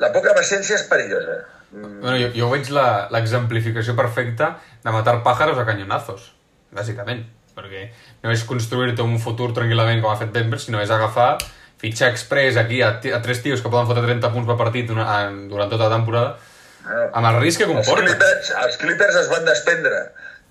La 0.02 0.10
poca 0.16 0.34
paciència 0.38 0.78
és 0.80 0.88
perillosa. 0.90 1.42
Mm, 1.72 2.00
Bueno, 2.02 2.18
jo, 2.20 2.32
jo 2.36 2.50
veig 2.54 2.72
l'exemplificació 2.72 3.96
perfecta 4.00 4.56
de 4.84 4.94
matar 4.96 5.20
pájaros 5.26 5.60
a 5.60 5.68
canyonazos, 5.68 6.32
bàsicament. 6.76 7.26
Perquè 7.52 7.90
no 8.24 8.32
és 8.32 8.46
construir-te 8.48 9.04
un 9.04 9.18
futur 9.20 9.50
tranquil·lament 9.56 10.00
com 10.00 10.14
ha 10.14 10.20
fet 10.20 10.32
Denver, 10.32 10.62
sinó 10.64 10.80
és 10.80 10.94
agafar, 10.94 11.34
fitxar 11.82 12.08
express 12.14 12.56
aquí 12.62 12.80
a, 12.86 12.94
a 12.96 13.20
tres 13.26 13.42
tios 13.44 13.60
que 13.60 13.70
poden 13.70 13.90
fotre 13.90 14.06
30 14.06 14.32
punts 14.32 14.48
per 14.48 14.56
partit 14.56 14.94
en, 14.96 15.42
durant 15.52 15.70
tota 15.70 15.90
la 15.90 15.96
temporada, 15.98 16.38
bueno, 16.86 17.10
amb 17.14 17.28
el 17.32 17.40
risc 17.44 17.62
que 17.62 17.68
els, 17.70 17.74
comporta. 17.76 18.06
Clippers, 18.08 18.52
els 18.66 18.78
Clippers 18.82 19.16
es 19.24 19.30
van 19.32 19.46
desprendre 19.46 20.02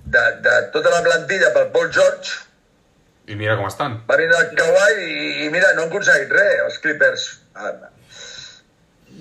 de, 0.05 0.23
de 0.47 0.55
tota 0.75 0.93
la 0.95 1.03
plantilla 1.07 1.51
pel 1.57 1.69
Paul 1.75 1.91
George, 1.93 2.39
I 3.31 3.37
mira 3.39 3.55
com 3.59 3.67
estan. 3.69 4.01
va 4.11 4.17
vindre 4.19 4.39
el 4.43 4.55
Kawhi 4.59 5.05
i, 5.07 5.47
i 5.47 5.51
mira, 5.55 5.69
no 5.77 5.85
han 5.85 5.91
aconseguit 5.93 6.33
res, 6.35 6.55
els 6.67 6.79
Clippers. 6.83 7.27
Ah, 7.55 7.73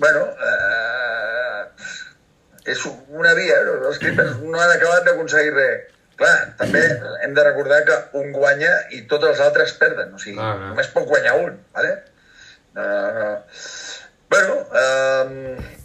bueno, 0.00 0.24
eh, 0.48 1.62
és 2.74 2.82
una 3.08 3.34
via, 3.38 3.60
no? 3.68 3.76
els 3.90 3.98
Clippers 4.02 4.38
no 4.42 4.58
han 4.60 4.72
acabat 4.76 5.06
d'aconseguir 5.06 5.52
res. 5.54 5.86
Clar, 6.20 6.34
també 6.58 6.82
hem 7.24 7.32
de 7.36 7.44
recordar 7.46 7.78
que 7.88 7.94
un 8.20 8.32
guanya 8.34 8.72
i 8.92 9.02
tots 9.08 9.24
els 9.30 9.38
altres 9.40 9.72
perden, 9.80 10.10
o 10.12 10.18
sigui, 10.20 10.36
Ah, 10.42 10.50
ah. 10.52 10.66
només 10.72 10.90
pot 10.92 11.06
guanyar 11.08 11.36
un, 11.40 11.54
¿vale? 11.72 11.94
No, 12.74 12.82
no, 12.84 13.12
no. 13.20 13.30
Bueno, 14.30 14.58
eh, 14.82 15.79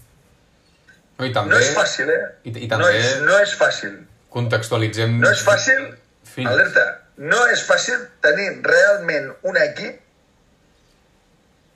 No, 1.17 1.25
I 1.25 1.31
també 1.33 1.53
no 1.55 1.59
és 1.63 1.69
fàcil, 1.75 2.09
eh? 2.11 2.23
I- 2.43 2.57
i 2.65 2.67
no, 2.67 2.77
també- 2.77 2.95
és, 2.99 3.21
no 3.23 3.37
és 3.39 3.53
fàcil. 3.59 3.93
contextualitzem... 4.35 5.19
No 5.21 5.29
és 5.31 5.41
fàcil, 5.47 5.83
Fins. 6.27 6.49
alerta, 6.51 6.83
no 7.17 7.45
és 7.47 7.61
fàcil 7.67 8.01
tenir 8.21 8.49
realment 8.65 9.29
un 9.47 9.55
equip 9.57 10.01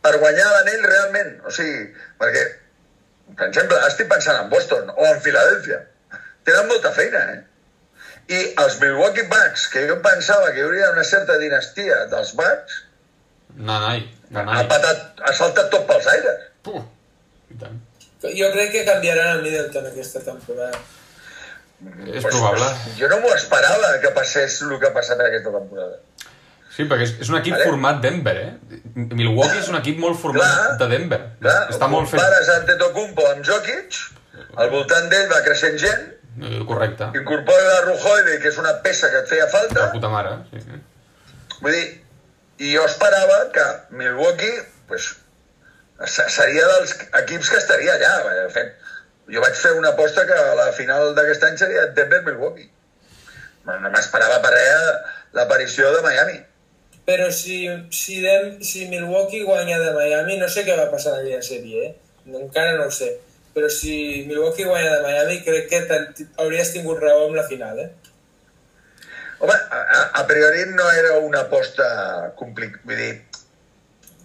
per 0.04 0.17
guanyar 0.19 0.49
l'anell 0.52 0.84
realment. 0.88 1.32
O 1.47 1.52
sigui, 1.56 1.86
perquè, 2.19 2.43
per 3.38 3.47
exemple, 3.47 3.80
estic 3.88 4.10
pensant 4.12 4.41
en 4.43 4.49
Boston 4.52 4.91
o 4.95 5.06
en 5.08 5.21
Filadèlfia. 5.23 5.80
Tenen 6.47 6.67
molta 6.71 6.91
feina, 6.95 7.23
eh? 7.36 7.39
I 8.30 8.39
els 8.62 8.75
Milwaukee 8.82 9.23
Bucks, 9.32 9.67
que 9.73 9.88
jo 9.89 9.95
pensava 10.06 10.52
que 10.52 10.60
hi 10.62 10.65
hauria 10.67 10.91
una 10.93 11.04
certa 11.04 11.38
dinastia 11.41 12.04
dels 12.12 12.36
Bucks, 12.38 12.84
Nanai, 13.56 14.04
ha, 14.30 14.34
nanai. 14.43 14.67
patat, 14.69 15.19
ha 15.25 15.32
saltat 15.34 15.71
tot 15.73 15.88
pels 15.89 16.06
aires. 16.12 16.43
Puh, 16.63 16.84
i 17.49 17.58
tant. 17.60 17.80
Jo 18.21 18.49
crec 18.51 18.71
que 18.73 18.86
canviaran 18.86 19.38
el 19.38 19.43
Middleton 19.43 19.86
aquesta 19.88 20.19
temporada. 20.25 20.79
És 22.12 22.25
probable. 22.25 22.65
Jo 22.99 23.08
no 23.08 23.21
m'ho 23.23 23.32
esperava 23.36 23.93
que 24.03 24.10
passés 24.15 24.58
el 24.65 24.73
que 24.82 24.89
ha 24.89 24.93
passat 24.95 25.21
aquesta 25.23 25.53
temporada. 25.53 25.99
Sí, 26.75 26.84
perquè 26.88 27.05
és, 27.08 27.13
és 27.23 27.29
un 27.32 27.38
equip 27.39 27.55
Vale. 27.55 27.65
format 27.71 28.01
Denver, 28.03 28.36
eh? 28.38 28.79
Milwaukee 28.95 29.60
és 29.60 29.67
un 29.71 29.75
equip 29.79 29.97
molt 29.99 30.19
format 30.19 30.43
Clar. 30.45 30.75
de 30.82 30.88
Denver. 30.91 31.19
Clar, 31.41 31.55
Està 31.73 31.88
molt 31.91 32.08
fet... 32.12 32.19
Compares 32.19 32.51
Antetokounmpo 32.55 33.25
amb 33.32 33.43
Jokic, 33.47 33.97
al 34.60 34.69
voltant 34.75 35.10
d'ell 35.12 35.27
va 35.32 35.41
creixent 35.47 35.79
gent, 35.82 36.08
Eh, 36.39 36.62
Correcte. 36.63 37.08
incorpora 37.19 37.63
la 37.67 37.79
Rujoide, 37.84 38.38
que 38.39 38.47
és 38.47 38.58
una 38.62 38.71
peça 38.84 39.10
que 39.12 39.17
et 39.23 39.27
feia 39.27 39.47
falta, 39.51 39.79
La 39.88 39.91
puta 39.91 40.08
mare. 40.08 40.29
Sí, 40.51 40.62
sí. 40.62 40.77
vull 41.60 41.73
dir, 41.73 41.88
i 42.63 42.75
jo 42.77 42.86
esperava 42.86 43.39
que 43.51 43.65
Milwaukee 43.89 44.62
pues, 44.88 45.10
seria 46.08 46.66
dels 46.68 46.94
equips 47.24 47.50
que 47.50 47.58
estaria 47.58 47.96
allà. 47.96 48.12
De 48.44 48.50
fet, 48.54 48.76
jo 49.30 49.42
vaig 49.44 49.56
fer 49.60 49.74
una 49.78 49.90
aposta 49.96 50.26
que 50.28 50.34
a 50.34 50.56
la 50.56 50.72
final 50.74 51.14
d'aquest 51.16 51.44
any 51.50 51.58
seria 51.58 51.88
Denver-Milwaukee. 51.98 52.70
No 53.70 53.90
m'esperava 53.94 54.40
per 54.42 54.54
res 54.56 54.92
l'aparició 55.38 55.92
de 55.96 56.02
Miami. 56.06 56.38
Però 57.10 57.30
si, 57.34 57.64
si, 57.94 58.20
Dem, 58.22 58.60
si 58.62 58.86
Milwaukee 58.90 59.44
guanya 59.44 59.80
de 59.82 59.92
Miami, 59.94 60.38
no 60.38 60.48
sé 60.50 60.64
què 60.66 60.76
va 60.78 60.92
passar 60.92 61.16
en 61.18 61.24
aquella 61.26 61.42
sèrie, 61.46 61.88
eh? 61.88 61.96
Encara 62.40 62.76
no 62.78 62.86
ho 62.86 62.92
sé. 62.94 63.16
Però 63.56 63.70
si 63.74 64.26
Milwaukee 64.30 64.66
guanya 64.70 64.96
de 64.96 65.02
Miami, 65.08 65.40
crec 65.46 65.70
que 65.72 65.80
hauries 66.38 66.70
tingut 66.76 67.02
raó 67.02 67.26
amb 67.28 67.36
la 67.40 67.48
final, 67.50 67.80
eh? 67.82 67.90
Home, 69.40 69.54
a, 69.56 69.80
a- 69.98 70.10
a 70.22 70.28
priori 70.28 70.66
no 70.76 70.86
era 70.92 71.18
una 71.24 71.42
aposta 71.48 72.34
complicada, 72.38 72.82
vull 72.86 72.98
dir, 73.00 73.10
eh, 73.10 73.29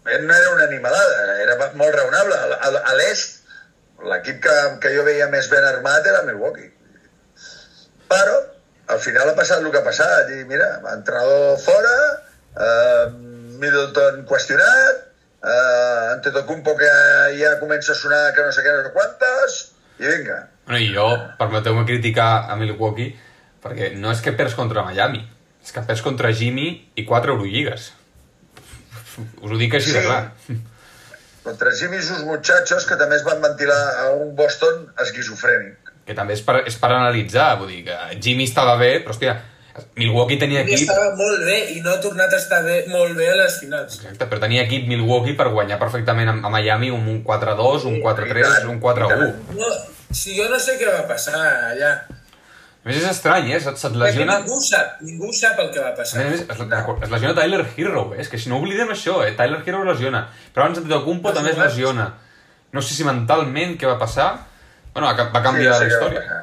no 0.05 0.35
era 0.35 0.51
una 0.53 0.65
animalada, 0.65 1.43
era 1.43 1.57
molt 1.75 1.95
raonable. 1.97 2.37
A, 2.37 2.73
a, 2.81 2.95
l'est, 2.99 3.41
l'equip 4.05 4.43
que, 4.45 4.57
que 4.83 4.93
jo 4.97 5.05
veia 5.07 5.31
més 5.33 5.49
ben 5.53 5.65
armat 5.65 6.07
era 6.11 6.25
Milwaukee. 6.27 6.71
Però, 8.11 8.37
al 8.93 9.01
final 9.01 9.31
ha 9.31 9.39
passat 9.39 9.63
el 9.63 9.73
que 9.73 9.81
ha 9.81 9.87
passat, 9.87 10.31
i 10.37 10.45
mira, 10.49 10.69
entrenador 10.93 11.57
fora, 11.63 11.97
eh, 12.61 13.07
Middleton 13.63 14.25
qüestionat, 14.29 15.01
eh, 15.41 16.13
Antetokounmpo 16.13 16.77
que 16.77 16.93
ja 17.41 17.57
comença 17.63 17.93
a 17.93 17.99
sonar 17.99 18.27
que 18.37 18.45
no 18.45 18.53
sé 18.53 18.65
què, 18.67 18.77
no 18.77 18.85
sé 18.85 18.93
quantes, 18.93 19.59
i 19.99 20.11
vinga. 20.11 20.41
Bueno, 20.69 20.81
i 20.85 20.93
jo, 20.93 21.09
permeteu-me 21.41 21.89
criticar 21.89 22.51
a 22.51 22.61
Milwaukee, 22.61 23.15
perquè 23.65 23.95
no 23.97 24.13
és 24.13 24.21
que 24.21 24.37
perds 24.37 24.57
contra 24.59 24.85
Miami, 24.85 25.25
és 25.65 25.73
que 25.73 25.85
perds 25.89 26.05
contra 26.05 26.33
Jimmy 26.37 26.69
i 26.95 27.09
quatre 27.09 27.33
Eurolligues. 27.33 27.93
Us 29.19 29.51
ho 29.53 29.59
dic 29.61 29.75
així 29.75 29.93
de 29.93 30.01
Sí. 30.01 30.07
clar. 30.07 30.33
Contra 31.45 31.71
Jimmy 31.77 31.99
i 31.99 32.03
sus 32.03 32.23
muchachos, 32.25 32.87
que 32.89 32.97
també 32.97 33.17
es 33.17 33.25
van 33.25 33.43
ventilar 33.43 33.81
a 34.07 34.13
un 34.17 34.35
Boston 34.37 34.87
esquizofrènic. 35.03 35.91
Que 36.07 36.15
també 36.17 36.33
és 36.37 36.41
per, 36.45 36.63
és 36.67 36.77
per 36.81 36.91
analitzar, 36.93 37.59
vull 37.61 37.69
dir 37.69 37.83
que 37.85 37.97
Jimmy 38.21 38.45
estava 38.49 38.77
bé, 38.81 39.03
però 39.05 39.13
hòstia, 39.13 39.35
Milwaukee 39.99 40.39
tenia 40.39 40.63
equip... 40.63 40.85
estava 40.87 41.11
molt 41.19 41.45
bé 41.45 41.59
i 41.75 41.81
no 41.85 41.91
ha 41.93 42.01
tornat 42.01 42.33
a 42.33 42.39
estar 42.41 42.63
bé, 42.65 42.85
molt 42.89 43.17
bé 43.19 43.29
a 43.33 43.37
les 43.43 43.59
finals. 43.61 43.99
Exacte, 44.01 44.29
però 44.31 44.41
tenia 44.41 44.63
equip 44.65 44.87
Milwaukee 44.89 45.37
per 45.37 45.49
guanyar 45.53 45.79
perfectament 45.81 46.31
a, 46.31 46.37
a 46.47 46.53
Miami 46.53 46.91
un 46.95 47.09
4-2, 47.27 47.85
un 47.91 48.01
4-3, 48.05 48.69
un 48.71 48.81
4-1. 48.81 49.33
No, 49.59 49.73
si 50.15 50.37
jo 50.39 50.49
no 50.49 50.61
sé 50.63 50.79
què 50.81 50.93
va 50.93 51.05
passar 51.11 51.41
allà. 51.73 51.93
A 52.85 52.89
més, 52.91 52.99
és 53.01 53.05
estrany, 53.09 53.47
eh? 53.55 53.59
Se't, 53.65 53.79
se't 53.81 53.95
Perquè 53.97 54.11
lesiona... 54.13 54.35
ningú 54.43 54.59
sap, 54.61 54.99
ningú 55.01 55.31
sap 55.33 55.59
el 55.63 55.71
que 55.73 55.81
va 55.81 55.93
A 55.95 55.97
passar. 55.97 56.19
més, 56.21 56.43
a 56.45 56.53
més, 56.53 56.61
es, 56.61 57.05
es 57.07 57.11
lesiona 57.15 57.35
Tyler 57.39 57.63
Hero, 57.77 58.03
eh? 58.13 58.19
És 58.21 58.29
que 58.29 58.37
si 58.39 58.51
no 58.53 58.59
oblidem 58.61 58.91
això, 58.93 59.23
eh? 59.25 59.33
Tyler 59.39 59.63
Hero 59.65 59.81
es 59.87 59.89
lesiona. 59.95 60.27
Però 60.53 60.67
abans 60.67 60.83
Antetokounmpo 60.83 61.31
Els 61.33 61.39
també 61.39 61.55
es 61.55 61.59
lesiona. 61.63 62.11
No 62.77 62.83
sé 62.83 62.93
si 62.99 63.07
mentalment 63.09 63.79
què 63.81 63.89
va 63.89 63.97
passar. 63.99 64.29
Bueno, 64.93 65.09
va, 65.09 65.31
va 65.33 65.43
canviar 65.43 65.79
Sí, 65.79 65.87
la 65.87 65.89
història. 65.95 66.41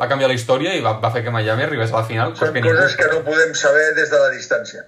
Va 0.00 0.08
canviar 0.10 0.28
la 0.32 0.34
història 0.34 0.72
i 0.74 0.80
va, 0.82 0.96
va 0.98 1.12
fer 1.14 1.22
que 1.22 1.30
Miami 1.30 1.62
arribés 1.68 1.92
a 1.94 2.00
la 2.00 2.04
final. 2.08 2.34
Són 2.34 2.50
que 2.50 2.58
ningú- 2.58 2.74
coses 2.74 2.96
que 2.98 3.06
no 3.12 3.20
podem 3.28 3.54
saber 3.54 3.92
des 3.94 4.10
de 4.10 4.18
la 4.18 4.30
distància. 4.34 4.82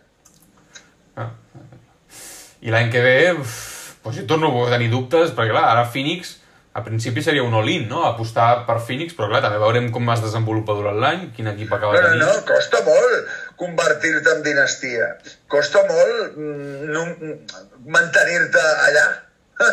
Ah. 1.17 1.29
I 2.67 2.73
l'any 2.75 2.91
que 2.91 3.01
ve, 3.05 3.15
uf, 3.39 3.55
doncs 4.03 4.19
jo 4.19 4.27
torno 4.27 4.51
a 4.65 4.71
tenir 4.75 4.91
dubtes, 4.91 5.31
perquè 5.37 5.55
clar, 5.55 5.69
ara 5.71 5.85
Phoenix, 5.87 6.35
a 6.77 6.83
principi 6.85 7.23
seria 7.25 7.43
un 7.47 7.55
all-in, 7.57 7.87
no? 7.89 8.03
Apostar 8.05 8.67
per 8.69 8.77
Phoenix, 8.85 9.15
però 9.17 9.31
clar, 9.31 9.41
també 9.45 9.57
veurem 9.63 9.87
com 9.95 10.11
es 10.13 10.21
desenvolupa 10.25 10.75
durant 10.77 10.99
l'any, 11.01 11.23
quin 11.37 11.49
equip 11.55 11.73
acaba 11.73 11.95
No, 11.95 12.03
no, 12.03 12.09
tenint. 12.11 12.25
no, 12.27 12.45
costa 12.51 12.83
molt 12.85 13.31
convertir-te 13.63 14.35
en 14.37 14.43
dinastia. 14.45 15.07
Costa 15.49 15.83
molt 15.89 16.37
mm, 16.37 16.91
no, 16.93 17.05
mantenir-te 17.97 18.65
allà. 18.89 19.07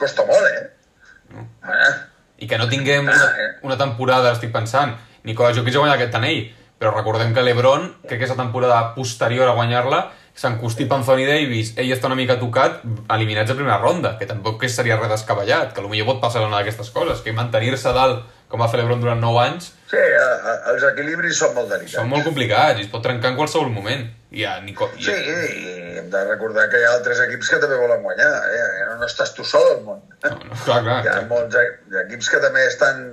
Costa 0.00 0.24
molt, 0.26 0.46
eh? 0.50 1.42
Ah, 1.64 1.92
I 2.38 2.46
que 2.50 2.58
no 2.58 2.68
tinguem 2.70 3.06
una, 3.08 3.14
Ah, 3.14 3.34
eh. 3.40 3.48
una 3.66 3.76
temporada, 3.80 4.32
estic 4.34 4.52
pensant, 4.54 4.94
Nikola 5.24 5.54
Jokic 5.56 5.74
ha 5.76 5.82
guanyat 5.84 5.96
aquest 5.98 6.16
anell, 6.18 6.40
però 6.78 6.90
recordem 6.94 7.32
que 7.34 7.42
l'Ebron, 7.46 7.88
crec 8.06 8.18
que 8.20 8.26
és 8.28 8.32
la 8.34 8.38
temporada 8.42 8.78
posterior 8.96 9.48
a 9.48 9.54
guanyar-la, 9.58 10.00
s'encostipa 10.34 10.96
Anthony 10.98 11.26
Davis, 11.28 11.72
ell 11.78 11.92
està 11.94 12.10
una 12.10 12.18
mica 12.18 12.36
tocat, 12.40 12.82
eliminats 13.14 13.52
a 13.52 13.58
primera 13.58 13.78
ronda, 13.78 14.16
que 14.18 14.26
tampoc 14.26 14.60
que 14.62 14.70
seria 14.72 14.98
res 14.98 15.12
descabellat, 15.12 15.72
que 15.74 15.84
potser 15.84 16.06
pot 16.08 16.20
passar 16.22 16.42
una 16.42 16.58
d'aquestes 16.58 16.90
coses, 16.94 17.22
que 17.22 17.34
mantenir-se 17.36 17.92
dalt, 17.94 18.24
com 18.50 18.62
va 18.62 18.68
fer 18.70 18.80
l'Ebron 18.80 19.00
durant 19.02 19.22
9 19.22 19.40
anys, 19.44 19.70
sí, 19.90 19.98
a, 19.98 20.26
a, 20.34 20.54
els 20.72 20.84
equilibris 20.90 21.38
són 21.38 21.54
molt 21.56 21.70
delicats. 21.70 21.96
són 21.96 22.10
molt 22.10 22.26
complicats 22.26 22.82
i 22.82 22.86
es 22.86 22.90
pot 22.92 23.02
trencar 23.06 23.32
en 23.32 23.38
qualsevol 23.38 23.70
moment. 23.74 24.04
I 24.34 24.44
a 24.50 24.56
Nico... 24.66 24.88
I... 24.98 25.04
Sí, 25.06 25.14
i 25.14 25.98
hem 26.00 26.08
de 26.10 26.22
recordar 26.26 26.66
que 26.70 26.80
hi 26.82 26.86
ha 26.88 26.94
altres 26.96 27.20
equips 27.22 27.52
que 27.52 27.60
també 27.62 27.78
volen 27.78 28.02
guanyar. 28.02 28.30
Eh? 28.50 28.62
No, 28.88 28.96
no 29.02 29.06
estàs 29.06 29.30
tu 29.36 29.46
sol 29.46 29.66
al 29.76 29.82
món. 29.86 30.00
No, 30.24 30.32
no, 30.34 30.58
clar, 30.64 30.80
clar. 30.82 30.96
Hi 31.06 31.12
ha 31.12 31.20
molts 31.30 31.58
e- 31.60 32.00
equips 32.02 32.32
que 32.32 32.40
també 32.42 32.64
estan... 32.66 33.04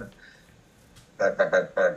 Per, 1.21 1.29
per, 1.37 1.47
per, 1.51 1.61
per, 1.75 1.89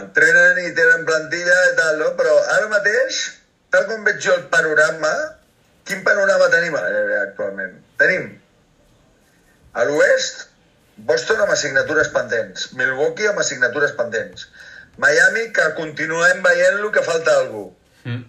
entrenen 0.00 0.62
i 0.64 0.72
tenen 0.76 1.04
plantilla 1.08 1.58
i 1.70 1.74
tal, 1.76 2.00
no? 2.00 2.12
Però 2.18 2.32
ara 2.56 2.70
mateix, 2.72 3.20
tal 3.76 3.86
com 3.92 4.04
veig 4.08 4.20
jo 4.24 4.34
el 4.34 4.44
panorama, 4.52 5.12
quin 5.86 6.02
panorama 6.04 6.48
tenim 6.52 6.74
NBA 6.80 7.22
actualment? 7.28 7.74
Tenim 8.00 8.28
a 9.76 9.84
l'oest 9.88 10.46
Boston 11.08 11.42
amb 11.44 11.52
assignatures 11.52 12.08
pendents, 12.14 12.70
Milwaukee 12.78 13.28
amb 13.28 13.42
assignatures 13.42 13.92
pendents, 13.98 14.46
Miami 15.02 15.50
que 15.52 15.66
continuem 15.76 16.40
veient-lo 16.46 16.90
que 16.94 17.02
falta 17.04 17.34
algú, 17.42 17.66
Mm. 18.06 18.20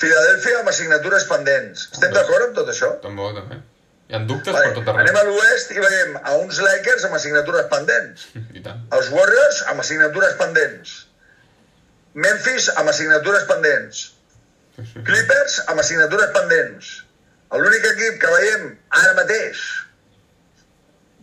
Filadèlfia 0.00 0.58
amb 0.62 0.68
assignatures 0.70 1.24
pendents. 1.28 1.82
Estem 1.92 2.12
d'acord 2.12 2.42
amb 2.46 2.54
tot 2.56 2.68
això? 2.72 2.88
Tampoc, 3.02 3.34
també. 3.36 3.58
Hi 4.08 4.14
ha 4.16 4.20
dubtes 4.28 4.52
Vale, 4.54 4.70
per 4.70 4.74
tot 4.78 4.88
arreu. 4.88 5.00
anem 5.02 5.16
a 5.20 5.24
l'oest 5.28 5.70
i 5.74 5.80
veiem 5.84 6.14
a 6.22 6.34
uns 6.40 6.58
Lakers 6.64 7.04
amb 7.04 7.14
assignatures 7.18 7.66
pendents, 7.72 8.24
I 8.54 8.62
tant. 8.64 8.80
els 8.96 9.10
Warriors 9.12 9.62
amb 9.72 9.80
assignatures 9.84 10.34
pendents, 10.40 10.94
Memphis 12.14 12.68
amb 12.76 12.88
assignatures 12.88 13.44
pendents. 13.50 14.02
Clippers 14.76 15.60
amb 15.70 15.80
assignatures 15.80 16.32
pendents. 16.36 16.92
L'únic 17.56 17.84
equip 17.92 18.18
que 18.20 18.30
veiem 18.34 18.64
ara 19.00 19.14
mateix 19.16 19.60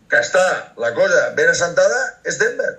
que 0.09 0.19
està 0.21 0.43
la 0.77 0.91
cosa 0.93 1.21
ben 1.37 1.49
assentada 1.51 1.99
és 2.29 2.37
Denver. 2.41 2.71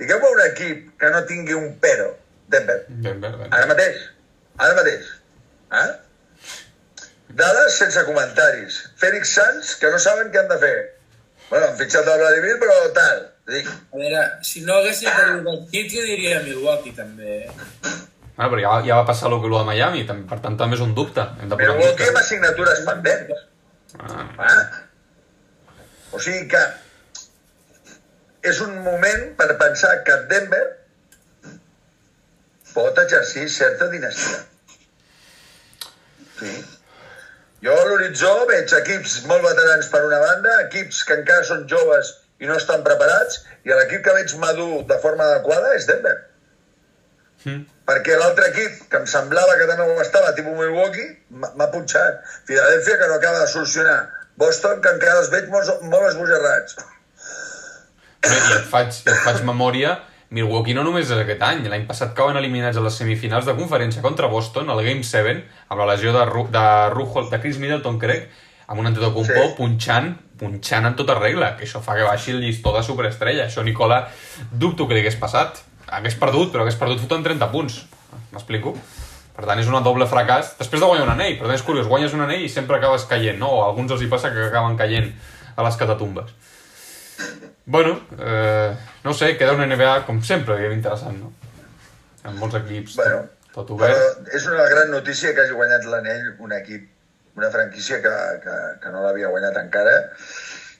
Digueu-me 0.00 0.30
un 0.34 0.40
equip 0.46 0.86
que 1.00 1.10
no 1.14 1.20
tingui 1.28 1.54
un 1.54 1.68
pero, 1.80 2.08
Denver. 2.52 2.78
Denver, 2.88 3.30
Denver. 3.30 3.48
Ara 3.52 3.66
mateix. 3.70 4.00
Ara 4.58 4.74
mateix. 4.78 5.10
Eh? 5.72 5.90
Dades 7.36 7.76
sense 7.80 8.02
comentaris. 8.08 8.78
Fènix 9.00 9.32
Sants, 9.36 9.74
que 9.80 9.90
no 9.92 10.00
saben 10.02 10.32
què 10.32 10.40
han 10.42 10.50
de 10.50 10.58
fer. 10.64 10.74
Bueno, 11.50 11.68
han 11.68 11.76
fitxat 11.78 12.08
el 12.08 12.18
Vladimir, 12.20 12.56
però 12.60 12.74
tal. 12.96 13.22
Dic, 13.52 13.68
A 13.92 14.00
veure, 14.00 14.20
si 14.46 14.60
no 14.66 14.76
haguessin 14.80 15.08
perdut 15.12 15.48
el 15.52 15.62
Heat, 15.72 15.92
jo 15.92 16.04
diria 16.08 16.40
Milwaukee, 16.44 16.92
també. 16.96 17.38
eh? 17.46 17.94
Bueno, 18.36 18.50
però 18.54 18.62
ja, 18.62 18.76
ja 18.86 19.00
va 19.02 19.06
passar 19.08 19.28
el 19.30 19.40
que 19.42 19.48
lo 19.52 19.58
de 19.60 19.68
Miami, 19.68 20.04
per 20.08 20.38
tant 20.40 20.56
també 20.60 20.78
és 20.78 20.84
un 20.84 20.94
dubte. 20.96 21.24
Hem 21.40 21.50
de 21.50 21.56
posar 21.58 21.74
en 21.74 21.80
Milwaukee 21.80 22.08
amb 22.08 22.20
assignatures 22.22 22.84
pendents. 22.86 23.42
Ah, 24.00 24.28
Ah. 24.38 24.62
O 26.12 26.20
sigui 26.20 26.46
que 26.48 26.60
és 28.50 28.60
un 28.64 28.72
moment 28.84 29.22
per 29.38 29.48
pensar 29.60 29.92
que 30.06 30.16
Denver 30.30 30.64
pot 32.74 32.98
exercir 33.04 33.48
certa 33.52 33.88
dinastia. 33.92 34.40
Sí. 36.40 36.52
Jo 37.62 37.76
a 37.78 37.84
l'horitzó 37.86 38.32
veig 38.50 38.72
equips 38.80 39.20
molt 39.30 39.44
veterans 39.46 39.88
per 39.92 40.02
una 40.08 40.18
banda, 40.24 40.56
equips 40.66 41.04
que 41.08 41.20
encara 41.20 41.46
són 41.46 41.68
joves 41.70 42.16
i 42.42 42.48
no 42.50 42.56
estan 42.58 42.82
preparats, 42.82 43.44
i 43.62 43.70
l'equip 43.70 44.02
que 44.04 44.16
veig 44.16 44.34
madur 44.42 44.82
de 44.88 44.98
forma 45.04 45.28
adequada 45.30 45.76
és 45.76 45.86
Denver. 45.86 46.16
Mm. 47.44 47.62
Perquè 47.88 48.14
l'altre 48.18 48.46
equip, 48.52 48.84
que 48.90 49.00
em 49.00 49.06
semblava 49.10 49.56
que 49.58 49.66
també 49.66 49.88
ho 49.90 50.00
estava, 50.02 50.34
tipus 50.36 50.54
Milwaukee, 50.54 51.08
m'ha 51.34 51.66
punxat. 51.72 52.20
Filadèlfia, 52.46 52.98
que 53.00 53.08
no 53.10 53.16
acaba 53.18 53.40
de 53.42 53.48
solucionar. 53.50 53.98
Boston, 54.38 54.80
que 54.84 54.92
encara 54.94 55.18
els 55.20 55.30
veig 55.32 55.48
molt, 55.50 55.82
molt 55.90 56.06
esbojarrats. 56.12 56.78
Bé, 58.22 58.36
I 58.38 58.54
et 58.60 58.68
faig, 58.70 58.94
et 59.02 59.18
faig 59.24 59.42
memòria, 59.48 59.96
Milwaukee 60.32 60.72
no 60.78 60.84
només 60.86 61.10
és 61.10 61.18
aquest 61.18 61.42
any, 61.44 61.66
l'any 61.68 61.82
passat 61.88 62.14
cauen 62.16 62.38
eliminats 62.40 62.78
a 62.78 62.84
les 62.84 62.94
semifinals 62.96 63.44
de 63.48 63.56
conferència 63.58 64.00
contra 64.04 64.30
Boston, 64.32 64.70
al 64.70 64.80
Game 64.86 65.02
7, 65.04 65.34
amb 65.68 65.82
la 65.82 65.88
lesió 65.90 66.14
de, 66.14 66.22
Ru 66.30 66.46
de, 66.54 66.62
Rujo, 66.94 67.26
de 67.28 67.40
Chris 67.42 67.58
Middleton, 67.60 67.98
crec, 68.00 68.30
amb 68.68 68.80
un 68.80 68.88
Antetokounmpo 68.88 69.42
Sí. 69.42 69.54
punxant, 69.58 70.14
punxant 70.38 70.86
en 70.86 70.96
tota 70.96 71.18
regla, 71.18 71.56
que 71.58 71.66
això 71.66 71.82
fa 71.84 71.98
que 71.98 72.06
baixi 72.06 72.30
el 72.32 72.40
llistó 72.40 72.72
de 72.72 72.82
superestrella. 72.86 73.50
Això, 73.50 73.62
Nicola, 73.66 74.06
dubto 74.50 74.86
que 74.88 74.94
li 74.94 75.02
hagués 75.02 75.18
passat. 75.20 75.60
Hagués 75.92 76.16
perdut, 76.20 76.52
però 76.52 76.64
hagués 76.64 76.78
perdut 76.80 77.02
fotent 77.02 77.24
30 77.26 77.50
punts. 77.52 77.82
M'explico? 78.32 78.72
Per 79.32 79.44
tant, 79.48 79.60
és 79.60 79.68
un 79.68 79.76
doble 79.84 80.06
fracàs. 80.08 80.54
Després 80.58 80.80
de 80.80 80.88
guanyar 80.88 81.06
un 81.06 81.12
anell, 81.14 81.36
però 81.38 81.48
també 81.48 81.58
és 81.60 81.66
curiós, 81.66 81.88
guanyes 81.88 82.14
un 82.16 82.24
anell 82.24 82.44
i 82.44 82.48
sempre 82.52 82.76
acabes 82.78 83.04
caient, 83.08 83.38
no? 83.40 83.48
O 83.48 83.60
a 83.62 83.68
alguns 83.70 83.92
els 83.96 84.04
hi 84.04 84.08
passa 84.12 84.32
que 84.32 84.48
acaben 84.48 84.76
caient 84.80 85.12
a 85.56 85.64
les 85.66 85.76
catatumbes. 85.80 86.32
Bueno, 87.64 88.00
eh, 88.18 88.74
no 89.04 89.14
sé, 89.14 89.36
queda 89.36 89.52
una 89.52 89.66
NBA, 89.66 90.04
com 90.06 90.20
sempre, 90.22 90.56
que 90.58 90.72
interessant, 90.74 91.18
no? 91.20 91.32
Amb 92.24 92.38
molts 92.38 92.56
equips, 92.58 92.96
Bueno, 92.96 93.22
tot 93.54 93.68
Però 93.68 93.76
obert. 93.76 94.28
és 94.34 94.46
una 94.46 94.68
gran 94.68 94.90
notícia 94.90 95.32
que 95.34 95.42
hagi 95.42 95.54
guanyat 95.54 95.84
l'anell 95.84 96.34
un 96.38 96.52
equip, 96.52 96.88
una 97.36 97.50
franquícia 97.50 98.00
que, 98.02 98.14
que, 98.44 98.56
que 98.82 98.90
no 98.90 99.02
l'havia 99.02 99.28
guanyat 99.28 99.56
encara 99.56 99.94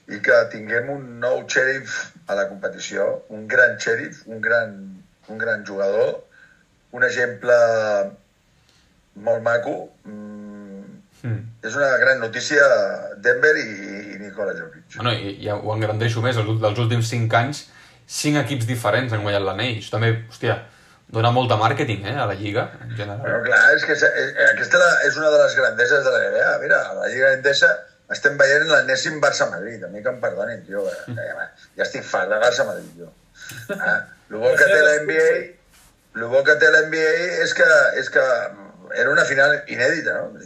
i 0.07 0.19
que 0.19 0.37
tinguem 0.51 0.89
un 0.89 1.19
nou 1.19 1.43
xèrif 1.47 2.11
a 2.27 2.35
la 2.35 2.47
competició, 2.49 3.23
un 3.29 3.47
gran 3.47 3.77
xèrif, 3.79 4.23
un 4.27 4.41
gran, 4.41 4.92
un 5.29 5.37
gran 5.37 5.65
jugador, 5.65 6.23
un 6.91 7.03
exemple 7.03 7.53
molt 9.15 9.41
maco. 9.43 9.89
Mm, 10.05 10.61
Mm. 11.23 11.39
és 11.63 11.75
una 11.79 11.97
gran 12.01 12.19
notícia 12.19 12.59
Denver 13.23 13.53
i, 13.55 13.61
i 14.11 14.17
Nikola 14.19 14.51
Jokic. 14.57 14.97
Bueno, 14.97 15.13
i, 15.15 15.37
i 15.39 15.47
ho 15.49 15.71
engrandeixo 15.71 16.19
més, 16.21 16.35
els, 16.35 16.57
dels 16.59 16.79
últims 16.83 17.07
5 17.07 17.37
anys, 17.39 17.61
5 18.11 18.41
equips 18.41 18.67
diferents 18.67 19.13
han 19.15 19.23
guanyat 19.23 19.45
l'anell. 19.45 19.77
Això 19.79 19.93
també, 19.93 20.09
hòstia, 20.27 20.57
dona 21.07 21.31
molta 21.31 21.55
màrqueting, 21.55 22.03
eh, 22.11 22.17
a 22.19 22.25
la 22.27 22.35
Lliga, 22.35 22.65
en 22.83 22.91
general. 22.97 23.21
Bueno, 23.23 23.39
clar, 23.45 23.61
és 23.77 23.85
que 23.87 23.95
és, 23.95 24.03
és, 24.03 24.33
aquesta 24.49 24.81
és 25.07 25.15
una 25.21 25.29
de 25.31 25.39
les 25.45 25.55
grandeses 25.61 26.03
de 26.03 26.11
la 26.11 26.21
NBA. 26.27 26.51
Mira, 26.65 26.81
a 26.89 26.93
la 26.99 27.07
Lliga 27.07 27.31
Endesa 27.37 27.71
estem 28.11 28.35
veient 28.37 28.67
l'enèsim 28.67 29.21
Barça-Madrid. 29.23 29.85
A 29.87 29.93
mi 29.95 30.03
que 30.03 30.11
em 30.11 30.19
perdonin, 30.19 30.65
tio. 30.67 30.83
eh, 30.91 30.99
que 31.07 31.15
Ja, 31.31 31.47
ja 31.77 31.83
estic 31.87 32.03
fart 32.03 32.27
de 32.35 32.41
Barça-Madrid, 32.43 32.91
jo. 32.99 33.07
Ah, 33.75 33.99
el 34.29 34.37
bo 34.41 34.51
que 34.57 34.67
té 34.69 34.81
la 34.81 34.97
NBA, 35.03 35.29
el 36.19 36.27
bo 36.31 36.43
que 36.45 36.55
té 36.61 36.69
la 36.73 36.83
NBA 36.87 37.15
és 37.43 37.53
que, 37.57 37.69
és 38.01 38.09
que 38.13 38.25
era 38.99 39.09
una 39.11 39.25
final 39.25 39.55
inèdita, 39.67 40.19
no? 40.21 40.43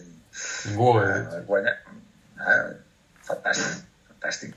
Ningú... 0.68 0.94
Eh? 1.02 1.20
Ah, 1.20 1.42
Guanya. 1.48 1.74
Ah, 2.38 2.58
fantàstic, 3.28 3.84
fantàstic. 4.12 4.56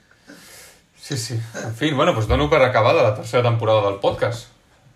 Sí, 1.00 1.16
sí. 1.18 1.36
En 1.64 1.74
fi, 1.74 1.92
bueno, 1.96 2.12
doncs 2.14 2.28
dono 2.30 2.48
per 2.52 2.62
acabada 2.62 3.02
la 3.02 3.14
tercera 3.16 3.42
temporada 3.48 3.88
del 3.88 3.98
podcast. 4.02 4.50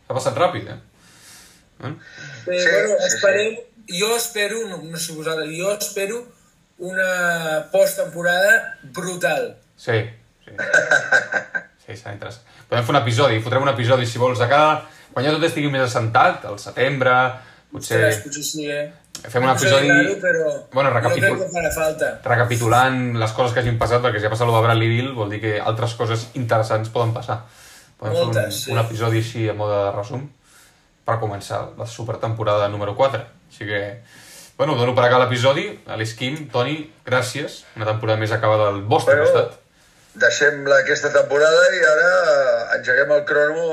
S'ha 0.07 0.14
passat 0.14 0.37
ràpid, 0.39 0.68
eh? 0.70 0.78
eh? 1.82 1.91
Eh, 1.91 1.95
Sí, 2.45 2.70
bueno, 2.70 2.97
sí, 3.01 3.07
esperem, 3.09 3.55
jo 3.89 4.16
espero, 4.16 4.61
no, 4.68 4.82
no 4.85 5.01
sé 5.01 5.16
vosaltres, 5.16 5.51
jo 5.57 5.72
espero 5.72 6.20
una 6.78 7.68
posttemporada 7.72 8.78
brutal. 8.82 9.57
Sí, 9.76 10.05
sí. 10.45 10.53
Sí, 11.87 11.97
serà 12.01 12.14
interessant. 12.16 12.45
Podem 12.68 12.85
fer 12.85 12.95
un 12.95 13.01
episodi, 13.03 13.41
fotrem 13.45 13.62
un 13.66 13.72
episodi, 13.74 14.07
si 14.09 14.18
vols, 14.18 14.39
de 14.41 14.49
cada... 14.49 14.82
Quan 15.14 15.24
ja 15.26 15.30
tot 15.37 15.45
estigui 15.47 15.68
més 15.70 15.82
assentat, 15.85 16.45
al 16.49 16.57
setembre, 16.59 17.12
potser... 17.70 18.01
Ostres, 18.09 18.22
potser 18.24 18.43
sí, 18.49 18.64
eh? 18.72 18.87
Fem 19.30 19.45
un 19.45 19.49
No 19.53 19.59
sé 19.59 19.68
episodi- 19.68 19.91
raro, 19.93 20.14
però 20.20 20.47
Bueno, 20.72 20.91
recapitul- 20.91 21.37
que 21.39 21.51
farà 21.53 21.70
falta. 21.76 22.09
recapitulant 22.24 22.97
les 23.20 23.32
coses 23.37 23.53
que 23.55 23.61
hagin 23.62 23.78
passat, 23.78 24.03
perquè 24.03 24.18
si 24.18 24.26
ha 24.26 24.32
passat 24.32 24.49
el 24.49 24.55
de 24.57 24.62
Bradley 24.64 24.89
Bill 24.91 25.12
vol 25.14 25.30
dir 25.30 25.39
que 25.45 25.53
altres 25.61 25.95
coses 25.95 26.26
interessants 26.35 26.91
poden 26.91 27.12
passar. 27.14 27.45
Podem 28.01 28.16
fer 28.16 28.24
Moltes, 28.24 28.45
un, 28.45 28.59
sí. 28.59 28.72
un 28.74 28.80
episodi 28.82 29.22
així 29.22 29.45
a 29.49 29.55
mode 29.55 29.76
de 29.85 29.93
resum 29.95 30.24
per 31.07 31.18
començar 31.22 31.61
la 31.78 31.87
supertemporada 31.87 32.66
número 32.72 32.97
4. 32.99 33.22
Així 33.53 33.68
que, 33.70 33.80
bueno, 34.59 34.74
dono 34.74 34.97
per 34.99 35.05
acá 35.07 35.20
l'episodi. 35.22 35.68
Alice 35.87 36.16
Kim, 36.18 36.49
Toni, 36.51 36.78
gràcies. 37.07 37.62
Una 37.76 37.87
temporada 37.87 38.18
més 38.18 38.32
acabada 38.35 38.72
del 38.72 38.82
vostre 38.82 39.14
Bueno, 39.14 39.30
costat. 39.30 39.61
Deixem 40.14 40.62
la, 40.70 40.78
aquesta 40.84 41.10
temporada 41.10 41.62
i 41.74 41.80
ara 41.90 42.10
engeguem 42.76 43.12
el 43.16 43.24
crono 43.26 43.64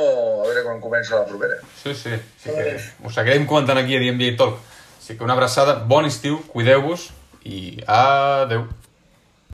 a 0.42 0.48
veure 0.48 0.64
quan 0.66 0.82
comença 0.82 1.20
la 1.20 1.28
propera. 1.30 1.60
Sí, 1.84 1.94
sí. 1.94 2.16
Així 2.18 2.56
que 2.58 2.76
us 3.06 3.18
seguirem 3.18 3.46
comentant 3.50 3.78
aquí 3.82 3.98
a 3.98 4.02
DMB 4.02 4.36
Talk. 4.40 4.58
Així 4.98 5.18
que 5.18 5.26
una 5.26 5.38
abraçada, 5.38 5.76
bon 5.94 6.10
estiu, 6.10 6.40
cuideu-vos 6.54 7.10
i 7.46 7.82
adeu. 7.86 8.66